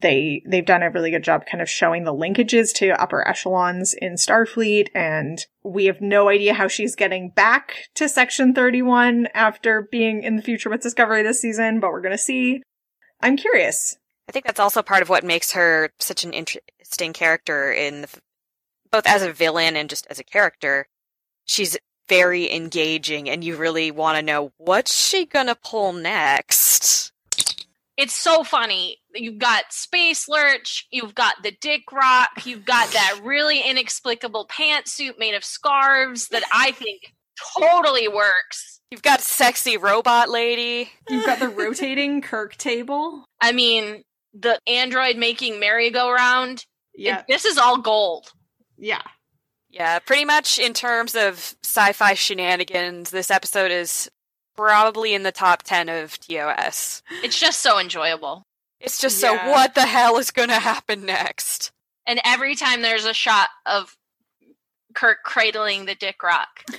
they 0.00 0.42
they've 0.46 0.64
done 0.64 0.82
a 0.82 0.90
really 0.90 1.10
good 1.10 1.24
job 1.24 1.44
kind 1.50 1.60
of 1.60 1.68
showing 1.68 2.04
the 2.04 2.14
linkages 2.14 2.72
to 2.74 3.00
upper 3.00 3.26
echelons 3.26 3.94
in 3.94 4.14
Starfleet, 4.14 4.88
and 4.94 5.44
we 5.64 5.86
have 5.86 6.00
no 6.00 6.28
idea 6.28 6.54
how 6.54 6.68
she's 6.68 6.94
getting 6.94 7.30
back 7.30 7.88
to 7.94 8.08
Section 8.08 8.54
Thirty 8.54 8.82
One 8.82 9.28
after 9.34 9.88
being 9.90 10.22
in 10.22 10.36
the 10.36 10.42
future 10.42 10.70
with 10.70 10.82
Discovery 10.82 11.22
this 11.22 11.40
season, 11.40 11.80
but 11.80 11.90
we're 11.90 12.00
gonna 12.00 12.18
see. 12.18 12.62
I'm 13.20 13.36
curious. 13.36 13.96
I 14.28 14.32
think 14.32 14.44
that's 14.44 14.60
also 14.60 14.82
part 14.82 15.02
of 15.02 15.08
what 15.08 15.24
makes 15.24 15.52
her 15.52 15.90
such 15.98 16.22
an 16.22 16.32
interesting 16.32 17.12
character 17.12 17.72
in 17.72 18.02
the, 18.02 18.08
both 18.90 19.06
as 19.06 19.22
a 19.22 19.32
villain 19.32 19.74
and 19.74 19.88
just 19.88 20.06
as 20.10 20.18
a 20.18 20.24
character. 20.24 20.86
She's 21.44 21.78
very 22.08 22.52
engaging 22.52 23.28
and 23.28 23.42
you 23.42 23.56
really 23.56 23.90
want 23.90 24.16
to 24.16 24.22
know 24.22 24.52
what's 24.58 24.94
she 24.94 25.26
gonna 25.26 25.54
pull 25.54 25.92
next. 25.92 26.67
It's 27.98 28.14
so 28.14 28.44
funny. 28.44 28.98
You've 29.12 29.38
got 29.38 29.72
Space 29.72 30.28
Lurch, 30.28 30.86
you've 30.92 31.16
got 31.16 31.34
the 31.42 31.52
Dick 31.60 31.82
Rock, 31.92 32.46
you've 32.46 32.64
got 32.64 32.90
that 32.92 33.20
really 33.24 33.60
inexplicable 33.60 34.46
pantsuit 34.46 35.18
made 35.18 35.34
of 35.34 35.44
scarves 35.44 36.28
that 36.28 36.44
I 36.54 36.70
think 36.70 37.12
totally 37.58 38.06
works. 38.06 38.80
You've 38.92 39.02
got 39.02 39.20
sexy 39.20 39.76
robot 39.76 40.30
lady. 40.30 40.90
You've 41.10 41.26
got 41.26 41.40
the 41.40 41.48
rotating 41.48 42.22
Kirk 42.22 42.56
table. 42.56 43.24
I 43.40 43.50
mean, 43.52 44.02
the 44.32 44.58
android 44.68 45.16
making 45.16 45.58
merry-go-round. 45.58 46.64
Yeah. 46.94 47.18
It- 47.18 47.24
this 47.28 47.44
is 47.44 47.58
all 47.58 47.78
gold. 47.78 48.28
Yeah. 48.78 49.02
Yeah, 49.70 49.98
pretty 49.98 50.24
much 50.24 50.58
in 50.58 50.72
terms 50.72 51.14
of 51.14 51.54
sci-fi 51.64 52.14
shenanigans, 52.14 53.10
this 53.10 53.30
episode 53.30 53.70
is 53.70 54.08
probably 54.58 55.14
in 55.14 55.22
the 55.22 55.30
top 55.32 55.62
10 55.62 55.88
of 55.88 56.18
TOS. 56.18 57.02
It's 57.22 57.38
just 57.38 57.60
so 57.60 57.78
enjoyable. 57.78 58.42
It's 58.80 58.98
just 58.98 59.22
Yeah. 59.22 59.44
so 59.44 59.50
what 59.50 59.74
the 59.74 59.86
hell 59.86 60.18
is 60.18 60.30
going 60.32 60.48
to 60.48 60.58
happen 60.58 61.06
next? 61.06 61.70
And 62.06 62.20
every 62.24 62.54
time 62.56 62.82
there's 62.82 63.04
a 63.04 63.14
shot 63.14 63.48
of 63.66 63.96
Kirk 64.94 65.18
cradling 65.24 65.84
the 65.86 65.94
Dick 65.94 66.22
Rock. 66.22 66.64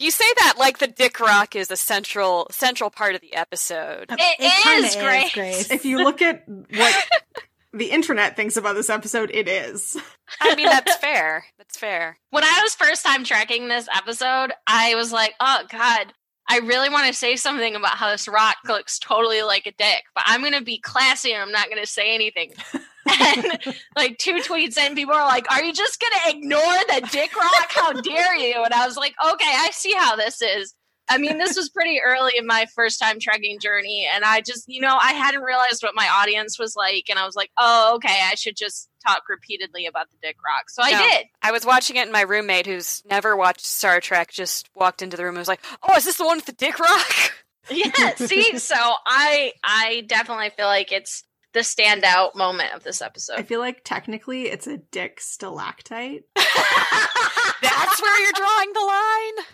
You 0.00 0.12
say 0.12 0.24
that 0.38 0.54
like 0.58 0.78
the 0.78 0.86
Dick 0.86 1.18
Rock 1.18 1.56
is 1.56 1.72
a 1.72 1.76
central 1.76 2.46
central 2.52 2.88
part 2.88 3.16
of 3.16 3.20
the 3.20 3.34
episode. 3.34 4.06
It, 4.08 4.62
kinda 4.62 4.86
is, 4.86 4.94
Grace. 5.34 5.72
If 5.72 5.84
you 5.84 5.98
look 6.04 6.22
at 6.22 6.44
what 6.46 7.08
the 7.72 7.86
internet 7.90 8.36
thinks 8.36 8.56
about 8.56 8.76
this 8.76 8.90
episode, 8.90 9.28
it 9.34 9.48
is. 9.48 9.96
I 10.40 10.54
mean, 10.54 10.66
that's 10.70 10.94
fair. 10.98 11.46
That's 11.58 11.76
fair. 11.76 12.16
When 12.30 12.44
I 12.44 12.60
was 12.62 12.76
first 12.76 13.04
time 13.04 13.24
trekking 13.24 13.66
this 13.66 13.88
episode, 13.92 14.52
I 14.68 14.94
was 14.94 15.10
like, 15.10 15.34
oh 15.40 15.62
God, 15.68 16.12
I 16.50 16.58
really 16.58 16.88
want 16.88 17.06
to 17.06 17.12
say 17.12 17.36
something 17.36 17.76
about 17.76 17.96
how 17.96 18.10
this 18.10 18.26
rock 18.26 18.56
looks 18.66 18.98
totally 18.98 19.42
like 19.42 19.66
a 19.66 19.72
dick, 19.72 20.04
but 20.14 20.24
I'm 20.26 20.40
going 20.40 20.54
to 20.54 20.62
be 20.62 20.78
classy 20.78 21.32
and 21.32 21.42
I'm 21.42 21.52
not 21.52 21.68
going 21.68 21.82
to 21.82 21.86
say 21.86 22.14
anything. 22.14 22.52
and 23.20 23.76
like 23.96 24.18
two 24.18 24.36
tweets 24.36 24.78
in, 24.78 24.94
people 24.94 25.14
are 25.14 25.26
like, 25.26 25.50
are 25.50 25.62
you 25.62 25.72
just 25.72 26.00
going 26.00 26.12
to 26.12 26.36
ignore 26.36 26.60
the 26.60 27.08
dick 27.12 27.36
rock? 27.36 27.68
How 27.68 27.92
dare 27.92 28.34
you? 28.36 28.62
And 28.64 28.72
I 28.72 28.86
was 28.86 28.96
like, 28.96 29.14
okay, 29.24 29.50
I 29.50 29.70
see 29.72 29.92
how 29.92 30.16
this 30.16 30.40
is. 30.40 30.74
I 31.10 31.18
mean, 31.18 31.38
this 31.38 31.56
was 31.56 31.68
pretty 31.68 32.00
early 32.04 32.32
in 32.36 32.46
my 32.46 32.66
first 32.74 33.00
time 33.00 33.18
trekking 33.20 33.58
journey. 33.60 34.08
And 34.12 34.24
I 34.24 34.40
just, 34.40 34.64
you 34.68 34.80
know, 34.80 34.96
I 35.00 35.12
hadn't 35.12 35.42
realized 35.42 35.82
what 35.82 35.94
my 35.94 36.08
audience 36.08 36.58
was 36.58 36.76
like. 36.76 37.04
And 37.08 37.18
I 37.18 37.24
was 37.24 37.34
like, 37.36 37.50
oh, 37.58 37.92
okay, 37.96 38.20
I 38.30 38.34
should 38.34 38.56
just 38.56 38.88
talk 39.06 39.22
repeatedly 39.28 39.86
about 39.86 40.10
the 40.10 40.16
dick 40.20 40.36
rock. 40.44 40.68
So 40.70 40.82
I 40.82 40.90
No. 40.92 40.98
did. 40.98 41.26
I 41.42 41.52
was 41.52 41.64
watching 41.64 41.96
it, 41.96 42.02
and 42.02 42.12
my 42.12 42.22
roommate, 42.22 42.66
who's 42.66 43.02
never 43.08 43.36
watched 43.36 43.64
Star 43.64 44.00
Trek, 44.00 44.30
just 44.30 44.68
walked 44.74 45.02
into 45.02 45.16
the 45.16 45.24
room 45.24 45.34
and 45.34 45.38
was 45.38 45.48
like, 45.48 45.64
"Oh, 45.82 45.96
is 45.96 46.04
this 46.04 46.16
the 46.16 46.26
one 46.26 46.38
with 46.38 46.46
the 46.46 46.52
Dick 46.52 46.78
Rock?" 46.78 47.32
yeah 47.70 48.14
see 48.14 48.58
so 48.58 48.74
i 49.06 49.52
i 49.62 50.02
definitely 50.06 50.48
feel 50.56 50.64
like 50.68 50.90
it's 50.90 51.24
the 51.52 51.60
standout 51.60 52.34
moment 52.34 52.72
of 52.74 52.82
this 52.82 53.02
episode 53.02 53.34
I 53.38 53.42
feel 53.42 53.60
like 53.60 53.82
technically 53.84 54.44
it's 54.44 54.66
a 54.66 54.78
dick 54.78 55.20
stalactite. 55.20 56.24
That's 56.34 58.02
where 58.02 58.20
you're 58.22 58.32
drawing 58.32 58.72
the 58.72 58.80
line. 58.80 59.44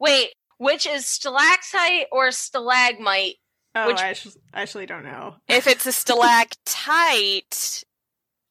wait 0.00 0.30
which 0.58 0.86
is 0.86 1.06
stalactite 1.06 2.06
or 2.12 2.30
stalagmite 2.30 3.36
Oh, 3.74 3.86
Which- 3.86 4.00
I 4.00 4.08
actually, 4.08 4.34
actually 4.52 4.86
don't 4.86 5.04
know. 5.04 5.36
If 5.48 5.66
it's 5.66 5.86
a 5.86 5.92
stalactite, 5.92 7.84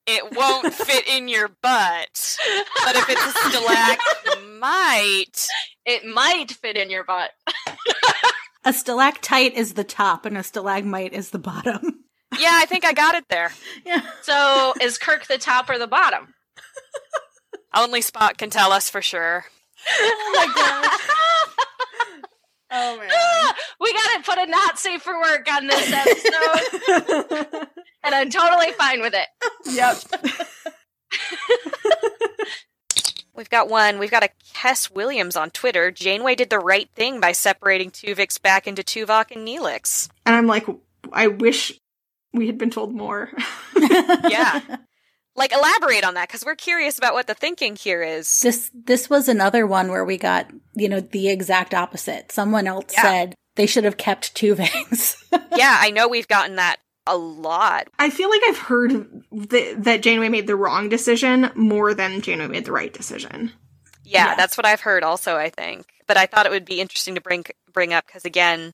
it 0.08 0.36
won't 0.36 0.74
fit 0.74 1.08
in 1.08 1.28
your 1.28 1.48
butt. 1.62 2.38
But 2.84 2.96
if 2.96 3.08
it's 3.08 3.24
a 3.24 3.32
stalagmite, 3.52 5.48
it 5.86 6.06
might 6.06 6.52
fit 6.54 6.76
in 6.76 6.90
your 6.90 7.04
butt 7.04 7.30
A 8.66 8.74
stalactite 8.74 9.54
is 9.54 9.74
the 9.76 9.84
top 9.84 10.26
and 10.26 10.38
a 10.38 10.44
stalagmite 10.44 11.14
is 11.14 11.30
the 11.30 11.40
bottom. 11.40 12.04
yeah, 12.40 12.54
I 12.54 12.66
think 12.66 12.84
I 12.84 12.94
got 12.94 13.14
it 13.16 13.26
there. 13.30 13.52
Yeah. 13.86 14.02
so 14.24 14.74
is 14.82 14.98
kirk 14.98 15.28
the 15.28 15.38
top 15.38 15.70
or 15.70 15.78
the 15.78 15.86
bottom 15.88 16.34
Only 17.76 18.02
Spock 18.02 18.38
can 18.38 18.50
tell 18.50 18.72
us 18.72 18.90
for 18.90 19.02
sure. 19.04 19.46
Oh 19.90 20.34
my 20.36 20.48
gosh. 20.56 21.00
oh 22.72 22.98
man. 22.98 23.10
we 23.80 23.94
gotta 23.94 24.24
put 24.24 24.38
a 24.38 24.46
not 24.46 24.80
safe 24.80 25.02
for 25.02 25.20
work 25.20 25.52
on 25.52 25.68
this 25.68 25.92
episode 25.92 27.68
and 28.04 28.16
i'm 28.16 28.30
totally 28.30 28.72
fine 28.74 29.02
with 29.02 29.14
it 29.14 29.28
Yep. 29.72 29.98
We've 33.34 33.50
got 33.50 33.70
one. 33.70 33.98
We've 33.98 34.12
got 34.12 34.24
a 34.24 34.30
Kess 34.54 34.92
Williams 34.94 35.36
on 35.36 35.50
Twitter. 35.52 35.90
Janeway 35.90 36.36
did 36.36 36.50
the 36.50 36.60
right 36.60 36.90
thing 36.96 37.20
by 37.20 37.32
separating 37.32 37.90
Tuvix 37.90 38.42
back 38.42 38.68
into 38.68 38.84
Tuvok 38.84 39.32
and 39.32 39.48
Neelix. 39.48 40.10
And 40.26 40.36
I'm 40.36 40.48
like, 40.48 40.68
I 41.12 41.28
wish 41.28 41.74
we 42.34 42.48
had 42.48 42.58
been 42.58 42.70
told 42.70 42.94
more. 42.94 43.32
Yeah. 44.30 44.62
Like, 45.36 45.54
elaborate 45.54 46.04
on 46.04 46.14
that 46.16 46.28
because 46.28 46.44
we're 46.46 46.56
curious 46.56 46.98
about 46.98 47.14
what 47.14 47.28
the 47.28 47.34
thinking 47.34 47.76
here 47.76 48.04
is. 48.04 48.42
This 48.42 48.70
this 48.74 49.10
was 49.10 49.28
another 49.28 49.66
one 49.66 49.90
where 49.90 50.06
we 50.06 50.18
got, 50.18 50.48
you 50.76 50.90
know, 50.90 51.00
the 51.00 51.30
exact 51.30 51.74
opposite. 51.74 52.32
Someone 52.32 52.68
else 52.68 52.86
Yeah. 52.94 53.02
said 53.02 53.36
they 53.56 53.66
should 53.66 53.84
have 53.84 53.98
kept 53.98 54.36
two 54.36 54.56
veins. 54.56 55.16
yeah, 55.56 55.78
I 55.80 55.92
know 55.92 56.08
we've 56.08 56.28
gotten 56.28 56.56
that 56.58 56.78
a 57.08 57.18
lot. 57.18 57.88
I 57.98 58.10
feel 58.10 58.30
like 58.30 58.42
I've 58.48 58.58
heard 58.60 59.24
th- 59.50 59.78
that 59.80 60.04
Janeway 60.04 60.30
made 60.30 60.48
the 60.48 60.56
wrong 60.56 60.88
decision 60.90 61.50
more 61.56 61.94
than 61.94 62.22
Janeway 62.22 62.48
made 62.48 62.66
the 62.66 62.72
right 62.72 62.94
decision. 62.94 63.52
Yeah, 64.04 64.36
that's 64.36 64.58
what 64.58 64.66
I've 64.66 64.82
heard 64.82 65.04
also, 65.04 65.36
I 65.38 65.50
think. 65.50 65.86
But 66.08 66.18
I 66.18 66.26
thought 66.26 66.46
it 66.46 66.52
would 66.52 66.66
be 66.66 66.82
interesting 66.82 67.16
to 67.16 67.22
bring 67.22 67.46
bring 67.74 67.94
up 67.94 68.06
because 68.06 68.26
again, 68.26 68.74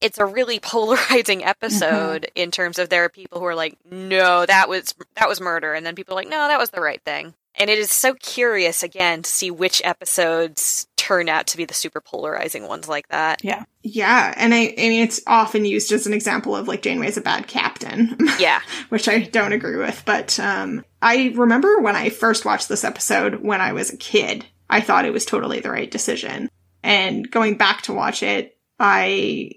it's 0.00 0.18
a 0.18 0.26
really 0.26 0.58
polarizing 0.62 1.44
episode 1.44 2.30
in 2.34 2.50
terms 2.50 2.78
of 2.78 2.88
there 2.88 3.04
are 3.04 3.08
people 3.08 3.38
who 3.40 3.46
are 3.46 3.54
like, 3.54 3.76
"No, 3.90 4.46
that 4.46 4.68
was 4.68 4.94
that 5.16 5.28
was 5.28 5.40
murder." 5.40 5.74
And 5.74 5.84
then 5.84 5.94
people 5.94 6.14
are 6.14 6.20
like, 6.20 6.28
"No, 6.28 6.48
that 6.48 6.58
was 6.58 6.70
the 6.70 6.80
right 6.80 7.02
thing." 7.04 7.34
And 7.56 7.68
it 7.68 7.78
is 7.78 7.90
so 7.90 8.14
curious 8.14 8.82
again 8.82 9.22
to 9.22 9.30
see 9.30 9.50
which 9.50 9.82
episodes 9.84 10.86
turn 10.96 11.28
out 11.28 11.48
to 11.48 11.56
be 11.56 11.64
the 11.64 11.74
super 11.74 12.00
polarizing 12.00 12.68
ones 12.68 12.88
like 12.88 13.08
that. 13.08 13.42
Yeah. 13.42 13.64
Yeah, 13.82 14.32
and 14.36 14.54
I, 14.54 14.74
I 14.78 14.88
mean, 14.88 15.02
it's 15.02 15.20
often 15.26 15.64
used 15.64 15.90
as 15.92 16.06
an 16.06 16.12
example 16.12 16.54
of 16.54 16.68
like 16.68 16.82
Janeway's 16.82 17.16
a 17.16 17.22
bad 17.22 17.48
captain. 17.48 18.16
Yeah. 18.38 18.60
which 18.90 19.08
I 19.08 19.20
don't 19.20 19.52
agree 19.52 19.76
with. 19.76 20.02
But 20.06 20.38
um, 20.38 20.84
I 21.02 21.32
remember 21.34 21.80
when 21.80 21.96
I 21.96 22.10
first 22.10 22.44
watched 22.44 22.68
this 22.68 22.84
episode 22.84 23.42
when 23.42 23.60
I 23.60 23.72
was 23.72 23.90
a 23.90 23.96
kid, 23.96 24.46
I 24.70 24.80
thought 24.80 25.04
it 25.04 25.12
was 25.12 25.26
totally 25.26 25.60
the 25.60 25.70
right 25.70 25.90
decision. 25.90 26.48
And 26.82 27.30
going 27.30 27.56
back 27.56 27.82
to 27.82 27.92
watch 27.92 28.22
it, 28.22 28.56
I 28.78 29.50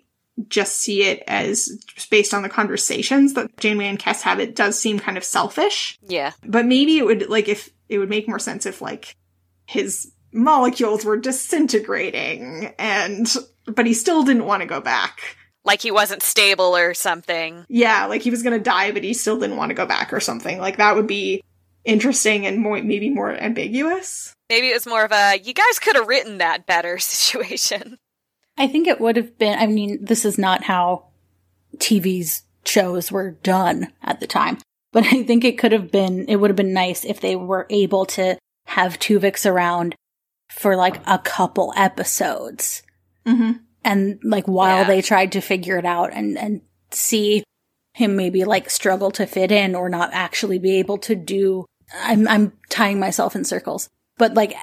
just 0.47 0.79
see 0.79 1.03
it 1.03 1.23
as 1.27 1.69
based 2.09 2.33
on 2.33 2.41
the 2.41 2.49
conversations 2.49 3.33
that 3.33 3.55
Janeway 3.57 3.85
and 3.87 3.99
Kes 3.99 4.21
have. 4.21 4.39
It 4.39 4.55
does 4.55 4.77
seem 4.79 4.99
kind 4.99 5.17
of 5.17 5.23
selfish, 5.23 5.97
Yeah. 6.07 6.31
but 6.45 6.65
maybe 6.65 6.97
it 6.97 7.05
would 7.05 7.29
like 7.29 7.47
if 7.47 7.69
it 7.89 7.99
would 7.99 8.09
make 8.09 8.27
more 8.27 8.39
sense 8.39 8.65
if 8.65 8.81
like 8.81 9.15
his 9.67 10.11
molecules 10.31 11.05
were 11.05 11.17
disintegrating 11.17 12.73
and 12.79 13.33
but 13.65 13.85
he 13.85 13.93
still 13.93 14.23
didn't 14.23 14.45
want 14.45 14.61
to 14.61 14.67
go 14.67 14.81
back. 14.81 15.37
Like 15.63 15.81
he 15.81 15.91
wasn't 15.91 16.21
stable 16.23 16.75
or 16.75 16.93
something. 16.93 17.65
Yeah, 17.69 18.05
like 18.07 18.21
he 18.21 18.29
was 18.31 18.43
gonna 18.43 18.59
die, 18.59 18.91
but 18.91 19.03
he 19.03 19.13
still 19.13 19.39
didn't 19.39 19.57
want 19.57 19.69
to 19.69 19.75
go 19.75 19.85
back 19.85 20.11
or 20.11 20.19
something. 20.19 20.57
Like 20.57 20.77
that 20.77 20.95
would 20.95 21.07
be 21.07 21.41
interesting 21.85 22.45
and 22.45 22.59
more 22.59 22.81
maybe 22.81 23.09
more 23.09 23.31
ambiguous. 23.31 24.33
Maybe 24.49 24.69
it 24.69 24.73
was 24.73 24.85
more 24.87 25.05
of 25.05 25.11
a 25.11 25.37
you 25.37 25.53
guys 25.53 25.79
could 25.79 25.95
have 25.95 26.07
written 26.07 26.39
that 26.39 26.65
better 26.65 26.97
situation. 26.99 27.97
I 28.57 28.67
think 28.67 28.87
it 28.87 29.01
would 29.01 29.15
have 29.17 29.37
been, 29.37 29.57
I 29.57 29.67
mean, 29.67 30.03
this 30.03 30.25
is 30.25 30.37
not 30.37 30.63
how 30.63 31.05
TV's 31.77 32.43
shows 32.65 33.11
were 33.11 33.31
done 33.31 33.91
at 34.01 34.19
the 34.19 34.27
time, 34.27 34.57
but 34.91 35.03
I 35.05 35.23
think 35.23 35.43
it 35.43 35.57
could 35.57 35.71
have 35.71 35.91
been, 35.91 36.25
it 36.27 36.37
would 36.37 36.49
have 36.49 36.55
been 36.57 36.73
nice 36.73 37.03
if 37.03 37.19
they 37.19 37.35
were 37.35 37.65
able 37.69 38.05
to 38.07 38.37
have 38.67 38.99
Tuvix 38.99 39.49
around 39.49 39.95
for 40.51 40.75
like 40.75 41.01
a 41.07 41.17
couple 41.17 41.73
episodes. 41.75 42.83
Mm-hmm. 43.25 43.53
And 43.83 44.19
like 44.23 44.45
while 44.45 44.79
Yeah. 44.81 44.87
they 44.87 45.01
tried 45.01 45.31
to 45.33 45.41
figure 45.41 45.77
it 45.77 45.85
out 45.85 46.11
and, 46.13 46.37
and 46.37 46.61
see 46.91 47.43
him 47.95 48.15
maybe 48.15 48.43
like 48.45 48.69
struggle 48.69 49.11
to 49.11 49.25
fit 49.25 49.51
in 49.51 49.75
or 49.75 49.89
not 49.89 50.11
actually 50.13 50.59
be 50.59 50.77
able 50.79 50.97
to 50.99 51.15
do, 51.15 51.65
I'm, 51.95 52.27
I'm 52.27 52.53
tying 52.69 52.99
myself 52.99 53.35
in 53.35 53.43
circles, 53.43 53.89
but 54.17 54.35
like, 54.35 54.55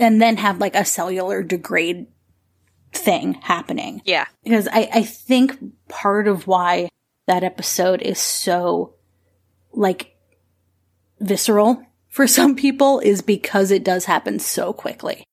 and 0.00 0.20
then 0.20 0.38
have 0.38 0.58
like 0.58 0.74
a 0.74 0.84
cellular 0.84 1.42
degrade 1.42 2.06
thing 2.96 3.34
happening 3.34 4.00
Yeah. 4.04 4.26
because 4.42 4.68
I, 4.68 4.88
I 4.92 5.02
think 5.02 5.58
part 5.88 6.26
of 6.28 6.46
why 6.46 6.88
that 7.26 7.42
episode 7.44 8.02
is 8.02 8.18
so 8.18 8.94
like 9.72 10.16
visceral 11.20 11.82
for 12.08 12.26
some 12.28 12.54
people 12.54 13.00
is 13.00 13.22
because 13.22 13.70
it 13.70 13.84
does 13.84 14.04
happen 14.04 14.38
so 14.38 14.72
quickly. 14.72 15.24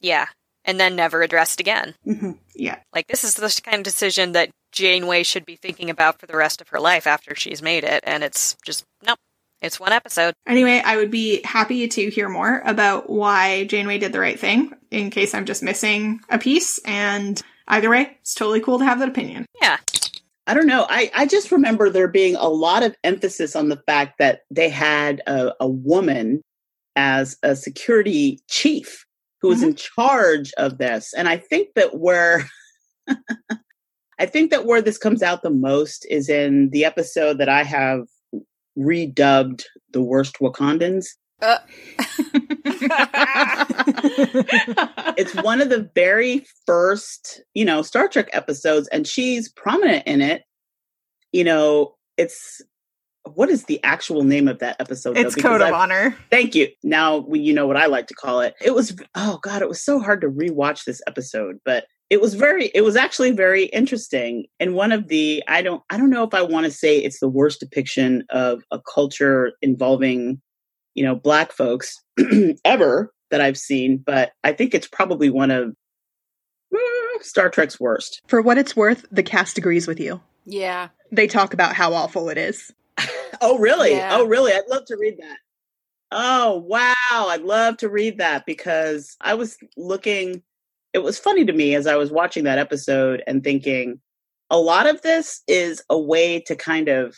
Yeah. 0.00 0.26
And 0.64 0.78
then 0.78 0.96
never 0.96 1.22
addressed 1.22 1.60
again. 1.60 1.94
Mm-hmm. 2.06 2.32
Yeah. 2.54 2.78
Like 2.94 3.06
this 3.06 3.24
is 3.24 3.34
the 3.34 3.60
kind 3.64 3.78
of 3.78 3.84
decision 3.84 4.32
that 4.32 4.50
Janeway 4.72 5.22
should 5.22 5.46
be 5.46 5.56
thinking 5.56 5.88
about 5.88 6.20
for 6.20 6.26
the 6.26 6.36
rest 6.36 6.60
of 6.60 6.68
her 6.68 6.78
life 6.80 7.06
after 7.06 7.34
she's 7.34 7.62
made 7.62 7.84
it, 7.84 8.04
and 8.06 8.22
it's 8.22 8.54
just 8.66 8.84
nope. 9.06 9.18
It's 9.62 9.80
one 9.80 9.92
episode. 9.92 10.34
Anyway, 10.46 10.82
I 10.84 10.98
would 10.98 11.10
be 11.10 11.40
happy 11.42 11.88
to 11.88 12.10
hear 12.10 12.28
more 12.28 12.60
about 12.66 13.08
why 13.08 13.64
Janeway 13.64 13.96
did 13.98 14.12
the 14.12 14.20
right 14.20 14.38
thing 14.38 14.72
in 14.90 15.10
case 15.10 15.34
I'm 15.34 15.44
just 15.44 15.62
missing 15.62 16.20
a 16.28 16.38
piece. 16.38 16.78
And 16.84 17.40
either 17.68 17.90
way, 17.90 18.16
it's 18.20 18.34
totally 18.34 18.60
cool 18.60 18.78
to 18.78 18.84
have 18.84 18.98
that 19.00 19.08
opinion. 19.08 19.46
Yeah. 19.60 19.78
I 20.46 20.54
don't 20.54 20.66
know. 20.66 20.86
I, 20.88 21.10
I 21.14 21.26
just 21.26 21.52
remember 21.52 21.90
there 21.90 22.08
being 22.08 22.34
a 22.36 22.48
lot 22.48 22.82
of 22.82 22.96
emphasis 23.04 23.54
on 23.54 23.68
the 23.68 23.82
fact 23.86 24.18
that 24.18 24.42
they 24.50 24.70
had 24.70 25.20
a, 25.26 25.52
a 25.60 25.68
woman 25.68 26.40
as 26.96 27.36
a 27.42 27.54
security 27.54 28.40
chief 28.48 29.04
who 29.40 29.48
was 29.48 29.62
in 29.62 29.74
mm-hmm. 29.74 30.02
charge 30.02 30.52
of 30.56 30.78
this. 30.78 31.12
And 31.14 31.28
I 31.28 31.36
think 31.36 31.74
that 31.74 31.98
where 31.98 32.48
I 34.18 34.26
think 34.26 34.50
that 34.50 34.64
where 34.64 34.82
this 34.82 34.98
comes 34.98 35.22
out 35.22 35.42
the 35.42 35.50
most 35.50 36.06
is 36.10 36.28
in 36.28 36.70
the 36.70 36.84
episode 36.84 37.38
that 37.38 37.48
I 37.48 37.62
have 37.62 38.06
redubbed 38.76 39.64
the 39.92 40.02
worst 40.02 40.38
Wakandans. 40.40 41.06
Uh. 41.40 41.58
it's 45.16 45.34
one 45.36 45.60
of 45.60 45.68
the 45.68 45.88
very 45.94 46.44
first, 46.66 47.42
you 47.54 47.64
know, 47.64 47.82
Star 47.82 48.08
Trek 48.08 48.28
episodes, 48.32 48.88
and 48.88 49.06
she's 49.06 49.48
prominent 49.48 50.06
in 50.06 50.20
it. 50.20 50.42
You 51.32 51.44
know, 51.44 51.94
it's 52.16 52.60
what 53.34 53.50
is 53.50 53.64
the 53.64 53.82
actual 53.84 54.24
name 54.24 54.48
of 54.48 54.58
that 54.60 54.76
episode? 54.80 55.16
It's 55.18 55.34
Code 55.34 55.60
of 55.60 55.68
I've- 55.68 55.74
Honor. 55.76 56.16
Thank 56.30 56.54
you. 56.54 56.68
Now 56.82 57.18
we- 57.18 57.40
you 57.40 57.52
know 57.52 57.66
what 57.66 57.76
I 57.76 57.86
like 57.86 58.06
to 58.08 58.14
call 58.14 58.40
it. 58.40 58.54
It 58.60 58.74
was 58.74 58.96
oh 59.14 59.38
god, 59.42 59.62
it 59.62 59.68
was 59.68 59.82
so 59.82 60.00
hard 60.00 60.20
to 60.22 60.28
rewatch 60.28 60.84
this 60.84 61.02
episode, 61.06 61.58
but 61.64 61.86
it 62.10 62.20
was 62.20 62.34
very 62.34 62.66
it 62.74 62.82
was 62.82 62.96
actually 62.96 63.32
very 63.32 63.64
interesting. 63.66 64.46
And 64.58 64.74
one 64.74 64.92
of 64.92 65.08
the 65.08 65.42
I 65.46 65.62
don't 65.62 65.82
I 65.90 65.98
don't 65.98 66.10
know 66.10 66.24
if 66.24 66.34
I 66.34 66.42
want 66.42 66.66
to 66.66 66.72
say 66.72 66.98
it's 66.98 67.20
the 67.20 67.28
worst 67.28 67.60
depiction 67.60 68.24
of 68.30 68.62
a 68.70 68.80
culture 68.80 69.52
involving, 69.60 70.40
you 70.98 71.04
know, 71.04 71.14
black 71.14 71.52
folks 71.52 72.02
ever 72.64 73.12
that 73.30 73.40
I've 73.40 73.56
seen, 73.56 73.98
but 73.98 74.32
I 74.42 74.52
think 74.52 74.74
it's 74.74 74.88
probably 74.88 75.30
one 75.30 75.52
of 75.52 75.76
mm, 76.74 77.22
Star 77.22 77.48
Trek's 77.48 77.78
worst. 77.78 78.20
For 78.26 78.42
what 78.42 78.58
it's 78.58 78.74
worth, 78.74 79.06
the 79.12 79.22
cast 79.22 79.58
agrees 79.58 79.86
with 79.86 80.00
you. 80.00 80.20
Yeah. 80.44 80.88
They 81.12 81.28
talk 81.28 81.54
about 81.54 81.76
how 81.76 81.94
awful 81.94 82.28
it 82.30 82.38
is. 82.38 82.72
Oh, 83.40 83.58
really? 83.58 83.92
Yeah. 83.92 84.16
Oh, 84.16 84.26
really? 84.26 84.52
I'd 84.52 84.66
love 84.68 84.86
to 84.86 84.96
read 84.96 85.18
that. 85.18 85.36
Oh, 86.10 86.56
wow. 86.66 86.94
I'd 87.28 87.42
love 87.42 87.76
to 87.76 87.88
read 87.88 88.18
that 88.18 88.44
because 88.46 89.16
I 89.20 89.34
was 89.34 89.56
looking. 89.76 90.42
It 90.92 91.04
was 91.04 91.20
funny 91.20 91.44
to 91.44 91.52
me 91.52 91.76
as 91.76 91.86
I 91.86 91.94
was 91.94 92.10
watching 92.10 92.44
that 92.44 92.58
episode 92.58 93.22
and 93.28 93.44
thinking 93.44 94.00
a 94.50 94.58
lot 94.58 94.88
of 94.88 95.02
this 95.02 95.42
is 95.46 95.84
a 95.88 95.96
way 95.96 96.40
to 96.46 96.56
kind 96.56 96.88
of 96.88 97.14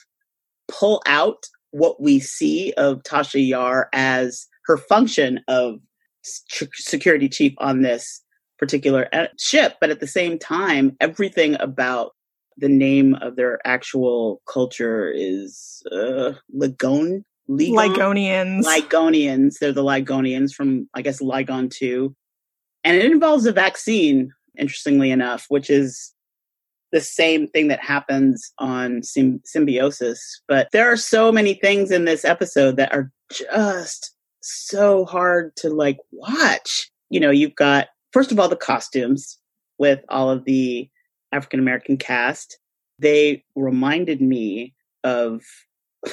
pull 0.69 1.01
out 1.07 1.47
what 1.71 2.01
we 2.01 2.21
see 2.21 2.73
of 2.77 3.03
Tasha 3.03 3.47
Yar 3.47 3.89
as 3.93 4.47
her 4.67 4.77
function 4.77 5.41
of 5.49 5.81
security 6.23 7.29
chief 7.29 7.55
on 7.59 7.83
this 7.83 8.23
particular 8.59 9.09
uh, 9.13 9.27
ship. 9.39 9.77
But 9.81 9.91
at 9.91 10.01
the 10.01 10.07
same 10.07 10.39
time, 10.39 10.97
everything 11.01 11.57
about 11.61 12.13
the 12.57 12.69
name 12.69 13.15
of 13.15 13.37
their 13.37 13.59
actual 13.67 14.43
culture 14.47 15.11
is 15.11 15.83
uh, 15.91 16.33
Ligon. 16.55 17.25
Ligon? 17.49 17.75
Ligonians. 17.75 18.67
Ligonians. 18.67 19.59
They're 19.59 19.73
the 19.73 19.83
Ligonians 19.83 20.53
from, 20.53 20.89
I 20.95 21.03
guess, 21.03 21.21
Ligon 21.21 21.71
2. 21.71 22.15
And 22.85 22.97
it 22.97 23.07
involves 23.07 23.47
a 23.47 23.53
vaccine, 23.53 24.31
interestingly 24.59 25.11
enough, 25.11 25.47
which 25.49 25.71
is 25.71 26.13
the 26.93 27.01
same 27.01 27.47
thing 27.49 27.69
that 27.69 27.81
happens 27.81 28.53
on 28.59 29.03
sym- 29.03 29.41
symbiosis. 29.45 30.43
But 30.49 30.69
there 30.73 30.91
are 30.91 30.97
so 30.97 31.31
many 31.31 31.55
things 31.55 31.91
in 31.91 32.05
this 32.05 32.25
episode 32.25 32.77
that 32.77 32.93
are 32.93 33.11
just 33.31 34.15
so 34.41 35.05
hard 35.05 35.55
to 35.57 35.71
like 35.71 35.99
watch. 36.13 36.91
You 37.11 37.21
know, 37.21 37.31
you've 37.31 37.55
got, 37.55 37.89
first 38.13 38.33
of 38.33 38.41
all, 38.41 38.49
the 38.49 38.57
costumes 38.57 39.39
with 39.79 40.01
all 40.09 40.31
of 40.31 40.45
the 40.45 40.89
African 41.33 41.61
American 41.61 41.97
cast. 41.97 42.59
They 42.99 43.45
reminded 43.55 44.21
me 44.21 44.75
of 45.05 45.43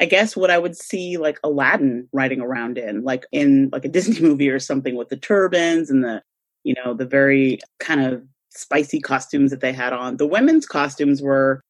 I 0.00 0.06
guess 0.06 0.36
what 0.36 0.50
I 0.50 0.58
would 0.58 0.76
see 0.76 1.18
like 1.18 1.38
Aladdin 1.44 2.08
riding 2.12 2.40
around 2.40 2.78
in, 2.78 3.04
like 3.04 3.26
in 3.30 3.70
like 3.72 3.84
a 3.84 3.88
Disney 3.90 4.20
movie 4.20 4.48
or 4.48 4.58
something 4.58 4.96
with 4.96 5.08
the 5.08 5.16
turbans 5.16 5.90
and 5.90 6.02
the, 6.02 6.22
you 6.64 6.74
know, 6.74 6.94
the 6.94 7.06
very 7.06 7.60
kind 7.78 8.04
of 8.04 8.22
spicy 8.54 9.00
costumes 9.00 9.50
that 9.50 9.60
they 9.60 9.72
had 9.72 9.92
on. 9.92 10.16
The 10.16 10.26
women's 10.26 10.66
costumes 10.66 11.22
were 11.22 11.60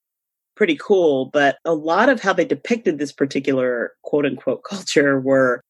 pretty 0.56 0.76
cool, 0.80 1.26
but 1.32 1.58
a 1.64 1.74
lot 1.74 2.08
of 2.08 2.20
how 2.20 2.32
they 2.32 2.44
depicted 2.44 2.98
this 2.98 3.12
particular 3.12 3.92
quote 4.02 4.26
unquote 4.26 4.62
culture 4.68 5.20
were, 5.20 5.60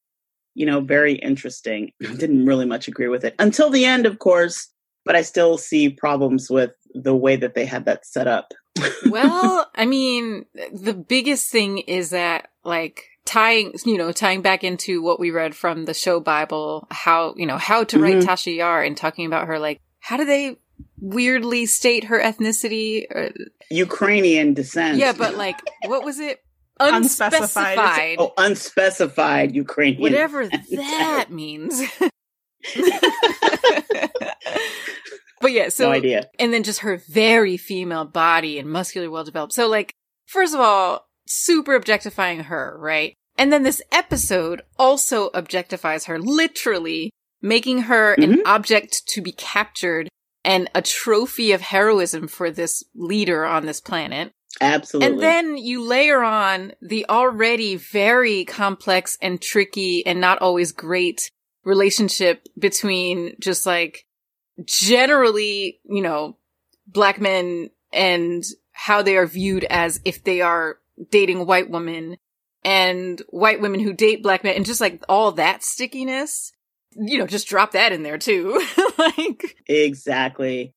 you 0.55 0.67
know, 0.67 0.81
very 0.81 1.15
interesting. 1.15 1.91
I 2.07 2.15
didn't 2.15 2.47
really 2.47 2.67
much 2.67 2.89
agree 2.89 3.09
with 3.09 3.25
it 3.25 3.35
until 3.39 3.71
the 3.71 3.85
end, 3.85 4.07
of 4.07 4.19
course, 4.19 4.69
but 5.05 5.17
I 5.17 5.23
still 5.23 5.59
see 5.59 5.91
problems 5.91 6.51
with 6.51 6.73
the 6.95 7.15
way 7.15 7.37
that 7.37 7.55
they 7.55 7.67
had 7.67 7.87
that 7.87 8.07
set 8.07 8.27
up. 8.27 8.53
well, 9.11 9.71
I 9.75 9.87
mean, 9.87 10.47
the 10.73 10.95
biggest 10.95 11.51
thing 11.51 11.79
is 11.79 12.11
that 12.11 12.49
like 12.65 13.09
tying, 13.25 13.75
you 13.85 13.99
know, 13.99 14.13
tying 14.13 14.43
back 14.43 14.65
into 14.65 15.03
what 15.03 15.21
we 15.21 15.31
read 15.31 15.55
from 15.55 15.85
the 15.85 15.95
show 15.95 16.21
Bible, 16.21 16.87
how, 16.91 17.35
you 17.37 17.47
know, 17.47 17.59
how 17.59 17.85
to 17.85 17.99
write 17.99 18.19
Mhm. 18.19 18.25
Tasha 18.25 18.55
Yar 18.57 18.83
and 18.83 18.97
talking 18.97 19.27
about 19.27 19.47
her, 19.47 19.59
like, 19.59 19.81
how 20.01 20.17
do 20.17 20.25
they 20.25 20.59
weirdly 20.99 21.67
state 21.67 22.05
her 22.05 22.21
ethnicity? 22.21 23.05
Uh, 23.15 23.31
Ukrainian 23.71 24.55
descent. 24.55 24.99
yeah, 24.99 25.13
but 25.13 25.37
like, 25.37 25.61
what 25.87 26.05
was 26.05 26.19
it? 26.21 26.41
Unspecified. 26.81 27.79
Unspecified. 27.79 28.17
Oh, 28.19 28.33
unspecified 28.37 29.55
Ukrainian. 29.55 30.03
Whatever 30.03 30.49
that 30.49 31.27
means. 31.31 31.81
but 35.41 35.53
yeah, 35.53 35.69
so 35.69 35.87
No 35.87 35.93
idea. 35.93 36.29
and 36.39 36.53
then 36.53 36.63
just 36.63 36.81
her 36.81 36.97
very 37.09 37.57
female 37.57 38.05
body 38.05 38.59
and 38.59 38.69
muscular, 38.71 39.11
well 39.11 39.25
developed. 39.25 39.53
So 39.53 39.69
like, 39.69 39.93
first 40.27 40.55
of 40.55 40.61
all, 40.61 41.07
super 41.27 41.75
objectifying 41.75 42.45
her, 42.45 42.77
right? 42.79 43.15
And 43.37 43.53
then 43.53 43.63
this 43.63 43.83
episode 43.93 44.63
also 44.79 45.31
objectifies 45.31 46.07
her, 46.07 46.19
literally 46.19 47.11
making 47.43 47.83
her 47.83 48.15
an 48.15 48.43
object 48.47 49.07
to 49.09 49.21
be 49.21 49.33
captured 49.33 50.09
and 50.45 50.71
a 50.75 50.83
trophy 50.83 51.53
of 51.53 51.61
heroism 51.61 52.29
for 52.29 52.51
this 52.51 52.85
leader 52.95 53.45
on 53.45 53.67
this 53.67 53.81
planet. 53.81 54.33
Absolutely. 54.61 55.13
And 55.13 55.21
then 55.21 55.57
you 55.57 55.83
layer 55.83 56.23
on 56.23 56.73
the 56.81 57.07
already 57.09 57.77
very 57.77 58.45
complex 58.45 59.19
and 59.21 59.41
tricky 59.41 60.07
and 60.07 60.21
not 60.21 60.41
always 60.41 60.73
great 60.73 61.31
relationship 61.65 62.47
between 62.59 63.35
just 63.41 63.67
like 63.67 64.07
generally, 64.65 65.81
you 65.85 66.03
know, 66.03 66.37
black 66.87 67.21
men 67.21 67.71
and 67.93 68.45
how 68.73 69.03
they 69.03 69.17
are 69.17 69.27
viewed 69.27 69.65
as 69.65 70.01
if 70.05 70.23
they 70.23 70.41
are 70.41 70.79
dating 71.11 71.47
white 71.47 71.71
women 71.71 72.17
and 72.65 73.23
white 73.29 73.61
women 73.61 73.81
who 73.81 73.93
date 73.93 74.23
black 74.23 74.45
men 74.45 74.55
and 74.57 74.67
just 74.67 74.81
like 74.81 75.03
all 75.09 75.33
that 75.33 75.65
stickiness. 75.65 76.53
You 76.97 77.19
know, 77.19 77.27
just 77.27 77.49
drop 77.49 77.73
that 77.73 77.93
in 77.93 78.03
there 78.03 78.19
too. 78.19 78.65
like 78.99 79.57
exactly. 79.67 80.75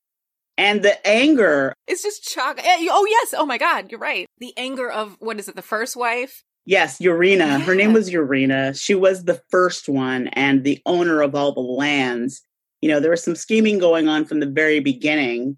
And 0.56 0.82
the 0.82 1.06
anger. 1.06 1.72
it's 1.86 2.02
just 2.02 2.24
chalk. 2.24 2.58
eh, 2.58 2.86
Oh 2.90 3.06
yes. 3.08 3.34
Oh 3.36 3.46
my 3.46 3.58
God. 3.58 3.90
You're 3.90 4.00
right. 4.00 4.26
The 4.38 4.52
anger 4.56 4.90
of 4.90 5.16
what 5.20 5.38
is 5.38 5.48
it? 5.48 5.54
The 5.56 5.62
first 5.62 5.96
wife. 5.96 6.42
Yes, 6.66 6.98
Yareena. 6.98 7.62
Her 7.62 7.74
name 7.74 7.92
was 7.94 8.10
Yareena. 8.10 8.78
She 8.78 8.94
was 8.94 9.24
the 9.24 9.40
first 9.50 9.88
one 9.88 10.28
and 10.28 10.64
the 10.64 10.82
owner 10.84 11.22
of 11.22 11.34
all 11.34 11.52
the 11.54 11.60
lands. 11.60 12.42
You 12.82 12.90
know, 12.90 13.00
there 13.00 13.10
was 13.12 13.22
some 13.24 13.36
scheming 13.36 13.78
going 13.78 14.06
on 14.08 14.24
from 14.26 14.40
the 14.40 14.46
very 14.46 14.80
beginning. 14.80 15.56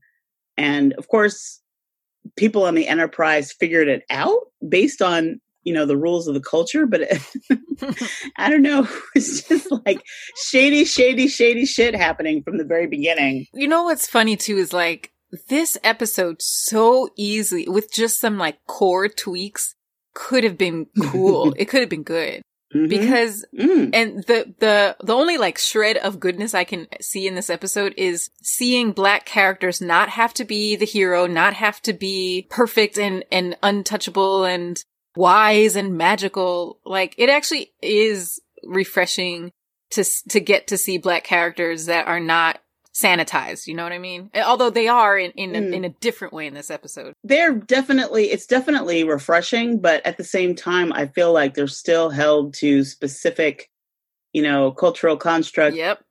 And 0.57 0.93
of 0.95 1.09
course, 1.09 1.61
people 2.37 2.65
on 2.65 2.75
the 2.75 2.87
Enterprise 2.87 3.51
figured 3.53 3.89
it 3.89 4.05
out 4.11 4.39
based 4.69 5.03
on, 5.03 5.41
you 5.65 5.73
know, 5.75 5.87
the 5.87 5.97
rules 5.97 6.27
of 6.29 6.35
the 6.35 6.41
culture. 6.41 6.87
But 6.87 7.03
it, 7.03 7.23
I 8.37 8.49
don't 8.51 8.63
know. 8.63 8.89
It's 9.15 9.43
just 9.49 9.67
like 9.87 10.03
shady, 10.51 10.85
shady, 10.85 11.29
shady 11.29 11.67
shit 11.67 11.95
happening 11.95 12.43
from 12.43 12.59
the 12.59 12.65
very 12.65 12.87
beginning. 12.87 13.47
You 13.53 13.69
know 13.69 13.85
what's 13.85 14.07
funny 14.07 14.37
too 14.37 14.57
is 14.57 14.73
like 14.73 15.13
this 15.49 15.77
episode 15.85 16.37
so 16.41 17.09
easily 17.17 17.69
with 17.69 17.93
just 17.93 18.19
some 18.21 18.39
like 18.39 18.59
core 18.67 19.09
tweaks 19.09 19.75
could 20.15 20.45
have 20.45 20.59
been 20.59 20.87
cool. 21.11 21.55
it 21.59 21.67
could 21.67 21.81
have 21.81 21.91
been 21.91 22.03
good. 22.03 22.43
Mhm. 22.75 22.89
Because 22.89 23.45
Mm. 23.59 23.91
and 23.93 24.25
the 24.29 24.55
the 24.61 24.97
the 25.03 25.13
only 25.15 25.39
like 25.39 25.59
shred 25.59 25.97
of 25.97 26.21
goodness 26.21 26.55
I 26.55 26.63
can 26.63 26.87
see 27.01 27.27
in 27.27 27.35
this 27.35 27.51
episode 27.51 27.95
is 27.97 28.31
seeing 28.43 28.93
black 28.93 29.25
characters 29.25 29.81
not 29.81 30.09
have 30.11 30.33
to 30.35 30.45
be 30.45 30.77
the 30.77 30.85
hero, 30.87 31.27
not 31.27 31.55
have 31.55 31.83
to 31.83 31.93
be 31.93 32.47
perfect 32.49 32.97
and 32.97 33.25
and 33.33 33.57
untouchable 33.63 34.45
and 34.45 34.83
wise 35.17 35.77
and 35.77 35.97
magical. 35.97 36.79
Like 36.85 37.15
it 37.19 37.29
actually 37.29 37.73
is 37.83 38.41
refreshing 38.65 39.53
to 39.91 40.05
to 40.29 40.41
get 40.41 40.67
to 40.69 40.79
see 40.79 40.99
black 40.99 41.25
characters 41.25 41.87
that 41.87 42.07
are 42.07 42.21
not 42.21 42.61
sanitized. 42.93 43.67
You 43.67 43.75
know 43.75 43.85
what 43.85 43.93
I 43.93 43.99
mean? 43.99 44.31
Although 44.35 44.71
they 44.71 44.89
are 44.89 45.17
in 45.19 45.31
in 45.33 45.55
a, 45.55 45.61
Mm. 45.61 45.75
in 45.75 45.85
a 45.85 45.89
different 46.01 46.35
way 46.35 46.47
in 46.47 46.55
this 46.55 46.71
episode. 46.71 47.15
they're 47.25 47.55
definitely 47.55 48.31
it's 48.31 48.47
definitely 48.47 49.05
refreshing 49.05 49.81
but 49.81 50.05
at 50.05 50.17
the 50.17 50.25
same 50.25 50.55
time 50.55 50.93
i 50.93 51.07
feel 51.07 51.33
like 51.33 51.55
they're 51.55 51.67
still 51.69 52.11
held 52.11 52.53
to 52.55 52.83
specific 52.85 53.71
you 54.33 54.43
know 54.43 54.73
cultural 54.73 55.17
construct 55.17 55.77
yep. 55.77 56.03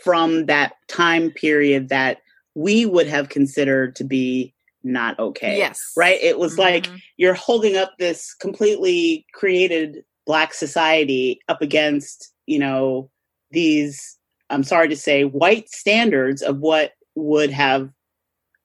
from 0.00 0.46
that 0.46 0.72
time 0.88 1.30
period 1.30 1.88
that 1.90 2.18
we 2.54 2.86
would 2.86 3.06
have 3.06 3.28
considered 3.28 3.96
to 3.96 4.04
be 4.04 4.54
not 4.84 5.18
okay 5.18 5.56
Yes. 5.56 5.80
right 5.96 6.18
it 6.22 6.38
was 6.38 6.58
like 6.58 6.86
you're 7.16 7.34
holding 7.34 7.76
up 7.76 7.92
this 7.98 8.34
completely 8.34 9.26
created 9.32 10.04
black 10.26 10.54
society 10.54 11.40
up 11.48 11.62
against 11.62 12.32
you 12.46 12.58
know 12.58 13.10
these 13.50 14.18
i'm 14.50 14.62
sorry 14.64 14.88
to 14.88 14.96
say 14.96 15.24
white 15.24 15.68
standards 15.70 16.42
of 16.42 16.58
what 16.58 16.92
would 17.14 17.50
have 17.50 17.90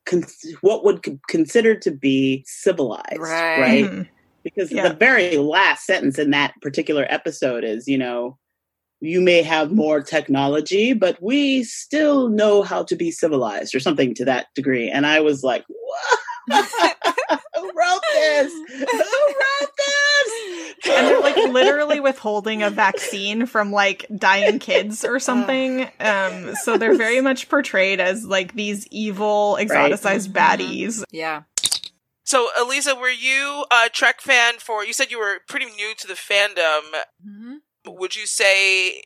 con- 0.06 0.26
what 0.62 0.84
would 0.84 1.06
c- 1.06 1.20
consider 1.30 1.76
to 1.76 1.92
be 1.92 2.44
civilized 2.48 3.18
Right. 3.20 3.60
right, 3.62 3.86
Mhm. 3.86 4.08
because 4.44 4.72
Yeah. 4.72 4.88
the 4.90 4.96
very 4.96 5.38
last 5.38 5.86
sentence 5.86 6.18
in 6.18 6.32
that 6.32 6.54
particular 6.62 7.06
episode 7.10 7.64
is, 7.64 7.88
you 7.88 7.98
know, 8.00 8.39
you 9.02 9.22
may 9.22 9.42
have 9.42 9.72
more 9.72 10.02
technology, 10.02 10.94
but 10.94 11.22
we 11.22 11.64
still 11.64 12.30
know 12.30 12.62
how 12.62 12.84
to 12.84 12.96
be 12.96 13.12
civilized, 13.12 13.74
or 13.76 13.80
something 13.80 14.14
to 14.16 14.26
that 14.26 14.48
degree. 14.56 14.90
And 14.90 15.06
I 15.06 15.22
was 15.22 15.44
like, 15.44 15.66
"What? 15.68 16.20
Who 17.56 17.72
wrote 17.76 18.02
this? 18.14 18.52
Who 18.52 18.86
wrote 18.86 19.72
this?" 19.78 20.50
and 20.88 21.08
they're 21.08 21.22
like 21.22 21.36
literally 21.36 22.00
withholding 22.00 22.64
a 22.64 22.70
vaccine 22.70 23.46
from 23.46 23.72
like 23.72 24.06
dying 24.16 24.60
kids 24.60 25.04
or 25.04 25.20
something. 25.20 25.90
Um, 26.00 26.56
so 26.64 26.78
they're 26.78 26.98
very 26.98 27.22
much 27.22 27.50
portrayed 27.50 28.00
as 28.00 28.26
like 28.26 28.54
these 28.54 28.88
evil, 28.88 29.58
exoticized 29.60 30.30
baddies. 30.30 31.04
Yeah. 31.12 31.44
So, 32.24 32.50
Elissa, 32.62 32.96
were 32.96 33.10
you 33.10 33.66
a 33.72 33.90
Trek 33.90 34.22
fan 34.22 34.56
for? 34.60 34.86
You 34.86 34.94
said 34.94 35.10
you 35.10 35.20
were 35.20 35.40
pretty 35.48 35.66
new 35.66 35.94
to 35.98 36.08
the 36.08 36.14
fandom. 36.14 36.82
Mm-hmm. 37.28 37.56
Would 37.98 38.16
you 38.16 38.26
say 38.26 39.02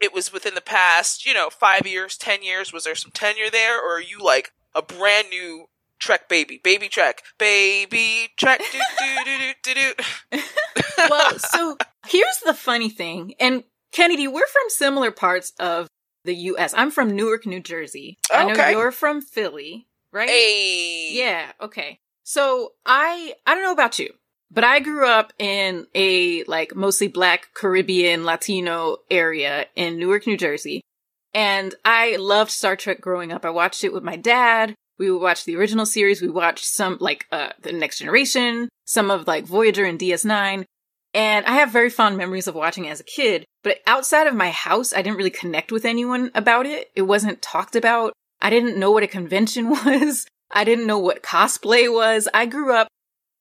it 0.00 0.12
was 0.12 0.32
within 0.32 0.54
the 0.54 0.60
past, 0.60 1.26
you 1.26 1.34
know, 1.34 1.50
five 1.50 1.86
years, 1.86 2.16
ten 2.16 2.42
years? 2.42 2.72
Was 2.72 2.84
there 2.84 2.94
some 2.94 3.12
tenure 3.12 3.50
there, 3.50 3.78
or 3.78 3.96
are 3.96 4.02
you 4.02 4.18
like 4.18 4.52
a 4.74 4.82
brand 4.82 5.28
new 5.30 5.66
Trek 5.98 6.28
baby, 6.28 6.60
baby 6.62 6.88
Trek, 6.88 7.22
baby 7.38 8.28
Trek? 8.36 8.60
Do, 8.72 8.78
do, 8.98 9.24
do, 9.24 9.38
do, 9.38 9.74
do, 9.74 9.94
do. 10.32 10.42
well, 11.10 11.38
so 11.38 11.76
here's 12.06 12.40
the 12.44 12.54
funny 12.54 12.90
thing. 12.90 13.34
And 13.40 13.64
Kennedy, 13.92 14.28
we're 14.28 14.46
from 14.46 14.68
similar 14.68 15.10
parts 15.10 15.52
of 15.58 15.88
the 16.24 16.34
US. 16.34 16.74
I'm 16.76 16.90
from 16.90 17.14
Newark, 17.16 17.46
New 17.46 17.60
Jersey. 17.60 18.18
I 18.32 18.44
know 18.44 18.68
you're 18.68 18.92
from 18.92 19.20
Philly, 19.20 19.88
right? 20.12 20.28
Hey. 20.28 21.10
Yeah, 21.12 21.50
okay. 21.60 22.00
So 22.22 22.74
I 22.84 23.34
I 23.46 23.54
don't 23.54 23.64
know 23.64 23.72
about 23.72 23.98
you, 23.98 24.12
but 24.50 24.64
I 24.64 24.80
grew 24.80 25.06
up 25.06 25.32
in 25.38 25.86
a 25.94 26.44
like 26.44 26.74
mostly 26.74 27.08
black 27.08 27.48
Caribbean 27.54 28.24
Latino 28.24 28.98
area 29.10 29.66
in 29.76 29.98
Newark, 29.98 30.26
New 30.26 30.36
Jersey. 30.36 30.80
And 31.34 31.74
I 31.84 32.16
loved 32.16 32.50
Star 32.50 32.74
Trek 32.74 33.00
growing 33.00 33.32
up. 33.32 33.44
I 33.44 33.50
watched 33.50 33.84
it 33.84 33.92
with 33.92 34.02
my 34.02 34.16
dad. 34.16 34.74
We 34.98 35.10
would 35.10 35.22
watch 35.22 35.44
the 35.44 35.56
original 35.56 35.86
series. 35.86 36.22
We 36.22 36.28
watched 36.28 36.64
some 36.64 36.96
like 37.00 37.26
uh 37.30 37.50
the 37.60 37.72
Next 37.72 37.98
Generation, 37.98 38.68
some 38.84 39.10
of 39.10 39.26
like 39.26 39.44
Voyager 39.44 39.84
and 39.84 39.98
DS9. 39.98 40.64
And 41.14 41.46
I 41.46 41.52
have 41.52 41.70
very 41.70 41.90
fond 41.90 42.16
memories 42.16 42.46
of 42.46 42.54
watching 42.54 42.84
it 42.84 42.90
as 42.90 43.00
a 43.00 43.04
kid, 43.04 43.44
but 43.62 43.78
outside 43.86 44.26
of 44.26 44.34
my 44.34 44.50
house, 44.50 44.92
I 44.92 45.00
didn't 45.00 45.16
really 45.16 45.30
connect 45.30 45.72
with 45.72 45.84
anyone 45.84 46.30
about 46.34 46.66
it. 46.66 46.90
It 46.94 47.02
wasn't 47.02 47.40
talked 47.40 47.74
about. 47.74 48.12
I 48.42 48.50
didn't 48.50 48.78
know 48.78 48.90
what 48.90 49.02
a 49.02 49.08
convention 49.08 49.70
was. 49.84 50.26
I 50.50 50.64
didn't 50.64 50.86
know 50.86 50.98
what 50.98 51.22
cosplay 51.22 51.92
was. 51.92 52.28
I 52.32 52.46
grew 52.46 52.74
up 52.74 52.88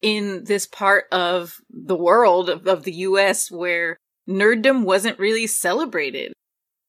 in 0.02 0.44
this 0.44 0.66
part 0.66 1.06
of 1.12 1.56
the 1.70 1.96
world 1.96 2.50
of, 2.50 2.68
of 2.68 2.84
the 2.84 2.94
US 2.94 3.52
where 3.52 3.98
nerddom 4.28 4.84
wasn't 4.84 5.20
really 5.20 5.48
celebrated. 5.48 6.34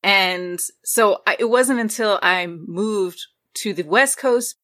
And 0.02 0.60
so 0.84 1.22
I, 1.26 1.36
it 1.38 1.46
wasn't 1.46 1.80
until 1.80 2.18
I 2.22 2.46
moved 2.46 3.26
to 3.54 3.72
the 3.72 3.82
West 3.82 4.18
Coast 4.18 4.56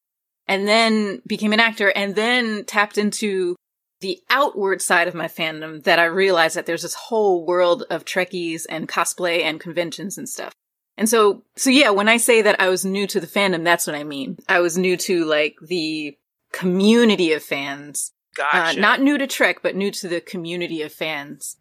and 0.47 0.69
then 0.69 1.23
became 1.27 1.53
an 1.53 1.61
actor 1.61 1.93
and 1.95 2.15
then 2.15 2.65
tapped 2.65 2.99
into 2.99 3.57
the 4.01 4.21
outward 4.29 4.83
side 4.83 5.09
of 5.09 5.15
my 5.15 5.27
fandom 5.27 5.83
that 5.85 5.99
I 5.99 6.05
realized 6.05 6.57
that 6.57 6.67
there's 6.67 6.83
this 6.83 6.95
whole 6.95 7.47
world 7.47 7.85
of 7.91 8.05
Trekkies 8.05 8.67
and 8.69 8.89
cosplay 8.89 9.43
and 9.43 9.59
conventions 9.59 10.19
and 10.19 10.29
stuff. 10.29 10.53
And 10.97 11.09
so, 11.09 11.43
so 11.57 11.71
yeah, 11.71 11.91
when 11.91 12.09
I 12.09 12.19
say 12.19 12.43
that 12.43 12.61
I 12.61 12.69
was 12.69 12.85
new 12.85 13.07
to 13.09 13.19
the 13.19 13.27
fandom, 13.27 13.65
that's 13.65 13.87
what 13.87 13.97
I 13.97 14.05
mean. 14.05 14.39
I 14.49 14.61
was 14.61 14.79
new 14.79 14.97
to 14.99 15.25
like 15.25 15.57
the 15.61 16.17
community 16.53 17.33
of 17.33 17.43
fans. 17.43 18.13
Gotcha. 18.35 18.79
Uh, 18.79 18.81
not 18.81 19.01
new 19.01 19.19
to 19.19 19.27
Trek, 19.27 19.59
but 19.63 19.77
new 19.77 19.91
to 19.93 20.09
the 20.09 20.21
community 20.21 20.83
of 20.83 20.93
fans. 20.93 21.57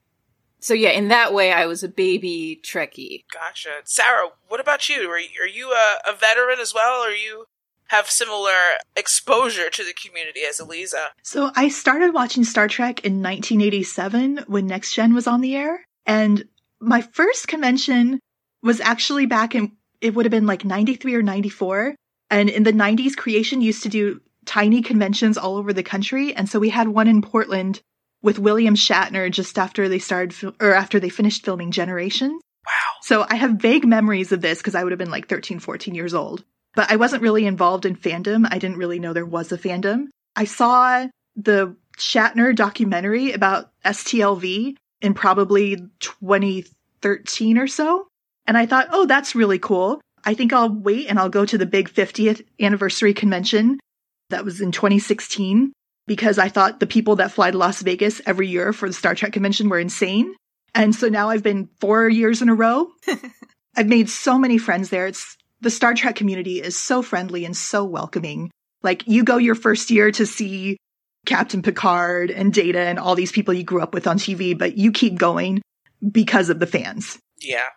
So 0.60 0.74
yeah, 0.74 0.92
in 0.92 1.10
that 1.10 1.34
way, 1.34 1.52
I 1.52 1.66
was 1.66 1.84
a 1.84 1.90
baby 1.90 2.60
Trekkie. 2.64 3.26
Gotcha. 3.34 3.82
Sarah, 3.84 4.30
what 4.48 4.62
about 4.62 4.88
you? 4.88 5.10
Are, 5.10 5.16
are 5.16 5.48
you 5.48 5.72
a, 5.72 6.10
a 6.10 6.16
veteran 6.16 6.60
as 6.60 6.74
well, 6.74 7.04
or 7.04 7.10
you 7.10 7.46
have 7.88 8.10
similar 8.10 8.54
exposure 8.96 9.70
to 9.70 9.84
the 9.84 9.94
community 9.94 10.42
as 10.48 10.60
Elissa? 10.60 11.10
So 11.22 11.52
I 11.56 11.68
started 11.68 12.14
watching 12.14 12.44
Star 12.46 12.68
Trek 12.68 13.04
in 13.04 13.22
1987 13.22 14.46
when 14.48 14.66
Next 14.66 14.96
Gen 14.96 15.14
was 15.14 15.28
on 15.28 15.42
the 15.42 15.56
air. 15.56 15.86
And 16.06 16.48
my 16.80 17.02
first 17.02 17.48
convention 17.48 18.20
was 18.62 18.80
actually 18.80 19.26
back 19.26 19.56
in, 19.56 19.74
it 20.02 20.16
would 20.16 20.26
have 20.26 20.32
been 20.32 20.48
like 20.48 20.66
93 20.66 21.16
or 21.16 21.22
94. 21.22 21.96
And 22.32 22.50
in 22.50 22.64
the 22.64 22.74
90s, 22.74 23.16
Creation 23.16 23.62
used 23.62 23.84
to 23.84 23.90
do 23.90 24.22
tiny 24.46 24.82
conventions 24.82 25.38
all 25.38 25.58
over 25.58 25.74
the 25.74 25.84
country. 25.84 26.34
And 26.34 26.48
so 26.50 26.60
we 26.60 26.70
had 26.70 26.88
one 26.88 27.08
in 27.08 27.22
Portland 27.22 27.82
with 28.22 28.40
William 28.40 28.76
Shatner 28.76 29.30
just 29.30 29.60
after 29.60 29.90
they 29.90 30.00
started, 30.00 30.54
or 30.60 30.74
after 30.74 31.00
they 31.00 31.10
finished 31.10 31.44
filming 31.44 31.72
Generations. 31.72 32.42
Wow. 32.66 32.72
So 33.02 33.26
I 33.28 33.36
have 33.36 33.62
vague 33.62 33.86
memories 33.86 34.32
of 34.32 34.42
this 34.42 34.60
because 34.60 34.76
I 34.76 34.84
would 34.84 34.92
have 34.92 35.00
been 35.00 35.12
like 35.12 35.28
13, 35.28 35.60
14 35.60 35.94
years 35.94 36.14
old. 36.14 36.44
But 36.76 36.92
I 36.92 36.96
wasn't 36.96 37.22
really 37.22 37.46
involved 37.46 37.86
in 37.86 37.96
fandom. 37.96 38.48
I 38.50 38.58
didn't 38.58 38.78
really 38.78 39.00
know 39.00 39.14
there 39.14 39.26
was 39.26 39.52
a 39.52 39.58
fandom. 39.58 40.08
I 40.36 40.46
saw 40.46 41.08
the 41.36 41.76
Shatner 41.98 42.56
documentary 42.56 43.34
about 43.34 43.70
STLV 43.86 44.76
in 45.02 45.14
probably 45.14 45.76
2013 46.00 47.58
or 47.58 47.68
so. 47.68 48.08
And 48.48 48.58
I 48.58 48.66
thought, 48.66 48.88
oh, 48.92 49.06
that's 49.06 49.36
really 49.36 49.60
cool. 49.60 50.02
I 50.26 50.34
think 50.34 50.54
I'll 50.54 50.74
wait 50.74 51.08
and 51.08 51.20
I'll 51.20 51.30
go 51.30 51.46
to 51.46 51.58
the 51.58 51.66
big 51.66 51.90
50th 51.90 52.44
anniversary 52.60 53.14
convention 53.14 53.80
that 54.34 54.46
was 54.46 54.62
in 54.62 54.72
2016 54.72 55.72
because 56.06 56.38
I 56.38 56.50
thought 56.50 56.80
the 56.80 56.88
people 56.88 57.16
that 57.18 57.32
fly 57.32 57.52
to 57.52 57.58
Las 57.58 57.82
Vegas 57.82 58.22
every 58.26 58.48
year 58.48 58.74
for 58.74 58.90
the 58.90 58.94
Star 58.94 59.16
Trek 59.16 59.34
convention 59.34 59.70
were 59.70 59.80
insane. 59.80 60.36
And 60.76 60.94
so 60.94 61.08
now 61.08 61.30
I've 61.30 61.44
been 61.44 61.70
four 61.80 62.10
years 62.10 62.42
in 62.42 62.50
a 62.50 62.56
row. 62.56 62.88
I've 63.76 63.88
made 63.88 64.10
so 64.10 64.38
many 64.38 64.58
friends 64.58 64.90
there. 64.90 65.08
It's 65.08 65.38
the 65.62 65.70
Star 65.70 65.94
Trek 65.94 66.16
community 66.16 66.62
is 66.62 66.78
so 66.78 67.02
friendly 67.02 67.46
and 67.46 67.56
so 67.56 67.86
welcoming. 67.86 68.52
Like 68.82 69.08
you 69.08 69.24
go 69.24 69.38
your 69.38 69.56
first 69.56 69.92
year 69.92 70.12
to 70.12 70.26
see 70.26 70.78
Captain 71.26 71.62
Picard 71.62 72.32
and 72.32 72.54
Data 72.54 72.80
and 72.80 73.00
all 73.00 73.16
these 73.16 73.32
people 73.32 73.54
you 73.54 73.64
grew 73.64 73.82
up 73.82 73.94
with 73.94 74.08
on 74.08 74.18
TV, 74.18 74.58
but 74.58 74.78
you 74.78 74.92
keep 74.92 75.16
going 75.16 75.62
because 76.12 76.50
of 76.50 76.60
the 76.60 76.68
fans. 76.68 77.18
Yeah. 77.40 77.70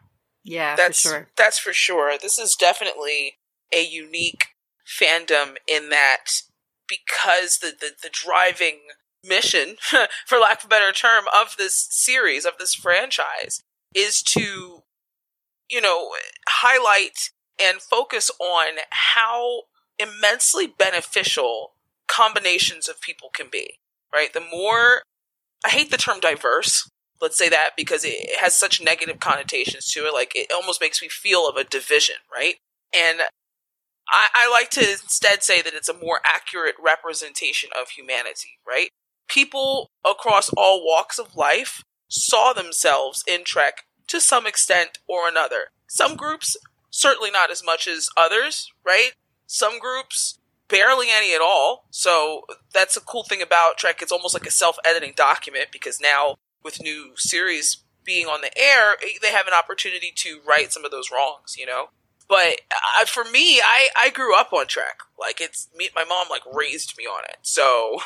Yeah, 0.43 0.77
that's 0.77 1.03
for 1.03 1.09
sure. 1.09 1.29
That's 1.37 1.59
for 1.59 1.73
sure. 1.73 2.19
This 2.23 2.39
is 2.39 2.55
definitely 2.55 3.35
a 3.73 3.85
unique 3.85 4.47
fandom 4.87 5.57
in 5.67 5.89
that 5.91 6.43
because 6.89 7.59
the, 7.59 7.73
the, 7.79 7.91
the 8.03 8.11
driving 8.11 8.81
mission, 9.25 9.77
for 10.27 10.39
lack 10.39 10.61
of 10.61 10.67
a 10.67 10.69
better 10.69 10.93
term, 10.93 11.25
of 11.35 11.57
this 11.59 11.89
series, 11.91 12.45
of 12.45 12.55
this 12.59 12.75
franchise, 12.75 13.63
is 13.95 14.23
to, 14.23 14.83
you 15.69 15.81
know, 15.81 16.11
highlight 16.49 17.31
and 17.61 17.81
focus 17.81 18.31
on 18.39 18.79
how 18.91 19.63
immensely 19.99 20.67
beneficial 20.67 21.73
combinations 22.07 22.89
of 22.89 23.01
people 23.01 23.31
can 23.33 23.47
be, 23.51 23.79
right? 24.13 24.33
The 24.33 24.41
more, 24.41 25.03
I 25.65 25.71
hate 25.71 25.91
the 25.91 25.97
term 25.97 26.21
diverse, 26.21 26.89
let's 27.21 27.39
say 27.39 27.49
that 27.49 27.71
because 27.77 28.05
it 28.05 28.39
has 28.39 28.55
such 28.55 28.83
negative 28.83 29.21
connotations 29.21 29.87
to 29.93 30.07
it. 30.07 30.13
Like 30.13 30.33
it 30.35 30.53
almost 30.53 30.81
makes 30.81 31.01
me 31.01 31.09
feel 31.09 31.49
of 31.49 31.57
a 31.57 31.65
division, 31.65 32.17
right? 32.33 32.57
And 32.97 33.21
I, 34.09 34.29
I 34.35 34.51
like 34.51 34.71
to 34.71 34.81
instead 34.81 35.43
say 35.43 35.63
that 35.63 35.75
it's 35.75 35.89
a 35.89 35.99
more 35.99 36.21
accurate 36.25 36.77
representation 36.83 37.71
of 37.79 37.91
humanity, 37.91 38.59
right? 38.67 38.91
People 39.29 39.91
across 40.05 40.49
all 40.51 40.85
walks 40.85 41.19
of 41.19 41.35
life 41.35 41.83
saw 42.09 42.53
themselves 42.53 43.25
in 43.27 43.45
Trek 43.45 43.85
to 44.09 44.21
some 44.21 44.47
extent 44.47 44.99
or 45.09 45.29
another. 45.29 45.69
Some 45.89 46.17
groups, 46.17 46.57
certainly 46.91 47.31
not 47.31 47.51
as 47.51 47.65
much 47.65 47.89
as 47.89 48.09
others, 48.17 48.71
right? 48.85 49.13
Some 49.47 49.79
groups, 49.79 50.39
barely 50.69 51.09
any 51.11 51.35
at 51.35 51.41
all. 51.41 51.87
So 51.91 52.43
that's 52.73 52.97
a 52.97 53.01
cool 53.01 53.25
thing 53.25 53.43
about 53.43 53.79
Trek. 53.79 54.03
It's 54.03 54.13
almost 54.13 54.35
like 54.35 54.47
a 54.47 54.51
self 54.53 54.79
editing 54.85 55.15
document 55.17 55.69
because 55.73 56.01
now 56.01 56.37
with 56.63 56.83
new 56.83 57.13
series 57.17 57.85
being 58.05 58.27
on 58.27 58.41
the 58.41 58.57
air, 58.57 58.93
eh, 59.03 59.19
they 59.21 59.33
have 59.33 59.47
an 59.47 59.55
opportunity 59.55 60.13
to 60.15 60.41
right 60.47 60.73
some 60.73 60.85
of 60.85 60.91
those 60.91 61.11
wrongs, 61.11 61.57
you 61.59 61.67
know? 61.67 61.89
But 62.29 62.61
uh, 63.01 63.05
for 63.07 63.25
me, 63.25 63.61
I, 63.61 63.89
I 63.97 64.11
grew 64.11 64.37
up 64.39 64.53
on 64.53 64.67
Trek. 64.67 65.01
Like 65.19 65.41
it's 65.41 65.69
me, 65.77 65.89
my 65.95 66.05
mom 66.05 66.27
like 66.31 66.43
raised 66.53 66.95
me 66.99 67.05
on 67.05 67.25
it. 67.29 67.37
So 67.43 67.99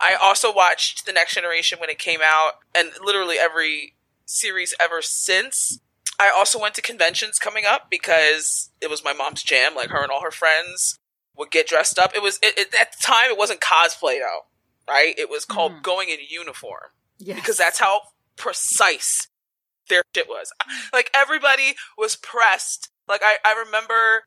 I 0.00 0.14
also 0.20 0.52
watched 0.52 1.06
The 1.06 1.12
Next 1.12 1.34
Generation 1.34 1.78
when 1.80 1.90
it 1.90 1.98
came 1.98 2.20
out 2.22 2.52
and 2.74 2.90
literally 3.04 3.36
every 3.38 3.94
series 4.26 4.74
ever 4.80 5.02
since. 5.02 5.80
I 6.20 6.30
also 6.34 6.60
went 6.60 6.74
to 6.76 6.82
conventions 6.82 7.38
coming 7.40 7.64
up 7.66 7.90
because 7.90 8.70
it 8.80 8.88
was 8.88 9.02
my 9.04 9.12
mom's 9.12 9.42
jam. 9.42 9.74
Like 9.74 9.90
her 9.90 10.02
and 10.02 10.12
all 10.12 10.22
her 10.22 10.30
friends 10.30 10.98
would 11.36 11.50
get 11.50 11.66
dressed 11.66 11.98
up. 11.98 12.12
It 12.14 12.22
was 12.22 12.38
it, 12.42 12.56
it, 12.56 12.74
at 12.80 12.92
the 12.92 13.02
time 13.02 13.30
it 13.30 13.38
wasn't 13.38 13.60
cosplay 13.60 14.20
though, 14.20 14.46
right? 14.88 15.14
It 15.18 15.28
was 15.28 15.44
called 15.44 15.82
going 15.82 16.08
in 16.10 16.18
uniform 16.28 16.90
Yes. 17.18 17.36
because 17.40 17.56
that's 17.56 17.80
how 17.80 18.00
precise 18.36 19.26
their 19.88 20.02
shit 20.14 20.28
was. 20.28 20.52
Like 20.92 21.10
everybody 21.14 21.74
was 21.98 22.14
pressed. 22.16 22.90
Like 23.08 23.22
I, 23.22 23.36
I 23.44 23.52
remember 23.52 24.24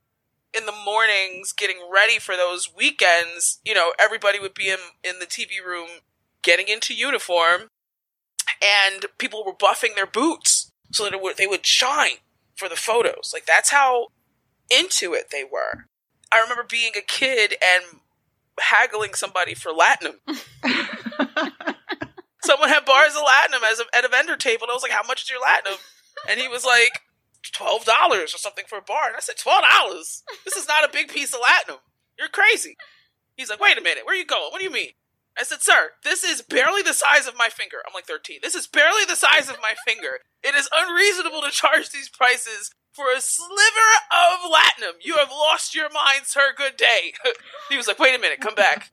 in 0.55 0.65
the 0.65 0.71
mornings 0.71 1.53
getting 1.53 1.78
ready 1.91 2.19
for 2.19 2.36
those 2.36 2.69
weekends, 2.75 3.59
you 3.65 3.73
know, 3.73 3.93
everybody 3.99 4.39
would 4.39 4.53
be 4.53 4.69
in, 4.69 4.80
in 5.03 5.19
the 5.19 5.25
TV 5.25 5.63
room 5.65 5.88
getting 6.41 6.67
into 6.67 6.93
uniform 6.93 7.69
and 8.63 9.05
people 9.17 9.43
were 9.45 9.53
buffing 9.53 9.95
their 9.95 10.07
boots 10.07 10.71
so 10.91 11.03
that 11.03 11.13
it 11.13 11.21
would, 11.21 11.38
they 11.38 11.47
would 11.47 11.65
shine 11.65 12.17
for 12.55 12.69
the 12.69 12.75
photos. 12.75 13.32
Like 13.34 13.45
that's 13.45 13.71
how 13.71 14.07
into 14.69 15.13
it 15.13 15.32
they 15.32 15.43
were. 15.43 15.86
I 16.32 16.41
remember 16.41 16.65
being 16.67 16.93
a 16.97 17.01
kid 17.01 17.55
and 17.63 17.84
haggling 18.59 19.13
somebody 19.13 19.53
for 19.53 19.71
latinum. 19.71 20.19
Someone 22.41 22.69
had 22.69 22.86
bars 22.86 23.15
of 23.15 23.23
latinum 23.23 23.63
as 23.69 23.80
a, 23.80 23.84
at 23.95 24.05
a 24.05 24.07
vendor 24.07 24.38
table, 24.38 24.63
and 24.63 24.71
I 24.71 24.73
was 24.73 24.84
like, 24.84 24.91
"How 24.91 25.05
much 25.05 25.23
is 25.23 25.30
your 25.30 25.39
latinum?" 25.41 25.78
And 26.30 26.39
he 26.39 26.47
was 26.47 26.65
like, 26.65 27.01
12 27.51 27.85
dollars 27.85 28.33
or 28.33 28.37
something 28.37 28.65
for 28.67 28.77
a 28.77 28.81
bar." 28.81 29.07
And 29.07 29.15
I 29.15 29.19
said, 29.19 29.37
12 29.37 29.63
dollars? 29.63 30.23
This 30.45 30.55
is 30.55 30.67
not 30.67 30.83
a 30.83 30.91
big 30.91 31.09
piece 31.09 31.33
of 31.33 31.41
latinum. 31.41 31.79
You're 32.17 32.29
crazy." 32.29 32.75
He's 33.35 33.49
like, 33.49 33.59
"Wait 33.59 33.77
a 33.77 33.81
minute, 33.81 34.05
where 34.05 34.15
are 34.15 34.19
you 34.19 34.25
going? 34.25 34.51
What 34.51 34.59
do 34.59 34.65
you 34.65 34.71
mean?" 34.71 34.91
I 35.39 35.43
said, 35.43 35.61
"Sir, 35.61 35.91
this 36.03 36.23
is 36.23 36.41
barely 36.41 36.81
the 36.81 36.93
size 36.93 37.27
of 37.27 37.37
my 37.37 37.49
finger." 37.49 37.77
I'm 37.85 37.93
like 37.93 38.07
13. 38.07 38.39
This 38.41 38.55
is 38.55 38.65
barely 38.65 39.05
the 39.05 39.15
size 39.15 39.49
of 39.49 39.61
my 39.61 39.75
finger. 39.85 40.19
It 40.43 40.55
is 40.55 40.69
unreasonable 40.73 41.41
to 41.41 41.51
charge 41.51 41.89
these 41.89 42.09
prices 42.09 42.71
for 42.91 43.05
a 43.15 43.21
sliver 43.21 43.91
of 44.11 44.49
latinum. 44.49 44.97
You 45.01 45.17
have 45.17 45.29
lost 45.29 45.75
your 45.75 45.91
mind, 45.91 46.25
sir. 46.25 46.53
Good 46.57 46.77
day. 46.77 47.13
he 47.69 47.77
was 47.77 47.87
like, 47.87 47.99
"Wait 47.99 48.15
a 48.15 48.19
minute, 48.19 48.41
come 48.41 48.55
back. 48.55 48.89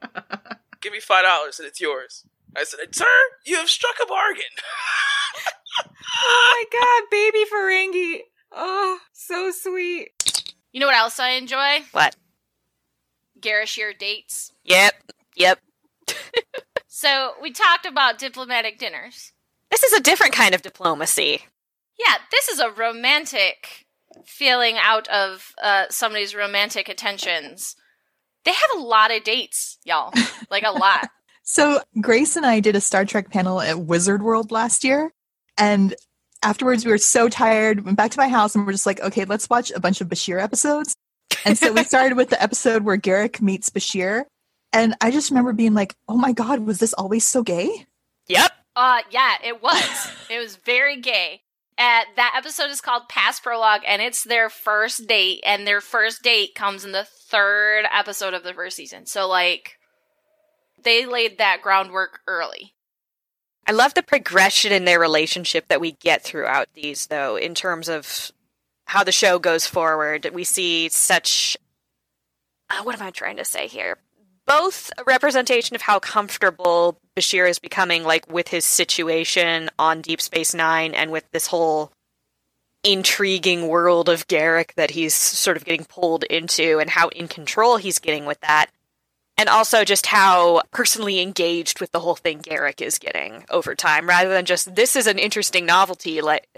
Give 0.82 0.92
me 0.92 1.00
five 1.00 1.24
dollars 1.24 1.58
and 1.58 1.66
it's 1.66 1.80
yours." 1.80 2.24
I 2.56 2.64
said, 2.64 2.94
"Sir, 2.94 3.06
you 3.46 3.56
have 3.56 3.70
struck 3.70 3.96
a 4.02 4.06
bargain." 4.06 4.44
oh 5.78 6.66
my 6.70 6.78
god, 6.78 7.10
baby 7.10 7.44
Ferengi. 7.50 8.20
Oh, 8.54 8.98
so 9.12 9.50
sweet. 9.50 10.10
You 10.72 10.80
know 10.80 10.86
what 10.86 10.96
else 10.96 11.18
I 11.18 11.30
enjoy? 11.30 11.80
What? 11.92 12.16
Garashir 13.40 13.98
dates. 13.98 14.52
Yep. 14.64 14.94
Yep. 15.36 15.58
So 16.96 17.32
we 17.42 17.50
talked 17.50 17.86
about 17.86 18.18
diplomatic 18.18 18.78
dinners. 18.78 19.32
This 19.68 19.82
is 19.82 19.92
a 19.92 20.00
different 20.00 20.32
kind 20.32 20.54
of 20.54 20.62
diplomacy. 20.62 21.40
Yeah, 21.98 22.14
this 22.30 22.48
is 22.48 22.60
a 22.60 22.70
romantic 22.70 23.86
feeling 24.24 24.76
out 24.78 25.08
of 25.08 25.52
uh, 25.60 25.86
somebody's 25.90 26.36
romantic 26.36 26.88
attentions. 26.88 27.74
They 28.44 28.52
have 28.52 28.70
a 28.76 28.80
lot 28.80 29.14
of 29.14 29.24
dates, 29.24 29.78
y'all. 29.84 30.12
Like 30.50 30.62
a 30.62 30.70
lot. 30.70 31.08
So 31.42 31.82
Grace 32.00 32.36
and 32.36 32.46
I 32.46 32.60
did 32.60 32.76
a 32.76 32.80
Star 32.80 33.04
Trek 33.04 33.28
panel 33.28 33.60
at 33.60 33.80
Wizard 33.80 34.22
World 34.22 34.52
last 34.52 34.84
year, 34.84 35.12
and 35.58 35.96
afterwards 36.44 36.84
we 36.84 36.90
were 36.90 36.98
so 36.98 37.28
tired. 37.28 37.84
Went 37.84 37.96
back 37.96 38.10
to 38.12 38.18
my 38.18 38.28
house 38.28 38.54
and 38.54 38.66
we're 38.66 38.72
just 38.72 38.86
like, 38.86 39.00
okay, 39.00 39.24
let's 39.24 39.48
watch 39.48 39.72
a 39.72 39.80
bunch 39.80 40.00
of 40.00 40.08
Bashir 40.08 40.40
episodes. 40.40 40.94
And 41.44 41.58
so 41.58 41.72
we 41.72 41.82
started 41.84 42.16
with 42.16 42.30
the 42.30 42.40
episode 42.42 42.84
where 42.84 42.96
Garak 42.96 43.40
meets 43.40 43.70
Bashir, 43.70 44.24
and 44.72 44.96
I 45.00 45.10
just 45.10 45.30
remember 45.30 45.52
being 45.52 45.74
like, 45.74 45.94
oh 46.08 46.16
my 46.16 46.32
god, 46.32 46.60
was 46.60 46.78
this 46.78 46.92
always 46.94 47.24
so 47.24 47.42
gay? 47.42 47.86
Yep. 48.28 48.50
Uh, 48.76 49.00
yeah, 49.10 49.34
it 49.42 49.62
was. 49.62 50.10
it 50.30 50.38
was 50.38 50.56
very 50.56 51.00
gay. 51.00 51.42
Uh, 51.76 52.02
that 52.16 52.34
episode 52.36 52.70
is 52.70 52.80
called 52.80 53.08
Past 53.08 53.42
Prologue, 53.42 53.82
and 53.86 54.00
it's 54.02 54.22
their 54.22 54.48
first 54.48 55.06
date, 55.06 55.40
and 55.44 55.66
their 55.66 55.80
first 55.80 56.22
date 56.22 56.54
comes 56.54 56.84
in 56.84 56.92
the 56.92 57.04
third 57.04 57.84
episode 57.92 58.34
of 58.34 58.44
the 58.44 58.54
first 58.54 58.76
season. 58.76 59.06
So, 59.06 59.28
like, 59.28 59.78
they 60.82 61.06
laid 61.06 61.38
that 61.38 61.62
groundwork 61.62 62.20
early. 62.26 62.73
I 63.66 63.72
love 63.72 63.94
the 63.94 64.02
progression 64.02 64.72
in 64.72 64.84
their 64.84 65.00
relationship 65.00 65.68
that 65.68 65.80
we 65.80 65.92
get 65.92 66.22
throughout 66.22 66.68
these, 66.74 67.06
though, 67.06 67.36
in 67.36 67.54
terms 67.54 67.88
of 67.88 68.30
how 68.86 69.04
the 69.04 69.12
show 69.12 69.38
goes 69.38 69.66
forward. 69.66 70.28
We 70.32 70.44
see 70.44 70.88
such. 70.90 71.56
Uh, 72.68 72.82
what 72.82 72.94
am 72.94 73.06
I 73.06 73.10
trying 73.10 73.38
to 73.38 73.44
say 73.44 73.66
here? 73.66 73.96
Both 74.46 74.92
a 74.98 75.04
representation 75.04 75.74
of 75.74 75.82
how 75.82 75.98
comfortable 75.98 76.98
Bashir 77.16 77.48
is 77.48 77.58
becoming, 77.58 78.04
like 78.04 78.30
with 78.30 78.48
his 78.48 78.66
situation 78.66 79.70
on 79.78 80.02
Deep 80.02 80.20
Space 80.20 80.52
Nine 80.52 80.92
and 80.92 81.10
with 81.10 81.24
this 81.30 81.46
whole 81.46 81.90
intriguing 82.82 83.68
world 83.68 84.10
of 84.10 84.28
Garak 84.28 84.74
that 84.74 84.90
he's 84.90 85.14
sort 85.14 85.56
of 85.56 85.64
getting 85.64 85.86
pulled 85.86 86.24
into, 86.24 86.78
and 86.78 86.90
how 86.90 87.08
in 87.08 87.28
control 87.28 87.78
he's 87.78 87.98
getting 87.98 88.26
with 88.26 88.40
that 88.40 88.66
and 89.36 89.48
also 89.48 89.84
just 89.84 90.06
how 90.06 90.62
personally 90.70 91.20
engaged 91.20 91.80
with 91.80 91.92
the 91.92 92.00
whole 92.00 92.14
thing 92.14 92.40
Garak 92.40 92.80
is 92.80 92.98
getting 92.98 93.44
over 93.50 93.74
time, 93.74 94.08
rather 94.08 94.30
than 94.30 94.44
just 94.44 94.74
this 94.74 94.96
is 94.96 95.06
an 95.06 95.18
interesting 95.18 95.66
novelty 95.66 96.20
like 96.20 96.48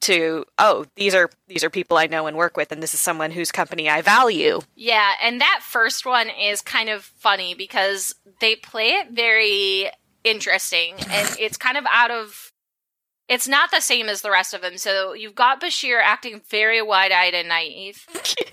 to 0.00 0.44
oh 0.58 0.86
these 0.96 1.14
are 1.14 1.30
these 1.46 1.62
are 1.62 1.70
people 1.70 1.96
I 1.96 2.06
know 2.06 2.26
and 2.26 2.36
work 2.36 2.56
with, 2.56 2.72
and 2.72 2.82
this 2.82 2.94
is 2.94 3.00
someone 3.00 3.30
whose 3.30 3.52
company 3.52 3.88
I 3.88 4.02
value. 4.02 4.60
Yeah, 4.74 5.12
and 5.22 5.40
that 5.40 5.60
first 5.62 6.06
one 6.06 6.28
is 6.28 6.62
kind 6.62 6.88
of 6.88 7.04
funny 7.04 7.54
because 7.54 8.14
they 8.40 8.56
play 8.56 8.90
it 8.90 9.10
very 9.10 9.90
interesting, 10.24 10.94
and 11.10 11.28
it's 11.38 11.56
kind 11.56 11.76
of 11.76 11.84
out 11.90 12.10
of. 12.10 12.52
It's 13.28 13.46
not 13.46 13.70
the 13.70 13.80
same 13.80 14.08
as 14.08 14.22
the 14.22 14.30
rest 14.30 14.54
of 14.54 14.60
them. 14.60 14.76
So 14.76 15.12
you've 15.12 15.36
got 15.36 15.60
Bashir 15.62 16.00
acting 16.02 16.40
very 16.50 16.82
wide-eyed 16.82 17.32
and 17.32 17.48
naive, 17.48 18.04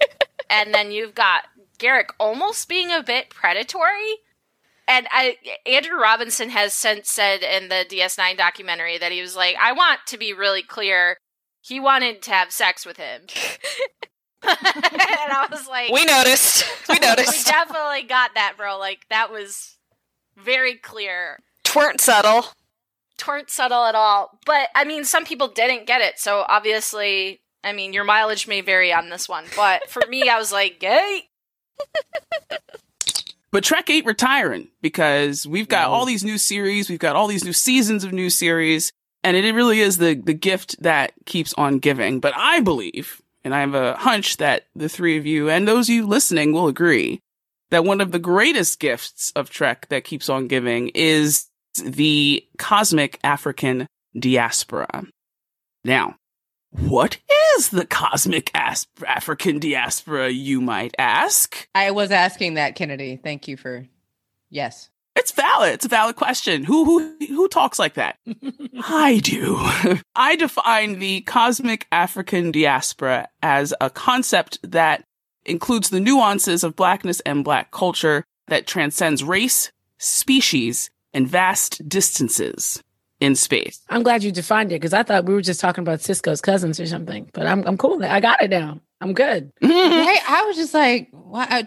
and 0.51 0.71
then 0.71 0.91
you've 0.91 1.15
got 1.15 1.45
Garak 1.79 2.09
almost 2.19 2.67
being 2.67 2.91
a 2.91 3.03
bit 3.03 3.29
predatory. 3.29 4.17
And 4.87 5.07
I, 5.11 5.37
Andrew 5.65 5.99
Robinson 5.99 6.49
has 6.49 6.73
since 6.73 7.09
said 7.09 7.43
in 7.43 7.67
the 7.67 7.85
DS9 7.89 8.37
documentary 8.37 8.97
that 8.97 9.11
he 9.11 9.21
was 9.21 9.35
like, 9.35 9.55
I 9.59 9.73
want 9.73 9.99
to 10.07 10.17
be 10.17 10.31
really 10.31 10.63
clear. 10.63 11.17
He 11.61 11.79
wanted 11.79 12.21
to 12.23 12.31
have 12.31 12.51
sex 12.51 12.85
with 12.85 12.95
him. 12.95 13.23
and 14.43 14.53
I 14.53 15.47
was 15.51 15.67
like, 15.67 15.91
We 15.91 16.05
noticed. 16.05 16.65
We 16.87 16.99
noticed. 17.01 17.45
we 17.47 17.51
definitely 17.51 18.03
got 18.03 18.33
that, 18.35 18.53
bro. 18.55 18.77
Like, 18.77 18.99
that 19.09 19.29
was 19.29 19.77
very 20.37 20.75
clear. 20.75 21.39
Tweren't 21.65 21.99
subtle. 21.99 22.45
Tweren't 23.17 23.49
subtle 23.49 23.83
at 23.83 23.95
all. 23.95 24.39
But, 24.45 24.69
I 24.73 24.85
mean, 24.85 25.03
some 25.03 25.25
people 25.25 25.49
didn't 25.49 25.87
get 25.87 25.99
it. 25.99 26.17
So, 26.17 26.45
obviously, 26.47 27.41
I 27.63 27.73
mean, 27.73 27.91
your 27.91 28.05
mileage 28.05 28.47
may 28.47 28.61
vary 28.61 28.93
on 28.93 29.09
this 29.09 29.27
one. 29.27 29.45
But 29.55 29.89
for 29.89 30.03
me, 30.07 30.29
I 30.29 30.37
was 30.37 30.53
like, 30.53 30.79
gay. 30.79 31.23
But 33.51 33.63
Trek 33.63 33.89
ain't 33.89 34.05
retiring 34.05 34.67
because 34.81 35.47
we've 35.47 35.69
got 35.69 35.87
all 35.87 36.05
these 36.05 36.23
new 36.23 36.37
series, 36.37 36.89
we've 36.89 36.99
got 36.99 37.15
all 37.15 37.27
these 37.27 37.45
new 37.45 37.53
seasons 37.53 38.03
of 38.03 38.11
new 38.11 38.29
series, 38.29 38.91
and 39.23 39.37
it 39.37 39.51
really 39.55 39.79
is 39.79 39.97
the 39.97 40.15
the 40.15 40.33
gift 40.33 40.81
that 40.83 41.13
keeps 41.25 41.53
on 41.53 41.79
giving. 41.79 42.19
But 42.19 42.33
I 42.35 42.59
believe, 42.59 43.21
and 43.43 43.55
I 43.55 43.61
have 43.61 43.73
a 43.73 43.95
hunch 43.95 44.37
that 44.37 44.67
the 44.75 44.89
three 44.89 45.17
of 45.17 45.25
you 45.25 45.49
and 45.49 45.67
those 45.67 45.87
of 45.87 45.95
you 45.95 46.05
listening 46.05 46.51
will 46.51 46.67
agree 46.67 47.21
that 47.71 47.85
one 47.85 48.01
of 48.01 48.11
the 48.11 48.19
greatest 48.19 48.79
gifts 48.79 49.31
of 49.35 49.49
Trek 49.49 49.87
that 49.89 50.03
keeps 50.03 50.29
on 50.29 50.47
giving 50.47 50.89
is 50.89 51.47
the 51.83 52.45
cosmic 52.57 53.19
African 53.23 53.87
diaspora. 54.17 55.05
Now, 55.83 56.15
what 56.71 57.17
is 57.55 57.69
the 57.69 57.85
cosmic 57.85 58.51
as- 58.53 58.87
African 59.05 59.59
diaspora, 59.59 60.29
you 60.29 60.61
might 60.61 60.95
ask? 60.97 61.67
I 61.73 61.91
was 61.91 62.11
asking 62.11 62.55
that, 62.55 62.75
Kennedy. 62.75 63.19
Thank 63.21 63.47
you 63.47 63.57
for. 63.57 63.87
Yes. 64.49 64.89
It's 65.15 65.31
valid. 65.31 65.73
It's 65.73 65.85
a 65.85 65.89
valid 65.89 66.15
question. 66.15 66.63
Who 66.63 66.85
who 66.85 67.15
who 67.25 67.47
talks 67.47 67.79
like 67.79 67.95
that? 67.95 68.19
I 68.87 69.19
do. 69.23 69.57
I 70.15 70.35
define 70.35 70.99
the 70.99 71.21
cosmic 71.21 71.87
African 71.91 72.51
diaspora 72.51 73.27
as 73.41 73.73
a 73.81 73.89
concept 73.89 74.59
that 74.63 75.03
includes 75.43 75.89
the 75.89 75.99
nuances 75.99 76.63
of 76.63 76.75
blackness 76.75 77.19
and 77.21 77.43
black 77.43 77.71
culture 77.71 78.25
that 78.47 78.67
transcends 78.67 79.23
race, 79.23 79.71
species, 79.97 80.91
and 81.13 81.27
vast 81.27 81.89
distances 81.89 82.83
in 83.19 83.35
space. 83.35 83.81
I'm 83.89 84.03
glad 84.03 84.23
you 84.23 84.31
defined 84.31 84.71
it 84.71 84.75
because 84.75 84.93
I 84.93 85.03
thought 85.03 85.25
we 85.25 85.33
were 85.33 85.41
just 85.41 85.59
talking 85.59 85.81
about 85.81 85.99
Sisko's 85.99 86.41
cousins 86.41 86.79
or 86.79 86.85
something. 86.85 87.29
But 87.33 87.47
I'm 87.47 87.63
I'm 87.65 87.77
cool. 87.77 88.03
I 88.03 88.19
got 88.19 88.41
it 88.41 88.49
now. 88.49 88.79
I'm 89.01 89.13
good. 89.13 89.51
Hey, 89.61 90.17
I 90.27 90.43
was 90.47 90.55
just 90.55 90.73
like, 90.73 91.09
wow, 91.11 91.45
uh, 91.49 91.63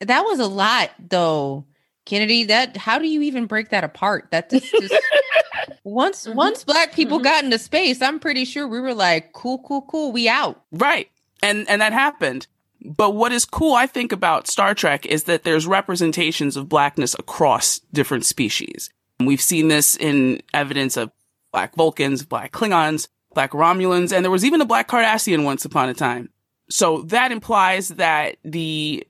that 0.00 0.22
was 0.22 0.38
a 0.38 0.46
lot, 0.46 0.90
though, 0.98 1.66
Kennedy. 2.04 2.44
That 2.44 2.76
how 2.76 2.98
do 2.98 3.06
you 3.06 3.22
even 3.22 3.46
break 3.46 3.70
that 3.70 3.84
apart? 3.84 4.28
That 4.30 4.50
just, 4.50 4.70
just- 4.70 4.94
once 5.84 6.26
mm-hmm. 6.26 6.36
once 6.36 6.64
black 6.64 6.94
people 6.94 7.18
mm-hmm. 7.18 7.24
got 7.24 7.44
into 7.44 7.58
space, 7.58 8.02
I'm 8.02 8.18
pretty 8.18 8.44
sure 8.44 8.66
we 8.68 8.80
were 8.80 8.94
like, 8.94 9.32
cool, 9.32 9.58
cool, 9.58 9.82
cool, 9.82 10.12
we 10.12 10.28
out. 10.28 10.62
Right. 10.72 11.10
And 11.42 11.68
and 11.68 11.80
that 11.80 11.92
happened. 11.92 12.46
But 12.82 13.10
what 13.10 13.32
is 13.32 13.44
cool, 13.44 13.74
I 13.74 13.86
think, 13.86 14.10
about 14.10 14.48
Star 14.48 14.74
Trek 14.74 15.04
is 15.04 15.24
that 15.24 15.42
there's 15.42 15.66
representations 15.66 16.56
of 16.56 16.68
blackness 16.68 17.14
across 17.18 17.80
different 17.92 18.24
species. 18.24 18.90
We've 19.26 19.40
seen 19.40 19.68
this 19.68 19.96
in 19.96 20.42
evidence 20.54 20.96
of 20.96 21.10
black 21.52 21.74
Vulcans, 21.74 22.24
black 22.24 22.52
Klingons, 22.52 23.08
black 23.34 23.52
Romulans, 23.52 24.12
and 24.12 24.24
there 24.24 24.30
was 24.30 24.44
even 24.44 24.60
a 24.60 24.66
black 24.66 24.88
Cardassian 24.88 25.44
once 25.44 25.64
upon 25.64 25.88
a 25.88 25.94
time. 25.94 26.30
So 26.68 27.02
that 27.02 27.32
implies 27.32 27.88
that 27.88 28.36
the 28.44 29.06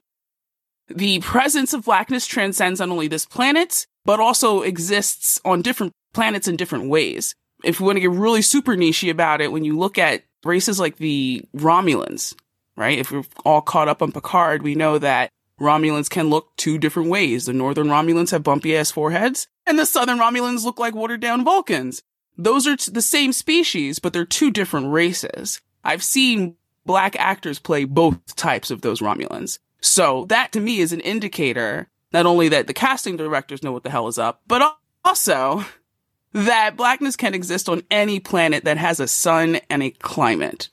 the 0.88 1.20
presence 1.20 1.72
of 1.72 1.84
blackness 1.84 2.26
transcends 2.26 2.80
not 2.80 2.88
only 2.88 3.06
this 3.06 3.26
planet, 3.26 3.86
but 4.04 4.18
also 4.18 4.62
exists 4.62 5.40
on 5.44 5.62
different 5.62 5.92
planets 6.12 6.48
in 6.48 6.56
different 6.56 6.88
ways. 6.88 7.34
If 7.62 7.78
we 7.78 7.86
want 7.86 7.96
to 7.96 8.00
get 8.00 8.10
really 8.10 8.42
super 8.42 8.76
niche 8.76 9.04
about 9.04 9.40
it, 9.40 9.52
when 9.52 9.64
you 9.64 9.78
look 9.78 9.98
at 9.98 10.24
races 10.44 10.80
like 10.80 10.96
the 10.96 11.44
Romulans, 11.54 12.34
right? 12.76 12.98
If 12.98 13.12
we're 13.12 13.24
all 13.44 13.60
caught 13.60 13.88
up 13.88 14.02
on 14.02 14.10
Picard, 14.10 14.62
we 14.62 14.74
know 14.74 14.98
that 14.98 15.30
Romulans 15.60 16.08
can 16.08 16.30
look 16.30 16.56
two 16.56 16.78
different 16.78 17.10
ways. 17.10 17.46
The 17.46 17.52
northern 17.52 17.88
Romulans 17.88 18.30
have 18.30 18.42
bumpy 18.42 18.76
ass 18.76 18.90
foreheads, 18.90 19.46
and 19.66 19.78
the 19.78 19.86
southern 19.86 20.18
Romulans 20.18 20.64
look 20.64 20.78
like 20.78 20.94
watered 20.94 21.20
down 21.20 21.44
Vulcans. 21.44 22.02
Those 22.38 22.66
are 22.66 22.76
the 22.76 23.02
same 23.02 23.32
species, 23.32 23.98
but 23.98 24.12
they're 24.12 24.24
two 24.24 24.50
different 24.50 24.90
races. 24.90 25.60
I've 25.84 26.02
seen 26.02 26.56
black 26.86 27.14
actors 27.18 27.58
play 27.58 27.84
both 27.84 28.34
types 28.36 28.70
of 28.70 28.80
those 28.80 29.00
Romulans. 29.00 29.58
So 29.80 30.24
that 30.26 30.52
to 30.52 30.60
me 30.60 30.80
is 30.80 30.92
an 30.92 31.00
indicator 31.00 31.88
not 32.12 32.26
only 32.26 32.48
that 32.48 32.66
the 32.66 32.74
casting 32.74 33.16
directors 33.16 33.62
know 33.62 33.72
what 33.72 33.84
the 33.84 33.90
hell 33.90 34.08
is 34.08 34.18
up, 34.18 34.42
but 34.46 34.76
also 35.04 35.64
that 36.32 36.76
blackness 36.76 37.16
can 37.16 37.34
exist 37.34 37.68
on 37.68 37.82
any 37.90 38.20
planet 38.20 38.64
that 38.64 38.78
has 38.78 39.00
a 39.00 39.08
sun 39.08 39.60
and 39.68 39.82
a 39.82 39.90
climate. 39.90 40.68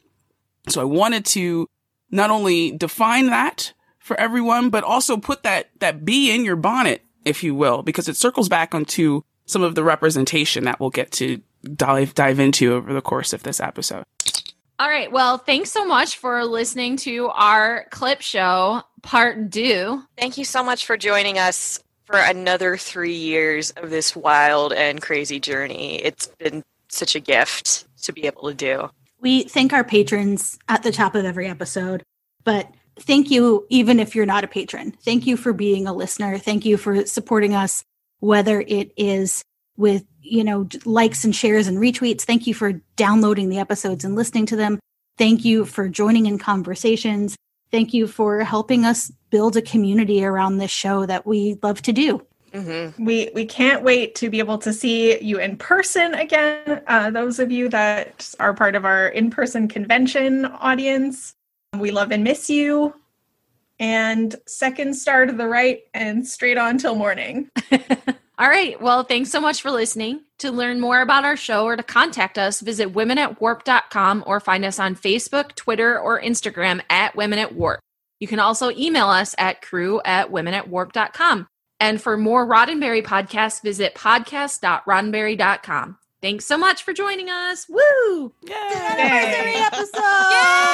So 0.70 0.82
I 0.82 0.86
wanted 0.86 1.26
to 1.26 1.68
not 2.10 2.30
only 2.30 2.72
define 2.72 3.28
that 3.28 3.74
for 4.08 4.20
everyone, 4.20 4.70
but 4.70 4.84
also 4.84 5.18
put 5.18 5.44
that, 5.44 5.70
that 5.80 6.04
bee 6.04 6.34
in 6.34 6.44
your 6.44 6.56
bonnet, 6.56 7.04
if 7.26 7.44
you 7.44 7.54
will, 7.54 7.84
because 7.84 8.08
it 8.08 8.16
circles 8.16 8.50
back 8.50 8.74
onto 8.74 9.22
some 9.46 9.62
of 9.62 9.76
the 9.76 9.84
representation 9.84 10.64
that 10.64 10.80
we'll 10.80 10.90
get 10.90 11.12
to 11.12 11.42
dive, 11.76 12.16
dive 12.16 12.40
into 12.40 12.74
over 12.74 12.94
the 12.94 13.02
course 13.02 13.34
of 13.34 13.44
this 13.44 13.60
episode. 13.60 14.04
All 14.80 14.90
right. 14.90 15.12
Well, 15.12 15.38
thanks 15.38 15.72
so 15.72 15.86
much 15.86 16.18
for 16.18 16.46
listening 16.46 16.98
to 16.98 17.30
our 17.30 17.86
clip 17.90 18.22
show 18.22 18.84
part 19.02 19.52
two. 19.52 20.04
Thank 20.18 20.38
you 20.38 20.46
so 20.46 20.64
much 20.64 20.86
for 20.86 20.98
joining 20.98 21.40
us 21.40 21.80
for 22.06 22.18
another 22.18 22.78
three 22.78 23.16
years 23.16 23.72
of 23.72 23.90
this 23.90 24.16
wild 24.16 24.74
and 24.74 25.02
crazy 25.02 25.40
journey. 25.40 25.96
It's 26.04 26.28
been 26.28 26.64
such 26.90 27.16
a 27.16 27.20
gift 27.20 27.86
to 28.04 28.14
be 28.14 28.28
able 28.28 28.50
to 28.50 28.54
do. 28.54 28.90
We 29.20 29.44
thank 29.44 29.74
our 29.74 29.84
patrons 29.84 30.60
at 30.70 30.84
the 30.84 30.92
top 30.92 31.16
of 31.16 31.26
every 31.26 31.48
episode, 31.48 32.04
but 32.44 32.72
thank 33.00 33.32
you 33.32 33.66
even 33.70 34.00
if 34.00 34.16
you're 34.16 34.26
not 34.26 34.44
a 34.44 34.48
patron. 34.48 34.92
Thank 35.04 35.26
you 35.26 35.38
for 35.38 35.54
being 35.54 35.88
a 35.88 35.94
listener. 35.94 36.38
Thank 36.38 36.66
you 36.66 36.78
for 36.78 37.06
supporting 37.06 37.54
us, 37.54 37.84
whether 38.20 38.62
it 38.62 38.92
is 38.98 39.44
with, 39.78 40.06
you 40.22 40.44
know, 40.44 40.68
likes 40.86 41.24
and 41.24 41.36
shares 41.36 41.68
and 41.68 41.78
retweets. 41.78 42.22
Thank 42.22 42.48
you 42.48 42.54
for 42.54 42.74
downloading 42.96 43.50
the 43.50 43.60
episodes 43.60 44.04
and 44.04 44.16
listening 44.16 44.46
to 44.48 44.56
them. 44.56 44.80
Thank 45.18 45.46
you 45.46 45.66
for 45.66 45.90
joining 45.90 46.26
in 46.26 46.38
conversations. 46.38 47.36
Thank 47.72 47.94
you 47.94 48.08
for 48.08 48.44
helping 48.44 48.86
us 48.86 49.12
build 49.30 49.58
a 49.58 49.62
community 49.62 50.24
around 50.24 50.58
this 50.58 50.72
show 50.72 51.06
that 51.06 51.26
we 51.26 51.58
love 51.62 51.82
to 51.84 51.94
do. 51.94 52.26
Mm-hmm. 52.54 53.04
We 53.04 53.30
we 53.36 53.46
can't 53.46 53.84
wait 53.84 54.16
to 54.16 54.30
be 54.30 54.40
able 54.40 54.58
to 54.60 54.72
see 54.72 55.22
you 55.22 55.38
in 55.40 55.58
person 55.58 56.14
again. 56.14 56.82
Uh, 56.88 57.12
those 57.12 57.40
of 57.40 57.52
you 57.52 57.68
that 57.70 58.34
are 58.40 58.54
part 58.54 58.76
of 58.76 58.86
our 58.86 59.10
in 59.10 59.30
person 59.30 59.68
convention 59.68 60.46
audience, 60.46 61.36
we 61.78 61.92
love 61.92 62.12
and 62.12 62.24
miss 62.24 62.50
you. 62.50 62.94
And 63.80 64.36
second 64.48 64.96
star 64.96 65.26
to 65.26 65.34
the 65.34 65.48
right 65.48 65.82
and 65.94 66.28
straight 66.28 66.58
on 66.58 66.80
till 66.80 66.96
morning. 66.96 67.50
All 68.40 68.50
right. 68.50 68.80
Well, 68.82 69.04
thanks 69.04 69.30
so 69.32 69.42
much 69.42 69.62
for 69.62 69.70
listening. 69.72 70.22
To 70.40 70.52
learn 70.52 70.80
more 70.80 71.02
about 71.02 71.26
our 71.26 71.36
show 71.36 71.66
or 71.66 71.76
to 71.76 71.84
contact 71.84 72.38
us, 72.38 72.62
visit 72.62 72.94
womenatwarp.com 72.94 74.24
or 74.28 74.40
find 74.40 74.64
us 74.64 74.78
on 74.80 74.96
Facebook, 74.96 75.56
Twitter, 75.56 76.00
or 76.00 76.22
Instagram 76.22 76.82
at 76.90 77.16
Women 77.16 77.40
at 77.40 77.56
Warp. 77.56 77.80
You 78.20 78.28
can 78.28 78.40
also 78.40 78.70
email 78.72 79.08
us 79.08 79.34
at 79.38 79.62
crew 79.64 80.00
at 80.06 80.32
womenatwarp.com. 80.32 81.48
And 81.80 82.02
for 82.02 82.18
more 82.18 82.48
Roddenberry 82.48 83.04
podcasts, 83.04 83.62
visit 83.62 83.94
podcast.roddenberry.com. 83.96 85.98
Thanks 86.22 86.46
so 86.46 86.58
much 86.58 86.84
for 86.84 86.94
joining 86.94 87.30
us. 87.30 87.68
Woo! 87.70 88.34
Yay! 88.48 88.56
Anniversary 88.56 89.56
episode! 89.56 90.74